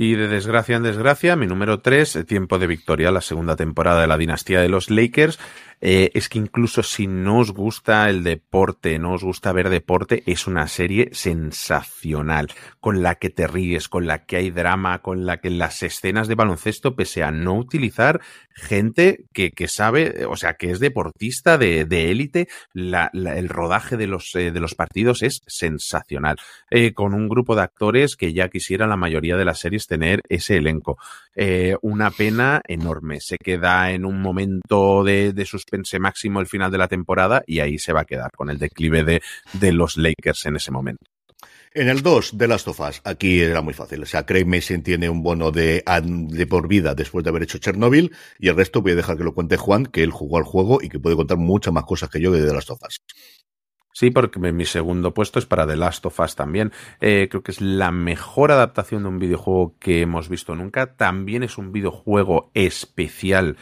y 0.00 0.14
de 0.14 0.28
desgracia 0.28 0.76
en 0.76 0.84
desgracia, 0.84 1.34
mi 1.34 1.48
número 1.48 1.80
3, 1.80 2.24
Tiempo 2.24 2.60
de 2.60 2.68
Victoria, 2.68 3.10
la 3.10 3.20
segunda 3.20 3.56
temporada 3.56 4.02
de 4.02 4.06
la 4.06 4.16
dinastía 4.16 4.60
de 4.60 4.68
los 4.68 4.90
Lakers, 4.90 5.40
eh, 5.80 6.10
es 6.14 6.28
que 6.28 6.38
incluso 6.38 6.82
si 6.82 7.06
no 7.06 7.38
os 7.38 7.52
gusta 7.52 8.08
el 8.08 8.24
deporte, 8.24 8.98
no 8.98 9.12
os 9.12 9.24
gusta 9.24 9.52
ver 9.52 9.68
deporte, 9.68 10.22
es 10.26 10.46
una 10.46 10.66
serie 10.68 11.10
sensacional, 11.12 12.48
con 12.80 13.02
la 13.02 13.16
que 13.16 13.30
te 13.30 13.46
ríes, 13.46 13.88
con 13.88 14.06
la 14.06 14.24
que 14.24 14.36
hay 14.36 14.50
drama, 14.50 15.00
con 15.00 15.26
la 15.26 15.38
que 15.38 15.50
las 15.50 15.82
escenas 15.82 16.28
de 16.28 16.34
baloncesto, 16.34 16.96
pese 16.96 17.22
a 17.22 17.30
no 17.30 17.54
utilizar 17.54 18.20
gente 18.54 19.24
que, 19.32 19.52
que 19.52 19.68
sabe, 19.68 20.26
o 20.26 20.36
sea, 20.36 20.54
que 20.54 20.70
es 20.70 20.80
deportista 20.80 21.58
de 21.58 22.10
élite, 22.10 22.48
la, 22.72 23.10
el 23.12 23.48
rodaje 23.48 23.96
de 23.96 24.06
los, 24.06 24.34
eh, 24.34 24.50
de 24.50 24.60
los 24.60 24.74
partidos 24.74 25.22
es 25.22 25.42
sensacional, 25.46 26.36
eh, 26.70 26.92
con 26.92 27.14
un 27.14 27.28
grupo 27.28 27.54
de 27.54 27.62
actores 27.62 28.16
que 28.16 28.32
ya 28.32 28.48
quisiera 28.48 28.86
la 28.86 28.96
mayoría 28.96 29.36
de 29.36 29.44
las 29.44 29.60
series 29.60 29.86
tener 29.86 30.22
ese 30.28 30.56
elenco. 30.56 30.98
Eh, 31.34 31.76
una 31.82 32.10
pena 32.10 32.60
enorme, 32.66 33.20
se 33.20 33.36
queda 33.38 33.92
en 33.92 34.04
un 34.04 34.20
momento 34.20 35.04
de, 35.04 35.32
de 35.32 35.44
sus 35.44 35.64
pense 35.70 35.98
máximo 35.98 36.40
el 36.40 36.46
final 36.46 36.70
de 36.70 36.78
la 36.78 36.88
temporada 36.88 37.42
y 37.46 37.60
ahí 37.60 37.78
se 37.78 37.92
va 37.92 38.00
a 38.00 38.04
quedar 38.04 38.30
con 38.36 38.50
el 38.50 38.58
declive 38.58 39.04
de, 39.04 39.22
de 39.54 39.72
los 39.72 39.96
Lakers 39.96 40.46
en 40.46 40.56
ese 40.56 40.70
momento. 40.70 41.04
En 41.74 41.88
el 41.88 42.02
2 42.02 42.38
de 42.38 42.48
Last 42.48 42.66
of 42.68 42.80
Us, 42.80 43.00
aquí 43.04 43.40
era 43.40 43.60
muy 43.60 43.74
fácil. 43.74 44.02
O 44.02 44.06
sea, 44.06 44.24
Craig 44.24 44.46
Mason 44.46 44.82
tiene 44.82 45.08
un 45.10 45.22
bono 45.22 45.50
de, 45.50 45.84
de 46.02 46.46
por 46.46 46.66
vida 46.66 46.94
después 46.94 47.22
de 47.24 47.30
haber 47.30 47.42
hecho 47.42 47.58
Chernobyl 47.58 48.10
y 48.38 48.48
el 48.48 48.56
resto 48.56 48.80
voy 48.80 48.92
a 48.92 48.96
dejar 48.96 49.16
que 49.16 49.24
lo 49.24 49.34
cuente 49.34 49.56
Juan, 49.58 49.86
que 49.86 50.02
él 50.02 50.10
jugó 50.10 50.38
al 50.38 50.44
juego 50.44 50.80
y 50.82 50.88
que 50.88 50.98
puede 50.98 51.16
contar 51.16 51.36
muchas 51.36 51.74
más 51.74 51.84
cosas 51.84 52.08
que 52.08 52.20
yo 52.20 52.32
de 52.32 52.44
The 52.46 52.54
Last 52.54 52.70
of 52.70 52.80
Us. 52.86 53.00
Sí, 53.92 54.10
porque 54.10 54.38
mi 54.38 54.64
segundo 54.64 55.12
puesto 55.12 55.40
es 55.40 55.46
para 55.46 55.66
The 55.66 55.76
Last 55.76 56.06
of 56.06 56.20
Us 56.20 56.36
también. 56.36 56.72
Eh, 57.00 57.26
creo 57.28 57.42
que 57.42 57.50
es 57.50 57.60
la 57.60 57.90
mejor 57.90 58.52
adaptación 58.52 59.02
de 59.02 59.08
un 59.08 59.18
videojuego 59.18 59.76
que 59.80 60.02
hemos 60.02 60.28
visto 60.28 60.54
nunca. 60.54 60.94
También 60.94 61.42
es 61.42 61.58
un 61.58 61.72
videojuego 61.72 62.52
especial 62.54 63.56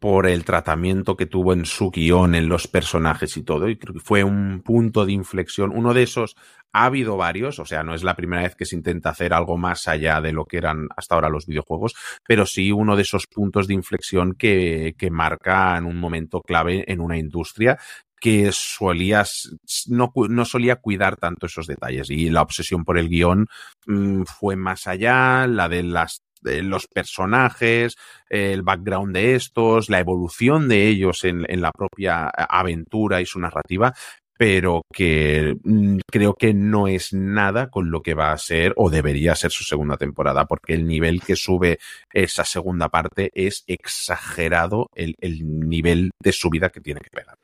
por 0.00 0.26
el 0.26 0.44
tratamiento 0.44 1.14
que 1.14 1.26
tuvo 1.26 1.52
en 1.52 1.66
su 1.66 1.90
guion, 1.90 2.34
en 2.34 2.48
los 2.48 2.66
personajes 2.66 3.36
y 3.36 3.42
todo. 3.42 3.68
Y 3.68 3.76
creo 3.76 3.94
que 3.94 4.00
fue 4.00 4.24
un 4.24 4.62
punto 4.64 5.04
de 5.04 5.12
inflexión. 5.12 5.72
Uno 5.74 5.92
de 5.92 6.02
esos 6.02 6.36
ha 6.72 6.86
habido 6.86 7.18
varios, 7.18 7.58
o 7.58 7.66
sea, 7.66 7.82
no 7.82 7.94
es 7.94 8.02
la 8.02 8.16
primera 8.16 8.42
vez 8.42 8.56
que 8.56 8.64
se 8.64 8.76
intenta 8.76 9.10
hacer 9.10 9.34
algo 9.34 9.58
más 9.58 9.88
allá 9.88 10.20
de 10.22 10.32
lo 10.32 10.46
que 10.46 10.56
eran 10.56 10.88
hasta 10.96 11.14
ahora 11.14 11.28
los 11.28 11.46
videojuegos, 11.46 11.94
pero 12.26 12.46
sí 12.46 12.72
uno 12.72 12.96
de 12.96 13.02
esos 13.02 13.26
puntos 13.26 13.68
de 13.68 13.74
inflexión 13.74 14.34
que, 14.34 14.94
marcan 15.10 15.86
un 15.86 15.98
momento 15.98 16.40
clave 16.40 16.84
en 16.90 17.00
una 17.00 17.18
industria 17.18 17.78
que 18.20 18.50
solías, 18.52 19.50
no, 19.88 20.12
no, 20.14 20.44
solía 20.44 20.76
cuidar 20.76 21.16
tanto 21.16 21.46
esos 21.46 21.66
detalles 21.66 22.10
y 22.10 22.30
la 22.30 22.42
obsesión 22.42 22.84
por 22.84 22.98
el 22.98 23.08
guion 23.08 23.46
mmm, 23.86 24.22
fue 24.22 24.56
más 24.56 24.86
allá, 24.86 25.46
la 25.46 25.68
de 25.68 25.82
las 25.82 26.22
los 26.42 26.86
personajes, 26.86 27.96
el 28.28 28.62
background 28.62 29.14
de 29.14 29.34
estos, 29.34 29.90
la 29.90 29.98
evolución 29.98 30.68
de 30.68 30.88
ellos 30.88 31.24
en, 31.24 31.44
en 31.48 31.60
la 31.60 31.72
propia 31.72 32.28
aventura 32.28 33.20
y 33.20 33.26
su 33.26 33.38
narrativa, 33.40 33.92
pero 34.40 34.80
que 34.90 35.54
mm, 35.62 35.98
creo 36.10 36.32
que 36.32 36.54
no 36.54 36.88
es 36.88 37.12
nada 37.12 37.68
con 37.68 37.90
lo 37.90 38.00
que 38.00 38.14
va 38.14 38.32
a 38.32 38.38
ser 38.38 38.72
o 38.76 38.88
debería 38.88 39.34
ser 39.34 39.50
su 39.50 39.64
segunda 39.64 39.98
temporada, 39.98 40.46
porque 40.46 40.72
el 40.72 40.86
nivel 40.86 41.20
que 41.20 41.36
sube 41.36 41.78
esa 42.10 42.46
segunda 42.46 42.88
parte 42.88 43.30
es 43.34 43.64
exagerado 43.66 44.88
el, 44.94 45.14
el 45.20 45.68
nivel 45.68 46.10
de 46.22 46.32
subida 46.32 46.70
que 46.70 46.80
tiene 46.80 47.00
que 47.00 47.10
pegar. 47.10 47.36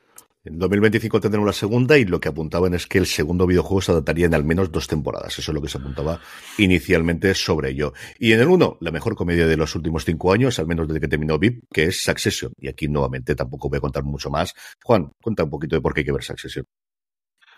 En 0.46 0.61
2025 0.61 1.20
tendremos 1.20 1.44
la 1.44 1.52
segunda 1.52 1.98
y 1.98 2.04
lo 2.04 2.20
que 2.20 2.28
apuntaban 2.28 2.72
es 2.72 2.87
que 2.87 2.98
el 2.98 3.06
segundo 3.06 3.48
videojuego 3.48 3.80
se 3.82 3.90
adaptaría 3.90 4.26
en 4.26 4.35
al 4.35 4.44
menos 4.44 4.70
dos 4.70 4.87
temporadas. 4.87 5.37
Eso 5.37 5.50
es 5.50 5.54
lo 5.54 5.61
que 5.61 5.68
se 5.68 5.78
apuntaba 5.78 6.20
inicialmente 6.56 7.35
sobre 7.35 7.70
ello. 7.70 7.92
Y 8.20 8.30
en 8.30 8.38
el 8.38 8.46
uno, 8.46 8.78
la 8.80 8.92
mejor 8.92 9.16
comedia 9.16 9.48
de 9.48 9.56
los 9.56 9.74
últimos 9.74 10.04
cinco 10.04 10.32
años, 10.32 10.61
al 10.61 10.68
menos 10.68 10.87
desde 10.87 11.00
que 11.00 11.09
terminó 11.09 11.37
VIP, 11.37 11.64
que 11.72 11.87
es 11.87 12.00
Succession. 12.00 12.52
Y 12.59 12.68
aquí 12.68 12.87
nuevamente 12.87 13.35
tampoco 13.35 13.68
voy 13.68 13.78
a 13.78 13.80
contar 13.80 14.04
mucho 14.04 14.30
más. 14.30 14.54
Juan, 14.85 15.11
cuenta 15.20 15.42
un 15.42 15.50
poquito 15.50 15.74
de 15.74 15.82
por 15.82 15.92
qué 15.92 16.02
hay 16.02 16.04
que 16.04 16.12
ver 16.12 16.22
Succession. 16.22 16.64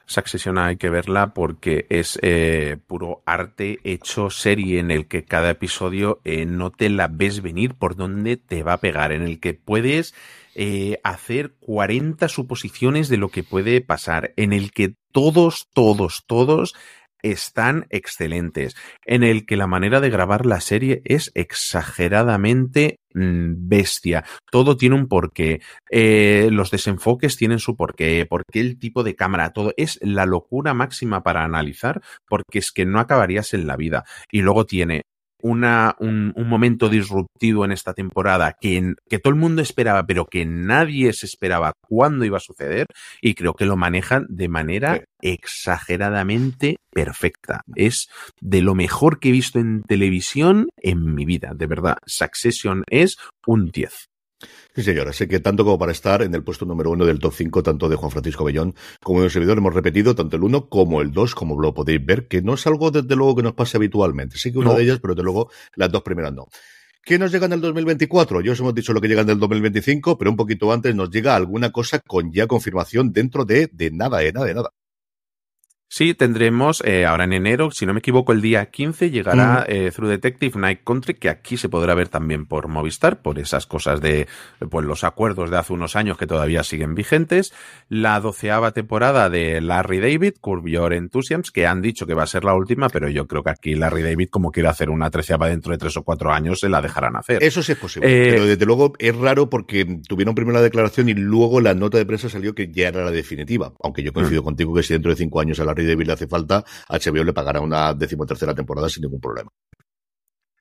Succession 0.08 0.56
hay 0.56 0.76
que 0.76 0.88
verla 0.88 1.34
porque 1.34 1.86
es 1.90 2.18
eh, 2.22 2.78
puro 2.86 3.22
arte 3.26 3.78
hecho 3.84 4.30
serie 4.30 4.78
en 4.78 4.90
el 4.90 5.06
que 5.06 5.24
cada 5.24 5.50
episodio 5.50 6.20
eh, 6.24 6.46
no 6.46 6.70
te 6.70 6.88
la 6.88 7.08
ves 7.08 7.42
venir 7.42 7.74
por 7.74 7.94
dónde 7.94 8.38
te 8.38 8.62
va 8.62 8.72
a 8.72 8.80
pegar, 8.80 9.12
en 9.12 9.20
el 9.20 9.38
que 9.38 9.52
puedes 9.52 10.14
eh, 10.54 10.98
hacer 11.04 11.52
40 11.60 12.26
suposiciones 12.28 13.10
de 13.10 13.18
lo 13.18 13.28
que 13.28 13.42
puede 13.42 13.82
pasar, 13.82 14.32
en 14.36 14.54
el 14.54 14.72
que 14.72 14.94
todos, 15.12 15.68
todos, 15.74 16.24
todos 16.26 16.74
están 17.22 17.86
excelentes, 17.90 18.76
en 19.04 19.22
el 19.22 19.46
que 19.46 19.56
la 19.56 19.66
manera 19.66 20.00
de 20.00 20.10
grabar 20.10 20.46
la 20.46 20.60
serie 20.60 21.02
es 21.04 21.30
exageradamente 21.34 22.96
mm, 23.14 23.68
bestia. 23.68 24.24
Todo 24.50 24.76
tiene 24.76 24.96
un 24.96 25.08
porqué. 25.08 25.60
Eh, 25.90 26.48
los 26.52 26.70
desenfoques 26.70 27.36
tienen 27.36 27.58
su 27.58 27.76
porqué. 27.76 28.26
Porque 28.28 28.60
el 28.60 28.78
tipo 28.78 29.02
de 29.02 29.16
cámara, 29.16 29.52
todo 29.52 29.72
es 29.76 29.98
la 30.02 30.26
locura 30.26 30.74
máxima 30.74 31.22
para 31.22 31.44
analizar, 31.44 32.00
porque 32.26 32.58
es 32.58 32.72
que 32.72 32.86
no 32.86 33.00
acabarías 33.00 33.54
en 33.54 33.66
la 33.66 33.76
vida. 33.76 34.04
Y 34.30 34.42
luego 34.42 34.66
tiene 34.66 35.02
una, 35.42 35.96
un, 36.00 36.32
un, 36.36 36.48
momento 36.48 36.88
disruptivo 36.88 37.64
en 37.64 37.72
esta 37.72 37.94
temporada 37.94 38.56
que, 38.60 38.94
que 39.08 39.18
todo 39.18 39.32
el 39.32 39.38
mundo 39.38 39.62
esperaba, 39.62 40.06
pero 40.06 40.26
que 40.26 40.44
nadie 40.44 41.12
se 41.12 41.26
esperaba 41.26 41.72
cuándo 41.80 42.24
iba 42.24 42.38
a 42.38 42.40
suceder, 42.40 42.86
y 43.20 43.34
creo 43.34 43.54
que 43.54 43.66
lo 43.66 43.76
manejan 43.76 44.26
de 44.28 44.48
manera 44.48 45.04
exageradamente 45.20 46.76
perfecta. 46.90 47.62
Es 47.74 48.08
de 48.40 48.62
lo 48.62 48.74
mejor 48.74 49.20
que 49.20 49.28
he 49.28 49.32
visto 49.32 49.58
en 49.58 49.82
televisión 49.82 50.68
en 50.76 51.14
mi 51.14 51.24
vida, 51.24 51.52
de 51.54 51.66
verdad. 51.66 51.98
Succession 52.06 52.84
es 52.88 53.18
un 53.46 53.70
10. 53.70 54.08
Sí, 54.78 54.84
señora. 54.84 55.12
Sé 55.12 55.26
que 55.26 55.40
tanto 55.40 55.64
como 55.64 55.76
para 55.76 55.90
estar 55.90 56.22
en 56.22 56.32
el 56.36 56.44
puesto 56.44 56.64
número 56.64 56.92
uno 56.92 57.04
del 57.04 57.18
top 57.18 57.34
5, 57.34 57.64
tanto 57.64 57.88
de 57.88 57.96
Juan 57.96 58.12
Francisco 58.12 58.44
Bellón 58.44 58.76
como 59.02 59.18
de 59.18 59.24
un 59.24 59.30
servidor, 59.30 59.58
hemos 59.58 59.74
repetido 59.74 60.14
tanto 60.14 60.36
el 60.36 60.44
1 60.44 60.68
como 60.68 61.00
el 61.00 61.10
2, 61.10 61.34
como 61.34 61.60
lo 61.60 61.74
podéis 61.74 62.06
ver, 62.06 62.28
que 62.28 62.42
no 62.42 62.54
es 62.54 62.64
algo 62.64 62.92
desde 62.92 63.16
luego 63.16 63.34
que 63.34 63.42
nos 63.42 63.54
pase 63.54 63.76
habitualmente. 63.76 64.38
Sí 64.38 64.52
que 64.52 64.58
una 64.58 64.70
no. 64.70 64.76
de 64.76 64.84
ellas, 64.84 65.00
pero 65.02 65.16
desde 65.16 65.24
luego 65.24 65.50
las 65.74 65.90
dos 65.90 66.04
primeras 66.04 66.32
no. 66.32 66.46
¿Qué 67.02 67.18
nos 67.18 67.32
llega 67.32 67.46
en 67.46 67.54
el 67.54 67.60
2024? 67.60 68.40
Ya 68.40 68.52
os 68.52 68.60
hemos 68.60 68.72
dicho 68.72 68.92
lo 68.92 69.00
que 69.00 69.08
llega 69.08 69.22
en 69.22 69.30
el 69.30 69.40
2025, 69.40 70.16
pero 70.16 70.30
un 70.30 70.36
poquito 70.36 70.72
antes 70.72 70.94
nos 70.94 71.10
llega 71.10 71.34
alguna 71.34 71.72
cosa 71.72 71.98
con 71.98 72.30
ya 72.32 72.46
confirmación 72.46 73.12
dentro 73.12 73.44
de, 73.44 73.68
de 73.72 73.90
nada, 73.90 74.18
de 74.18 74.32
nada, 74.32 74.46
de 74.46 74.54
nada. 74.54 74.70
Sí, 75.90 76.12
tendremos 76.12 76.82
eh, 76.84 77.06
ahora 77.06 77.24
en 77.24 77.32
enero, 77.32 77.70
si 77.70 77.86
no 77.86 77.94
me 77.94 78.00
equivoco, 78.00 78.32
el 78.32 78.42
día 78.42 78.66
15 78.66 79.10
llegará 79.10 79.60
mm. 79.66 79.72
eh, 79.72 79.90
Through 79.90 80.10
Detective 80.10 80.60
Night 80.60 80.80
Country, 80.84 81.14
que 81.14 81.30
aquí 81.30 81.56
se 81.56 81.70
podrá 81.70 81.94
ver 81.94 82.08
también 82.08 82.44
por 82.44 82.68
Movistar, 82.68 83.22
por 83.22 83.38
esas 83.38 83.66
cosas 83.66 84.02
de 84.02 84.28
pues 84.68 84.84
los 84.84 85.02
acuerdos 85.02 85.50
de 85.50 85.56
hace 85.56 85.72
unos 85.72 85.96
años 85.96 86.18
que 86.18 86.26
todavía 86.26 86.62
siguen 86.62 86.94
vigentes. 86.94 87.54
La 87.88 88.20
doceava 88.20 88.72
temporada 88.72 89.30
de 89.30 89.62
Larry 89.62 89.98
David, 89.98 90.34
Curb 90.42 90.68
Your 90.68 90.92
Enthusiasm, 90.92 91.40
que 91.54 91.66
han 91.66 91.80
dicho 91.80 92.06
que 92.06 92.12
va 92.12 92.24
a 92.24 92.26
ser 92.26 92.44
la 92.44 92.54
última, 92.54 92.90
pero 92.90 93.08
yo 93.08 93.26
creo 93.26 93.42
que 93.42 93.50
aquí 93.50 93.74
Larry 93.74 94.02
David, 94.02 94.28
como 94.28 94.52
quiere 94.52 94.68
hacer 94.68 94.90
una 94.90 95.08
treceava 95.10 95.48
dentro 95.48 95.72
de 95.72 95.78
tres 95.78 95.96
o 95.96 96.02
cuatro 96.02 96.30
años, 96.32 96.60
se 96.60 96.68
la 96.68 96.82
dejarán 96.82 97.16
hacer. 97.16 97.42
Eso 97.42 97.62
sí 97.62 97.72
es 97.72 97.78
posible, 97.78 98.08
eh, 98.08 98.30
pero 98.32 98.44
desde 98.44 98.66
luego 98.66 98.92
es 98.98 99.16
raro 99.16 99.48
porque 99.48 99.86
tuvieron 100.06 100.34
primero 100.34 100.58
la 100.58 100.62
declaración 100.62 101.08
y 101.08 101.14
luego 101.14 101.62
la 101.62 101.72
nota 101.72 101.96
de 101.96 102.04
prensa 102.04 102.28
salió 102.28 102.54
que 102.54 102.70
ya 102.70 102.88
era 102.88 103.06
la 103.06 103.10
definitiva, 103.10 103.72
aunque 103.82 104.02
yo 104.02 104.12
coincido 104.12 104.42
mm. 104.42 104.44
contigo 104.44 104.74
que 104.74 104.82
si 104.82 104.92
dentro 104.92 105.10
de 105.10 105.16
cinco 105.16 105.40
años 105.40 105.58
a 105.60 105.64
la 105.64 105.77
David 105.86 106.06
le 106.06 106.12
hace 106.12 106.26
falta, 106.26 106.64
HBO 106.88 107.24
le 107.24 107.32
pagará 107.32 107.60
una 107.60 107.94
decimotercera 107.94 108.54
temporada 108.54 108.88
sin 108.88 109.02
ningún 109.02 109.20
problema. 109.20 109.50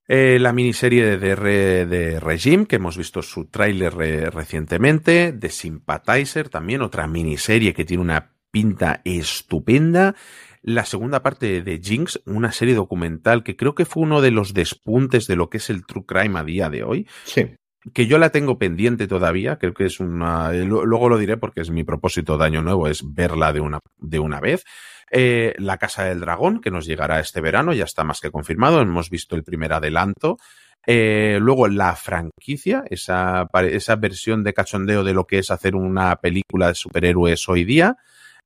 Eh, 0.10 0.38
la 0.40 0.54
miniserie 0.54 1.18
de, 1.18 1.36
de, 1.36 1.86
de, 1.86 2.20
Regime, 2.20 2.66
que 2.66 2.78
hemos 2.78 2.98
visto 2.98 3.22
su 3.22 3.46
tráiler 3.50 3.94
re, 3.94 4.30
recientemente, 4.30 5.34
de 5.34 5.50
Sympathizer 5.50 6.48
también, 6.48 6.82
otra 6.82 7.08
miniserie 7.08 7.74
que 7.74 7.84
tiene 7.84 8.04
una 8.04 8.34
pinta 8.50 9.02
estupenda. 9.04 10.16
La 10.62 10.86
segunda 10.86 11.22
parte 11.22 11.62
de 11.62 11.82
Jinx, 11.84 12.22
una 12.26 12.54
serie 12.54 12.74
documental 12.74 13.44
que 13.44 13.58
creo 13.58 13.76
que 13.76 13.86
fue 13.86 14.04
uno 14.04 14.22
de 14.22 14.32
los 14.32 14.54
despuntes 14.54 15.28
de 15.28 15.36
lo 15.36 15.50
que 15.50 15.58
es 15.58 15.70
el 15.70 15.86
true 15.86 16.06
crime 16.06 16.40
a 16.40 16.44
día 16.44 16.70
de 16.70 16.84
hoy. 16.84 17.08
Sí 17.26 17.58
que 17.94 18.08
yo 18.08 18.17
la 18.17 18.29
tengo 18.29 18.58
pendiente 18.58 19.08
todavía, 19.08 19.58
creo 19.58 19.73
que 19.73 19.85
es 19.85 20.00
una, 20.00 20.52
luego 20.52 21.10
lo 21.10 21.17
diré 21.17 21.38
porque 21.38 21.62
es 21.62 21.69
mi 21.69 21.83
propósito 21.83 22.38
de 22.38 22.46
año 22.46 22.62
nuevo, 22.62 22.88
es 22.88 23.04
verla 23.13 23.54
de 23.54 23.60
una, 23.60 23.79
de 23.98 24.19
una 24.19 24.40
vez. 24.40 24.63
Eh, 25.10 25.54
la 25.58 25.77
Casa 25.77 26.04
del 26.04 26.19
Dragón, 26.19 26.60
que 26.60 26.71
nos 26.71 26.85
llegará 26.85 27.19
este 27.19 27.40
verano, 27.40 27.73
ya 27.73 27.85
está 27.85 28.04
más 28.04 28.19
que 28.19 28.31
confirmado, 28.31 28.81
hemos 28.81 29.10
visto 29.10 29.35
el 29.35 29.44
primer 29.44 29.73
adelanto. 29.73 30.38
Eh, 30.85 31.38
luego 31.42 31.67
la 31.67 31.96
franquicia, 31.96 32.83
esa, 32.90 33.48
esa 33.69 33.96
versión 33.98 34.44
de 34.44 34.54
cachondeo 34.54 35.04
de 35.04 35.13
lo 35.13 35.25
que 35.25 35.40
es 35.40 35.52
hacer 35.52 35.75
una 35.75 36.15
película 36.17 36.69
de 36.69 36.75
superhéroes 36.75 37.48
hoy 37.50 37.65
día. 37.65 37.98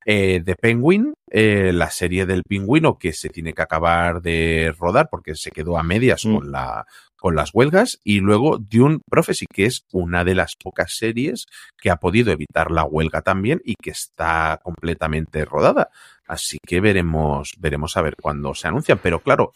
Eh, 0.04 0.42
The 0.44 0.56
Penguin, 0.56 1.14
eh, 1.30 1.72
la 1.72 1.92
serie 1.92 2.26
del 2.26 2.42
pingüino 2.44 2.98
que 2.98 3.14
se 3.14 3.30
tiene 3.30 3.54
que 3.54 3.62
acabar 3.62 4.22
de 4.22 4.74
rodar 4.78 5.10
porque 5.12 5.36
se 5.36 5.52
quedó 5.52 5.78
a 5.78 5.84
medias 5.84 6.26
mm. 6.26 6.36
con, 6.36 6.52
la, 6.52 6.88
con 7.22 7.36
las 7.36 7.54
huelgas, 7.54 8.00
y 8.04 8.20
luego 8.20 8.58
Dune 8.58 9.00
Prophecy, 9.08 9.46
que 9.46 9.66
es 9.66 9.86
una 9.92 10.24
de 10.24 10.34
las 10.34 10.56
pocas 10.56 10.98
series 10.98 11.46
que 11.78 11.92
ha 11.92 11.98
podido 11.98 12.32
evitar 12.32 12.72
la 12.72 12.84
huelga 12.84 13.22
también 13.22 13.62
y 13.64 13.76
que 13.76 13.92
está 13.92 14.60
completamente 14.64 15.46
rodada. 15.46 15.92
Así 16.26 16.58
que 16.66 16.82
veremos, 16.82 17.54
veremos 17.60 17.96
a 17.96 18.02
ver 18.02 18.16
cuándo 18.20 18.56
se 18.56 18.68
anuncia. 18.68 18.96
Pero 18.96 19.20
claro, 19.20 19.52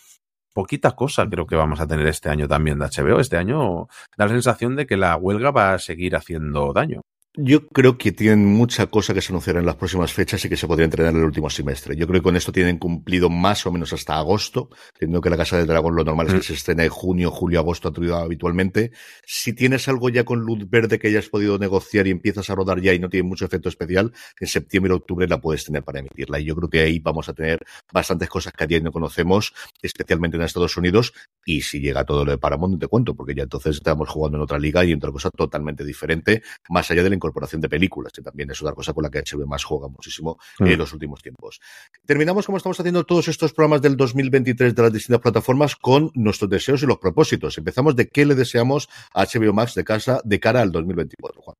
poquita 0.54 0.92
cosa 0.92 1.28
creo 1.28 1.48
que 1.48 1.56
vamos 1.56 1.80
a 1.80 1.88
tener 1.88 2.06
este 2.06 2.30
año 2.30 2.48
también 2.48 2.78
de 2.78 2.86
HBO. 2.86 3.20
Este 3.20 3.38
año 3.38 3.88
da 4.16 4.26
la 4.26 4.30
sensación 4.30 4.76
de 4.76 4.86
que 4.86 4.96
la 4.96 5.16
huelga 5.16 5.50
va 5.50 5.74
a 5.74 5.80
seguir 5.80 6.16
haciendo 6.16 6.72
daño. 6.72 7.02
Yo 7.38 7.68
creo 7.68 7.98
que 7.98 8.14
tienen 8.14 8.46
mucha 8.46 8.88
cosa 8.88 9.14
que 9.14 9.22
se 9.22 9.34
anunciará 9.34 9.60
en 9.60 9.66
las 9.66 9.76
próximas 9.76 10.14
fechas 10.14 10.46
y 10.46 10.50
que 10.50 10.56
se 10.56 10.68
podría 10.68 10.86
entrenar 10.86 11.14
en 11.14 11.20
el 11.20 11.26
último 11.26 11.50
semestre. 11.50 11.94
Yo 11.98 12.08
creo 12.08 12.22
que 12.22 12.24
con 12.24 12.38
esto 12.38 12.54
tienen 12.54 12.78
cumplido 12.78 13.30
más 13.30 13.66
o 13.66 13.74
menos 13.74 13.92
hasta 13.92 14.16
agosto, 14.16 14.70
teniendo 14.98 15.20
que 15.20 15.30
la 15.30 15.36
Casa 15.36 15.58
del 15.58 15.68
Dragón 15.68 15.98
lo 15.98 16.06
normal 16.06 16.28
es 16.28 16.34
que 16.34 16.40
mm. 16.40 16.44
se 16.44 16.54
estrene 16.54 16.86
en 16.86 16.90
junio, 16.90 17.32
julio, 17.32 17.60
agosto 17.60 17.92
habitualmente. 18.14 18.92
Si 19.26 19.52
tienes 19.52 19.90
algo 19.90 20.08
ya 20.08 20.24
con 20.24 20.40
luz 20.40 20.70
verde 20.70 20.98
que 20.98 21.10
hayas 21.10 21.28
podido 21.28 21.58
negociar 21.58 22.08
y 22.08 22.12
empiezas 22.12 22.50
a 22.50 22.56
rodar 22.56 22.80
ya 22.80 22.94
y 22.94 23.00
no 23.00 23.10
tiene 23.10 23.28
mucho 23.28 23.44
efecto 23.44 23.68
especial, 23.68 24.14
en 24.40 24.48
septiembre 24.48 24.94
o 24.94 24.96
octubre 24.96 25.28
la 25.28 25.42
puedes 25.42 25.66
tener 25.66 25.84
para 25.84 26.00
emitirla. 26.00 26.40
Y 26.40 26.46
yo 26.46 26.56
creo 26.56 26.70
que 26.70 26.80
ahí 26.80 27.00
vamos 27.00 27.28
a 27.28 27.34
tener 27.34 27.60
bastantes 27.92 28.30
cosas 28.30 28.54
que 28.54 28.64
a 28.64 28.68
día 28.68 28.80
no 28.80 28.94
conocemos, 28.94 29.54
especialmente 29.82 30.38
en 30.38 30.44
Estados 30.44 30.78
Unidos. 30.78 31.12
Y 31.44 31.64
si 31.64 31.82
llega 31.82 32.06
todo 32.06 32.24
lo 32.24 32.32
de 32.32 32.38
Paramount, 32.38 32.80
te 32.80 32.88
cuento, 32.88 33.14
porque 33.14 33.36
ya 33.36 33.44
entonces 33.44 33.76
estamos 33.76 34.08
jugando 34.08 34.38
en 34.38 34.44
otra 34.44 34.58
liga 34.58 34.86
y 34.86 34.94
en 34.94 35.00
otra 35.00 35.12
cosa 35.12 35.30
totalmente 35.32 35.84
diferente, 35.84 36.42
más 36.70 36.90
allá 36.90 37.04
del 37.04 37.14
incorporación 37.26 37.62
de 37.62 37.70
películas, 37.70 38.14
que 38.14 38.22
también 38.22 38.52
es 38.52 38.62
otra 38.62 38.74
cosa 38.74 38.94
con 38.94 39.04
la 39.04 39.10
que 39.10 39.20
HBO 39.20 39.48
más 39.48 39.64
juega 39.64 39.88
muchísimo 39.88 40.38
en 40.60 40.78
los 40.78 40.94
últimos 40.94 41.22
tiempos. 41.22 41.60
Terminamos 42.06 42.46
como 42.46 42.58
estamos 42.58 42.80
haciendo 42.80 43.04
todos 43.06 43.28
estos 43.28 43.54
programas 43.54 43.82
del 43.82 43.98
2023 43.98 44.76
de 44.76 44.82
las 44.82 44.94
distintas 44.94 45.22
plataformas 45.22 45.76
con 45.76 46.12
nuestros 46.14 46.50
deseos 46.50 46.84
y 46.84 46.86
los 46.86 46.98
propósitos. 46.98 47.58
Empezamos 47.58 47.96
de 47.96 48.08
qué 48.08 48.26
le 48.26 48.36
deseamos 48.36 48.90
a 49.14 49.26
HBO 49.26 49.54
Max 49.54 49.76
de 49.76 49.84
casa 49.84 50.22
de 50.24 50.40
cara 50.40 50.62
al 50.62 50.72
2024, 50.72 51.42
Juan. 51.42 51.56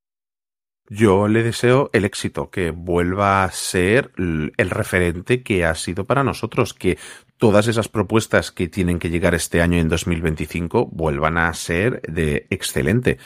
Yo 0.88 1.28
le 1.28 1.42
deseo 1.42 1.90
el 1.94 2.06
éxito, 2.06 2.52
que 2.52 2.70
vuelva 2.70 3.44
a 3.44 3.52
ser 3.52 4.12
el 4.16 4.70
referente 4.70 5.42
que 5.42 5.66
ha 5.66 5.74
sido 5.74 6.06
para 6.06 6.24
nosotros, 6.24 6.76
que 6.76 7.00
todas 7.38 7.68
esas 7.68 7.88
propuestas 7.88 8.52
que 8.52 8.68
tienen 8.68 9.00
que 9.00 9.10
llegar 9.10 9.36
este 9.36 9.62
año 9.62 9.78
en 9.80 9.90
2025 9.90 10.88
vuelvan 10.92 11.38
a 11.38 11.54
ser 11.54 12.02
de 12.04 12.48
excelente. 12.50 13.18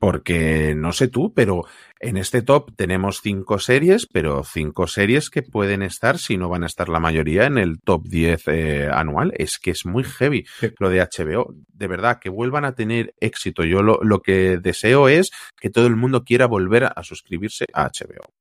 Porque 0.00 0.76
no 0.76 0.92
sé 0.92 1.08
tú, 1.08 1.34
pero 1.34 1.64
en 1.98 2.16
este 2.16 2.42
top 2.42 2.70
tenemos 2.76 3.20
cinco 3.20 3.58
series, 3.58 4.06
pero 4.06 4.44
cinco 4.44 4.86
series 4.86 5.28
que 5.28 5.42
pueden 5.42 5.82
estar, 5.82 6.18
si 6.18 6.36
no 6.36 6.48
van 6.48 6.62
a 6.62 6.66
estar 6.66 6.88
la 6.88 7.00
mayoría, 7.00 7.46
en 7.46 7.58
el 7.58 7.80
top 7.80 8.06
10 8.06 8.42
eh, 8.46 8.88
anual. 8.92 9.32
Es 9.36 9.58
que 9.58 9.72
es 9.72 9.84
muy 9.84 10.04
heavy 10.04 10.44
lo 10.78 10.88
de 10.88 11.00
HBO. 11.00 11.52
De 11.66 11.88
verdad, 11.88 12.20
que 12.20 12.30
vuelvan 12.30 12.64
a 12.64 12.76
tener 12.76 13.12
éxito. 13.18 13.64
Yo 13.64 13.82
lo, 13.82 13.98
lo 14.02 14.20
que 14.20 14.58
deseo 14.58 15.08
es 15.08 15.30
que 15.60 15.70
todo 15.70 15.88
el 15.88 15.96
mundo 15.96 16.22
quiera 16.22 16.46
volver 16.46 16.84
a 16.84 17.02
suscribirse 17.02 17.66
a 17.72 17.88
HBO. 17.88 18.37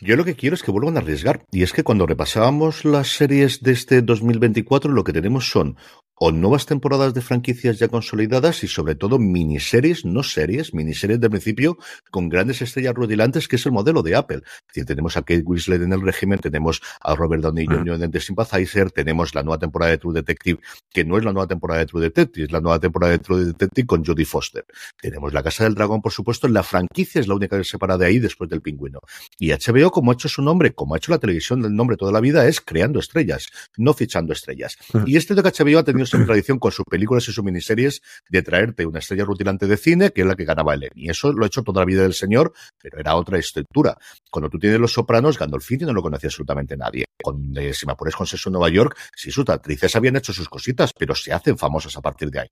Yo 0.00 0.14
lo 0.14 0.24
que 0.24 0.36
quiero 0.36 0.54
es 0.54 0.62
que 0.62 0.70
vuelvan 0.70 0.96
a 0.96 1.00
arriesgar. 1.00 1.44
Y 1.50 1.62
es 1.62 1.72
que 1.72 1.82
cuando 1.82 2.06
repasábamos 2.06 2.84
las 2.84 3.08
series 3.08 3.62
de 3.62 3.72
este 3.72 4.00
2024, 4.00 4.92
lo 4.92 5.02
que 5.02 5.12
tenemos 5.12 5.50
son 5.50 5.76
o 6.20 6.32
nuevas 6.32 6.66
temporadas 6.66 7.14
de 7.14 7.20
franquicias 7.20 7.78
ya 7.78 7.88
consolidadas 7.88 8.64
y 8.64 8.68
sobre 8.68 8.94
todo 8.94 9.18
miniseries, 9.18 10.04
no 10.04 10.22
series, 10.22 10.74
miniseries 10.74 11.20
de 11.20 11.30
principio 11.30 11.78
con 12.10 12.28
grandes 12.28 12.62
estrellas 12.62 12.94
rudilantes, 12.94 13.48
que 13.48 13.56
es 13.56 13.66
el 13.66 13.72
modelo 13.72 14.02
de 14.02 14.16
Apple. 14.16 14.42
tenemos 14.86 15.16
a 15.16 15.22
Kate 15.22 15.42
Winslet 15.44 15.82
en 15.82 15.92
el 15.92 16.02
régimen, 16.02 16.38
tenemos 16.38 16.80
a 17.00 17.14
Robert 17.14 17.42
Downey 17.42 17.66
ah. 17.68 17.74
Jr. 17.74 18.02
en 18.02 18.10
The 18.10 18.20
Sympathizer, 18.20 18.90
tenemos 18.90 19.34
la 19.34 19.42
nueva 19.42 19.58
temporada 19.58 19.92
de 19.92 19.98
True 19.98 20.14
Detective, 20.14 20.60
que 20.90 21.04
no 21.04 21.18
es 21.18 21.24
la 21.24 21.32
nueva 21.32 21.46
temporada 21.46 21.80
de 21.80 21.86
True 21.86 22.02
Detective, 22.02 22.46
es 22.46 22.52
la 22.52 22.60
nueva 22.60 22.78
temporada 22.78 23.12
de 23.12 23.18
True 23.18 23.44
Detective 23.44 23.86
con 23.86 24.04
Jodie 24.04 24.24
Foster. 24.24 24.64
Tenemos 25.00 25.32
La 25.32 25.42
Casa 25.42 25.64
del 25.64 25.74
Dragón, 25.74 26.02
por 26.02 26.12
supuesto, 26.12 26.48
la 26.48 26.62
franquicia 26.62 27.20
es 27.20 27.28
la 27.28 27.34
única 27.34 27.56
que 27.56 27.64
se 27.64 27.70
separa 27.70 27.96
de 27.96 28.06
ahí 28.06 28.18
después 28.18 28.50
del 28.50 28.60
pingüino. 28.60 29.00
Y 29.38 29.50
HBO, 29.50 29.90
como 29.90 30.10
ha 30.10 30.14
hecho 30.14 30.28
su 30.28 30.42
nombre, 30.42 30.72
como 30.72 30.94
ha 30.94 30.98
hecho 30.98 31.12
la 31.12 31.18
televisión 31.18 31.62
del 31.62 31.74
nombre 31.74 31.96
toda 31.96 32.12
la 32.12 32.20
vida, 32.20 32.46
es 32.46 32.60
creando 32.60 32.98
estrellas, 32.98 33.48
no 33.76 33.94
fichando 33.94 34.32
estrellas. 34.32 34.76
Ah. 34.94 35.04
Y 35.06 35.16
este 35.16 35.34
de 35.34 35.42
que 35.42 35.50
HBO 35.50 35.78
ha 35.78 35.84
tenido 35.84 36.07
en 36.16 36.26
tradición 36.26 36.58
con 36.58 36.72
sus 36.72 36.84
películas 36.84 37.28
y 37.28 37.32
sus 37.32 37.44
miniseries 37.44 38.02
de 38.28 38.42
traerte 38.42 38.86
una 38.86 38.98
estrella 38.98 39.24
rutilante 39.24 39.66
de 39.66 39.76
cine, 39.76 40.10
que 40.10 40.22
es 40.22 40.26
la 40.26 40.34
que 40.34 40.44
ganaba 40.44 40.74
el 40.74 40.88
Y 40.94 41.10
eso 41.10 41.32
lo 41.32 41.44
ha 41.44 41.46
hecho 41.46 41.62
toda 41.62 41.82
la 41.82 41.86
vida 41.86 42.02
del 42.02 42.14
señor, 42.14 42.52
pero 42.80 42.98
era 42.98 43.14
otra 43.16 43.38
estructura. 43.38 43.96
Cuando 44.30 44.48
tú 44.48 44.58
tienes 44.58 44.80
Los 44.80 44.92
Sopranos, 44.92 45.38
Gandolfini 45.38 45.84
no 45.84 45.92
lo 45.92 46.02
conocía 46.02 46.28
absolutamente 46.28 46.76
nadie. 46.76 47.04
Con, 47.22 47.56
eh, 47.56 47.72
si 47.74 47.86
me 47.86 47.92
apures 47.92 48.14
con 48.14 48.26
Sexo 48.26 48.48
en 48.48 48.52
Nueva 48.52 48.68
York, 48.68 48.96
sí, 49.14 49.30
sus 49.30 49.48
actrices 49.48 49.94
habían 49.96 50.16
hecho 50.16 50.32
sus 50.32 50.48
cositas, 50.48 50.92
pero 50.96 51.14
se 51.14 51.32
hacen 51.32 51.58
famosas 51.58 51.96
a 51.96 52.00
partir 52.00 52.30
de 52.30 52.40
ahí. 52.40 52.48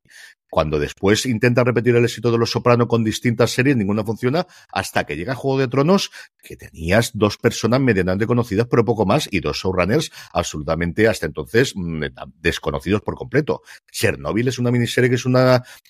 Cuando 0.51 0.79
después 0.79 1.27
intenta 1.27 1.63
repetir 1.65 1.95
el 1.95 2.05
éxito 2.05 2.33
de 2.33 2.39
Los 2.39 2.51
Sopranos 2.51 2.89
con 2.89 3.05
distintas 3.05 3.53
series, 3.53 3.77
ninguna 3.77 4.05
funciona, 4.05 4.47
hasta 4.73 5.05
que 5.05 5.17
llega 5.17 5.35
Juego 5.35 5.59
de 5.61 5.69
Tronos, 5.69 6.11
que 6.43 6.57
tenías 6.57 7.13
dos 7.15 7.37
personas 7.37 7.81
medianamente 7.81 8.27
conocidas, 8.27 8.67
pero 8.71 8.85
poco 8.85 9.07
más, 9.07 9.29
y 9.31 9.41
dos 9.41 9.59
showrunners 9.59 10.11
absolutamente 10.33 11.09
hasta 11.09 11.27
entonces 11.27 11.75
mm, 11.77 12.05
desconocidos 12.41 13.03
por 13.03 13.17
completo. 13.17 13.46
Chernobyl 13.91 14.49
es 14.49 14.59
una 14.59 14.71
miniserie 14.71 15.09
que 15.09 15.17
es 15.17 15.25
un 15.25 15.37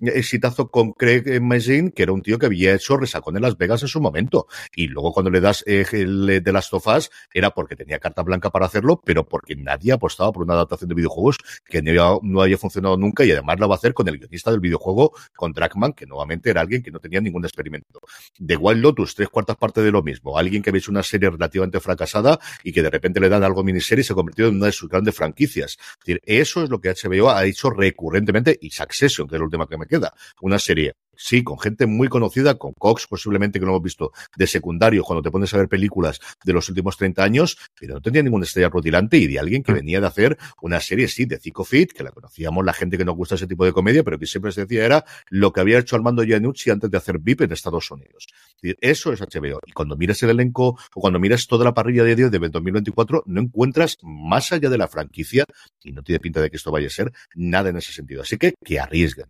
exitazo 0.00 0.70
con 0.70 0.92
Craig 0.92 1.40
Mazin, 1.40 1.90
que 1.90 2.02
era 2.02 2.12
un 2.12 2.22
tío 2.22 2.38
que 2.38 2.46
había 2.46 2.74
hecho 2.74 2.96
Resacón 2.96 3.36
en 3.36 3.42
Las 3.42 3.56
Vegas 3.56 3.82
en 3.82 3.88
su 3.88 4.00
momento. 4.00 4.46
Y 4.74 4.88
luego 4.88 5.12
cuando 5.12 5.30
le 5.30 5.40
das 5.40 5.64
eh, 5.66 5.84
el 5.92 6.42
de 6.42 6.52
las 6.52 6.70
tofas, 6.70 7.10
era 7.32 7.50
porque 7.50 7.76
tenía 7.76 7.98
carta 7.98 8.22
blanca 8.22 8.50
para 8.50 8.66
hacerlo, 8.66 9.00
pero 9.04 9.26
porque 9.28 9.56
nadie 9.56 9.92
apostaba 9.92 10.32
por 10.32 10.42
una 10.42 10.54
adaptación 10.54 10.88
de 10.88 10.94
videojuegos 10.94 11.38
que 11.64 11.82
no 11.82 12.42
había, 12.42 12.58
funcionado 12.58 12.96
nunca 12.96 13.24
y 13.24 13.32
además 13.32 13.58
lo 13.58 13.68
va 13.68 13.74
a 13.74 13.78
hacer 13.78 13.94
con 13.94 14.08
el 14.08 14.18
guionista 14.18 14.50
del 14.50 14.60
videojuego, 14.60 15.12
con 15.34 15.52
Dragman, 15.52 15.92
que 15.92 16.06
nuevamente 16.06 16.50
era 16.50 16.60
alguien 16.60 16.82
que 16.82 16.90
no 16.90 16.98
tenía 16.98 17.20
ningún 17.20 17.44
experimento. 17.44 18.00
De 18.38 18.56
Wild 18.56 18.82
Lotus, 18.82 19.14
tres 19.14 19.28
cuartas 19.28 19.56
partes 19.56 19.84
de 19.84 19.90
lo 19.90 20.02
mismo. 20.02 20.38
Alguien 20.38 20.62
que 20.62 20.70
había 20.70 20.78
hecho 20.78 20.90
una 20.90 21.02
serie 21.02 21.30
relativamente 21.30 21.80
fracasada 21.80 22.38
y 22.62 22.72
que 22.72 22.82
de 22.82 22.90
repente 22.90 23.20
le 23.20 23.28
dan 23.28 23.44
algo 23.44 23.64
miniserie 23.64 24.02
y 24.02 24.04
se 24.04 24.12
ha 24.12 24.16
convertido 24.16 24.48
en 24.48 24.56
una 24.56 24.66
de 24.66 24.72
sus 24.72 24.88
grandes 24.88 25.14
franquicias. 25.14 25.78
Es 25.80 25.98
decir, 26.00 26.20
eso 26.24 26.62
es 26.62 26.70
lo 26.70 26.80
que 26.80 26.90
HBO 26.90 27.30
ha 27.30 27.45
hecho 27.46 27.70
recurrentemente 27.70 28.56
y 28.60 28.70
Succession, 28.70 29.28
que 29.28 29.36
es 29.36 29.40
la 29.40 29.44
última 29.44 29.66
que 29.66 29.78
me 29.78 29.86
queda. 29.86 30.12
Una 30.40 30.58
serie 30.58 30.94
sí, 31.16 31.42
con 31.42 31.58
gente 31.58 31.86
muy 31.86 32.08
conocida, 32.08 32.56
con 32.56 32.72
Cox 32.72 33.06
posiblemente 33.06 33.58
que 33.58 33.64
lo 33.64 33.72
hemos 33.72 33.82
visto 33.82 34.12
de 34.36 34.46
secundario 34.46 35.02
cuando 35.02 35.22
te 35.22 35.30
pones 35.30 35.52
a 35.54 35.58
ver 35.58 35.68
películas 35.68 36.20
de 36.44 36.52
los 36.52 36.68
últimos 36.68 36.96
30 36.96 37.22
años, 37.22 37.58
pero 37.78 37.94
no 37.94 38.00
tenía 38.00 38.22
ninguna 38.22 38.44
estrella 38.44 38.68
rutilante 38.68 39.16
y 39.16 39.26
de 39.26 39.38
alguien 39.38 39.62
que 39.62 39.72
mm. 39.72 39.76
venía 39.76 40.00
de 40.00 40.06
hacer 40.06 40.38
una 40.62 40.80
serie, 40.80 41.08
sí, 41.08 41.24
de 41.24 41.38
Zico 41.38 41.64
Fit, 41.64 41.92
que 41.92 42.04
la 42.04 42.10
conocíamos 42.10 42.64
la 42.64 42.72
gente 42.72 42.98
que 42.98 43.04
nos 43.04 43.16
gusta 43.16 43.34
ese 43.34 43.46
tipo 43.46 43.64
de 43.64 43.72
comedia, 43.72 44.04
pero 44.04 44.18
que 44.18 44.26
siempre 44.26 44.52
se 44.52 44.62
decía 44.62 44.84
era 44.84 45.04
lo 45.30 45.52
que 45.52 45.60
había 45.60 45.78
hecho 45.78 45.96
Armando 45.96 46.22
Giannucci 46.22 46.70
antes 46.70 46.90
de 46.90 46.98
hacer 46.98 47.18
VIP 47.18 47.42
en 47.42 47.52
Estados 47.52 47.90
Unidos. 47.90 48.26
Eso 48.62 49.12
es 49.12 49.20
HBO. 49.20 49.60
Y 49.66 49.72
cuando 49.72 49.96
miras 49.96 50.22
el 50.22 50.30
elenco 50.30 50.78
o 50.94 51.00
cuando 51.00 51.18
miras 51.18 51.46
toda 51.46 51.64
la 51.64 51.74
parrilla 51.74 52.04
de 52.04 52.16
Dios 52.16 52.30
de 52.30 52.38
2024, 52.38 53.24
no 53.26 53.40
encuentras 53.40 53.96
más 54.02 54.52
allá 54.52 54.68
de 54.68 54.78
la 54.78 54.88
franquicia, 54.88 55.44
y 55.82 55.92
no 55.92 56.02
tiene 56.02 56.20
pinta 56.20 56.40
de 56.40 56.50
que 56.50 56.56
esto 56.56 56.70
vaya 56.70 56.86
a 56.86 56.90
ser, 56.90 57.12
nada 57.34 57.70
en 57.70 57.76
ese 57.76 57.92
sentido. 57.92 58.22
Así 58.22 58.38
que 58.38 58.54
que 58.64 58.80
arriesguen. 58.80 59.26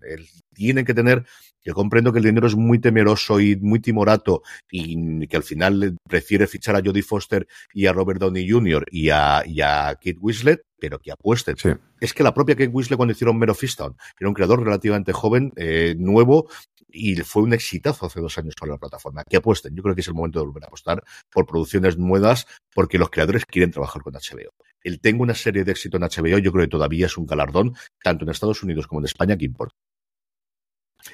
Tienen 0.54 0.84
que 0.84 0.94
tener 0.94 1.24
yo 1.66 1.74
comprendo 1.74 2.12
que 2.12 2.20
el 2.20 2.24
dinero 2.24 2.46
es 2.46 2.54
muy 2.54 2.78
temeroso 2.78 3.40
y 3.40 3.56
muy 3.56 3.80
timorato 3.80 4.42
y 4.70 5.26
que 5.26 5.36
al 5.36 5.42
final 5.42 5.96
prefiere 6.08 6.46
fichar 6.46 6.76
a 6.76 6.80
Jodie 6.80 7.02
Foster 7.02 7.48
y 7.74 7.86
a 7.86 7.92
Robert 7.92 8.20
Downey 8.20 8.48
Jr. 8.48 8.86
y 8.88 9.10
a, 9.10 9.42
y 9.44 9.60
a 9.62 9.96
Kate 9.96 10.16
Winslet, 10.20 10.62
pero 10.78 11.00
que 11.00 11.10
apuesten. 11.10 11.56
Es 12.00 12.14
que 12.14 12.22
la 12.22 12.32
propia 12.32 12.54
Kate 12.54 12.68
Winslet 12.68 12.96
cuando 12.96 13.12
hicieron 13.12 13.36
Mero 13.36 13.52
Fistown 13.52 13.96
era 14.16 14.28
un 14.28 14.34
creador 14.34 14.62
relativamente 14.62 15.12
joven, 15.12 15.52
eh, 15.56 15.96
nuevo, 15.98 16.48
y 16.88 17.16
fue 17.16 17.42
un 17.42 17.52
exitazo 17.52 18.06
hace 18.06 18.20
dos 18.20 18.36
años 18.38 18.54
para 18.58 18.72
la 18.72 18.78
plataforma. 18.78 19.22
Que 19.28 19.36
apuesten. 19.36 19.74
Yo 19.74 19.82
creo 19.82 19.94
que 19.94 20.00
es 20.00 20.08
el 20.08 20.14
momento 20.14 20.40
de 20.40 20.46
volver 20.46 20.64
a 20.64 20.66
apostar 20.66 21.02
por 21.30 21.46
producciones 21.46 21.98
nuevas 21.98 22.46
porque 22.74 22.98
los 22.98 23.10
creadores 23.10 23.44
quieren 23.44 23.70
trabajar 23.70 24.02
con 24.02 24.14
HBO. 24.14 24.52
El 24.82 25.00
tengo 25.00 25.22
una 25.22 25.34
serie 25.34 25.64
de 25.64 25.72
éxito 25.72 25.96
en 25.96 26.04
HBO, 26.04 26.38
yo 26.38 26.52
creo 26.52 26.64
que 26.64 26.70
todavía 26.70 27.06
es 27.06 27.16
un 27.18 27.26
galardón, 27.26 27.74
tanto 28.02 28.24
en 28.24 28.30
Estados 28.30 28.62
Unidos 28.62 28.86
como 28.86 29.00
en 29.00 29.06
España, 29.06 29.36
que 29.36 29.46
importa. 29.46 29.74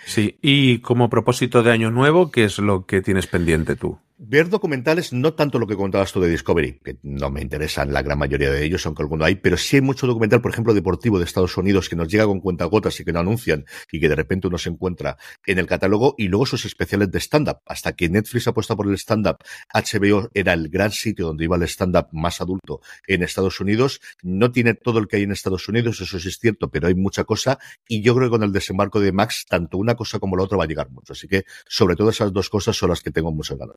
Sí, 0.07 0.39
y 0.43 0.79
como 0.79 1.11
propósito 1.11 1.63
de 1.63 1.71
año 1.71 1.91
nuevo, 1.91 2.31
¿qué 2.31 2.45
es 2.45 2.59
lo 2.59 2.87
que 2.87 3.03
tienes 3.03 3.27
pendiente 3.27 3.77
tú? 3.77 3.99
Ver 4.25 4.49
documentales, 4.49 5.13
no 5.13 5.35
tanto 5.35 5.59
lo 5.59 5.67
que 5.67 5.77
contabas 5.77 6.13
tú 6.13 6.21
de 6.21 6.31
Discovery, 6.31 6.79
que 6.85 6.97
no 7.03 7.29
me 7.29 7.41
interesan 7.41 7.93
la 7.93 8.03
gran 8.03 8.19
mayoría 8.19 8.53
de 8.53 8.65
ellos, 8.65 8.87
aunque 8.87 9.03
alguno 9.03 9.25
hay, 9.25 9.35
pero 9.35 9.57
sí 9.57 9.77
hay 9.77 9.83
mucho 9.83 10.07
documental, 10.07 10.41
por 10.41 10.53
ejemplo, 10.53 10.75
deportivo 10.75 11.19
de 11.19 11.25
Estados 11.25 11.57
Unidos 11.57 11.89
que 11.89 11.97
nos 11.97 12.07
llega 12.07 12.27
con 12.27 12.39
cuentagotas 12.41 13.01
y 13.01 13.05
que 13.05 13.13
no 13.13 13.19
anuncian 13.19 13.65
y 13.91 13.99
que 13.99 14.09
de 14.09 14.15
repente 14.15 14.47
uno 14.47 14.59
se 14.59 14.71
encuentra 14.71 15.17
en 15.45 15.59
el 15.59 15.67
catálogo 15.67 16.15
y 16.17 16.29
luego 16.29 16.47
sus 16.47 16.65
especiales 16.65 17.11
de 17.11 17.19
stand-up. 17.19 17.59
Hasta 17.67 17.95
que 17.95 18.09
Netflix 18.09 18.47
apuesta 18.47 18.77
por 18.77 18.87
el 18.87 18.95
stand-up, 18.95 19.39
HBO 19.75 20.31
era 20.35 20.53
el 20.53 20.69
gran 20.69 20.93
sitio 20.93 21.27
donde 21.27 21.45
iba 21.45 21.57
el 21.57 21.65
stand-up 21.65 22.07
más 22.13 22.41
adulto 22.41 22.81
en 23.09 23.25
Estados 23.25 23.59
Unidos. 23.59 24.01
No 24.23 24.53
tiene 24.53 24.75
todo 24.75 25.01
el 25.01 25.09
que 25.09 25.17
hay 25.17 25.25
en 25.25 25.33
Estados 25.33 25.69
Unidos, 25.69 26.01
eso 26.01 26.21
sí 26.21 26.29
es 26.29 26.39
cierto, 26.39 26.71
pero 26.71 26.87
hay 26.87 26.95
mucha 26.95 27.25
cosa 27.25 27.59
y 27.89 28.03
yo 28.03 28.15
creo 28.15 28.29
que 28.29 28.31
con 28.31 28.45
el 28.45 28.53
desembarco 28.53 29.01
de 29.01 29.11
Max, 29.11 29.47
tanto 29.49 29.79
una 29.79 29.97
cosa 29.97 30.21
como 30.21 30.37
la 30.37 30.45
otra 30.45 30.59
va 30.59 30.65
a 30.65 30.69
llegar 30.69 30.91
mucho. 30.91 31.13
Así 31.13 31.27
que 31.27 31.45
sobre 31.67 31.97
todo 31.97 32.11
esas 32.11 32.33
dos 32.33 32.49
cosas 32.49 32.77
son 32.77 32.91
las 32.91 33.01
que 33.01 33.11
tengo 33.11 33.33
muchas 33.33 33.59
ganas. 33.59 33.77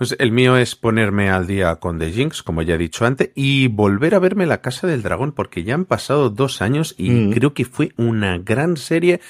Pues 0.00 0.16
el 0.18 0.32
mío 0.32 0.56
es 0.56 0.76
ponerme 0.76 1.28
al 1.28 1.46
día 1.46 1.76
con 1.76 1.98
The 1.98 2.10
Jinx, 2.10 2.42
como 2.42 2.62
ya 2.62 2.76
he 2.76 2.78
dicho 2.78 3.04
antes, 3.04 3.32
y 3.34 3.68
volver 3.68 4.14
a 4.14 4.18
verme 4.18 4.46
La 4.46 4.62
Casa 4.62 4.86
del 4.86 5.02
Dragón, 5.02 5.32
porque 5.32 5.62
ya 5.62 5.74
han 5.74 5.84
pasado 5.84 6.30
dos 6.30 6.62
años 6.62 6.94
y 6.96 7.10
mm. 7.10 7.32
creo 7.32 7.52
que 7.52 7.66
fue 7.66 7.92
una 7.98 8.38
gran 8.38 8.78
serie. 8.78 9.20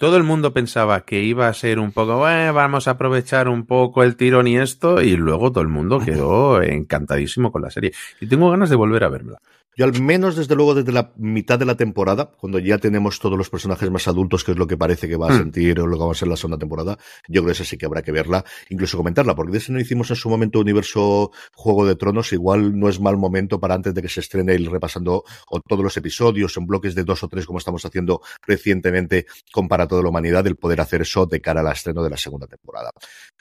Todo 0.00 0.16
el 0.16 0.22
mundo 0.22 0.54
pensaba 0.54 1.02
que 1.02 1.22
iba 1.22 1.46
a 1.46 1.52
ser 1.52 1.78
un 1.78 1.92
poco, 1.92 2.20
vamos 2.20 2.88
a 2.88 2.92
aprovechar 2.92 3.50
un 3.50 3.66
poco 3.66 4.02
el 4.02 4.16
tirón 4.16 4.48
y 4.48 4.56
esto, 4.56 5.02
y 5.02 5.14
luego 5.14 5.52
todo 5.52 5.60
el 5.60 5.68
mundo 5.68 6.00
quedó 6.00 6.62
encantadísimo 6.62 7.52
con 7.52 7.60
la 7.60 7.70
serie. 7.70 7.92
Y 8.18 8.26
tengo 8.26 8.50
ganas 8.50 8.70
de 8.70 8.76
volver 8.76 9.04
a 9.04 9.10
verla. 9.10 9.42
Yo 9.76 9.84
al 9.84 9.98
menos, 10.02 10.36
desde 10.36 10.56
luego, 10.56 10.74
desde 10.74 10.92
la 10.92 11.12
mitad 11.16 11.58
de 11.58 11.64
la 11.64 11.76
temporada, 11.76 12.30
cuando 12.38 12.58
ya 12.58 12.78
tenemos 12.78 13.20
todos 13.20 13.38
los 13.38 13.48
personajes 13.48 13.88
más 13.90 14.08
adultos, 14.08 14.44
que 14.44 14.52
es 14.52 14.58
lo 14.58 14.66
que 14.66 14.76
parece 14.76 15.08
que 15.08 15.16
va 15.16 15.28
a 15.28 15.32
hmm. 15.32 15.38
sentir 15.38 15.80
o 15.80 15.86
lo 15.86 15.96
que 15.96 16.04
va 16.04 16.10
a 16.10 16.14
ser 16.14 16.28
la 16.28 16.36
segunda 16.36 16.58
temporada, 16.58 16.98
yo 17.28 17.40
creo 17.40 17.46
que 17.46 17.52
esa 17.52 17.64
sí 17.64 17.78
que 17.78 17.86
habrá 17.86 18.02
que 18.02 18.10
verla, 18.10 18.44
incluso 18.68 18.96
comentarla, 18.96 19.34
porque 19.34 19.52
desde 19.52 19.72
no 19.72 19.80
hicimos 19.80 20.10
en 20.10 20.16
su 20.16 20.28
momento 20.28 20.58
Universo 20.58 21.30
Juego 21.54 21.86
de 21.86 21.94
Tronos, 21.94 22.32
igual 22.32 22.78
no 22.78 22.88
es 22.88 23.00
mal 23.00 23.16
momento 23.16 23.60
para 23.60 23.74
antes 23.74 23.94
de 23.94 24.02
que 24.02 24.08
se 24.08 24.20
estrene 24.20 24.54
ir 24.54 24.70
repasando 24.70 25.24
todos 25.66 25.84
los 25.84 25.96
episodios 25.96 26.56
en 26.56 26.66
bloques 26.66 26.94
de 26.94 27.04
dos 27.04 27.22
o 27.22 27.28
tres, 27.28 27.46
como 27.46 27.58
estamos 27.58 27.84
haciendo 27.84 28.20
recientemente 28.46 29.26
con 29.52 29.68
Toda 29.90 30.04
la 30.04 30.08
humanidad, 30.10 30.46
el 30.46 30.54
poder 30.54 30.80
hacer 30.80 31.02
eso 31.02 31.26
de 31.26 31.40
cara 31.40 31.62
al 31.62 31.72
estreno 31.72 32.04
de 32.04 32.10
la 32.10 32.16
segunda 32.16 32.46
temporada. 32.46 32.92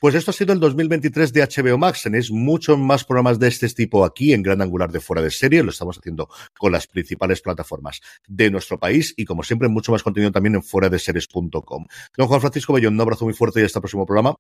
Pues 0.02 0.16
esto 0.16 0.32
ha 0.32 0.34
sido 0.34 0.52
el 0.52 0.60
2023 0.60 1.32
de 1.32 1.44
HBO 1.44 1.78
Max. 1.78 2.02
Tenéis 2.02 2.32
muchos 2.32 2.76
más 2.80 3.04
programas 3.04 3.38
de 3.38 3.50
este 3.50 3.70
tipo 3.70 4.04
aquí 4.04 4.34
en 4.34 4.42
Gran 4.42 4.60
Angular 4.60 4.92
de 4.92 5.00
Fuera 5.00 5.22
de 5.22 5.30
Serie, 5.30 5.62
lo 5.62 5.70
estamos 5.70 6.00
haciendo 6.00 6.28
con 6.58 6.72
las 6.72 6.88
principales 6.88 7.42
plataformas 7.42 8.02
de 8.28 8.50
nuestro 8.50 8.80
país 8.80 9.14
y 9.16 9.26
como 9.26 9.44
siempre 9.44 9.70
mucho 9.70 9.92
más 9.92 10.02
contenido 10.02 10.32
también 10.32 10.56
en 10.56 10.64
fuera 10.64 10.90
de 10.90 10.98
series.com. 10.98 11.86
Don 12.18 12.28
Juan 12.28 12.42
Francisco 12.42 12.74
Bellón, 12.74 12.96
un 12.96 13.02
abrazo 13.02 13.26
muy 13.26 13.36
fuerte 13.36 13.62
y 13.62 13.66
hasta 13.66 13.78
el 13.78 13.82
próximo 13.82 14.08
programa. 14.08 14.36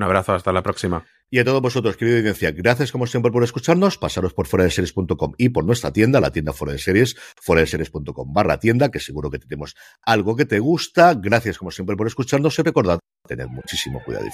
Un 0.00 0.04
abrazo, 0.04 0.32
hasta 0.32 0.50
la 0.50 0.62
próxima. 0.62 1.04
Y 1.28 1.40
a 1.40 1.44
todos 1.44 1.60
vosotros, 1.60 1.94
querida 1.98 2.16
audiencia, 2.16 2.52
gracias 2.52 2.90
como 2.90 3.06
siempre 3.06 3.30
por 3.30 3.44
escucharnos. 3.44 3.98
Pasaros 3.98 4.32
por 4.32 4.46
fuera 4.46 4.64
de 4.64 4.70
series.com 4.70 5.34
y 5.36 5.50
por 5.50 5.66
nuestra 5.66 5.92
tienda, 5.92 6.20
la 6.20 6.32
tienda 6.32 6.54
fuera 6.54 6.72
de 6.72 6.78
series, 6.78 7.16
fuera 7.36 7.60
de 7.60 7.66
series.com 7.66 8.32
barra 8.32 8.58
tienda, 8.58 8.90
que 8.90 8.98
seguro 8.98 9.30
que 9.30 9.38
tenemos 9.38 9.76
algo 10.00 10.36
que 10.36 10.46
te 10.46 10.58
gusta. 10.58 11.12
Gracias 11.12 11.58
como 11.58 11.70
siempre 11.70 11.96
por 11.96 12.06
escucharnos 12.06 12.58
y 12.58 12.62
recordad, 12.62 12.98
tened 13.28 13.48
muchísimo 13.48 14.02
cuidado 14.02 14.24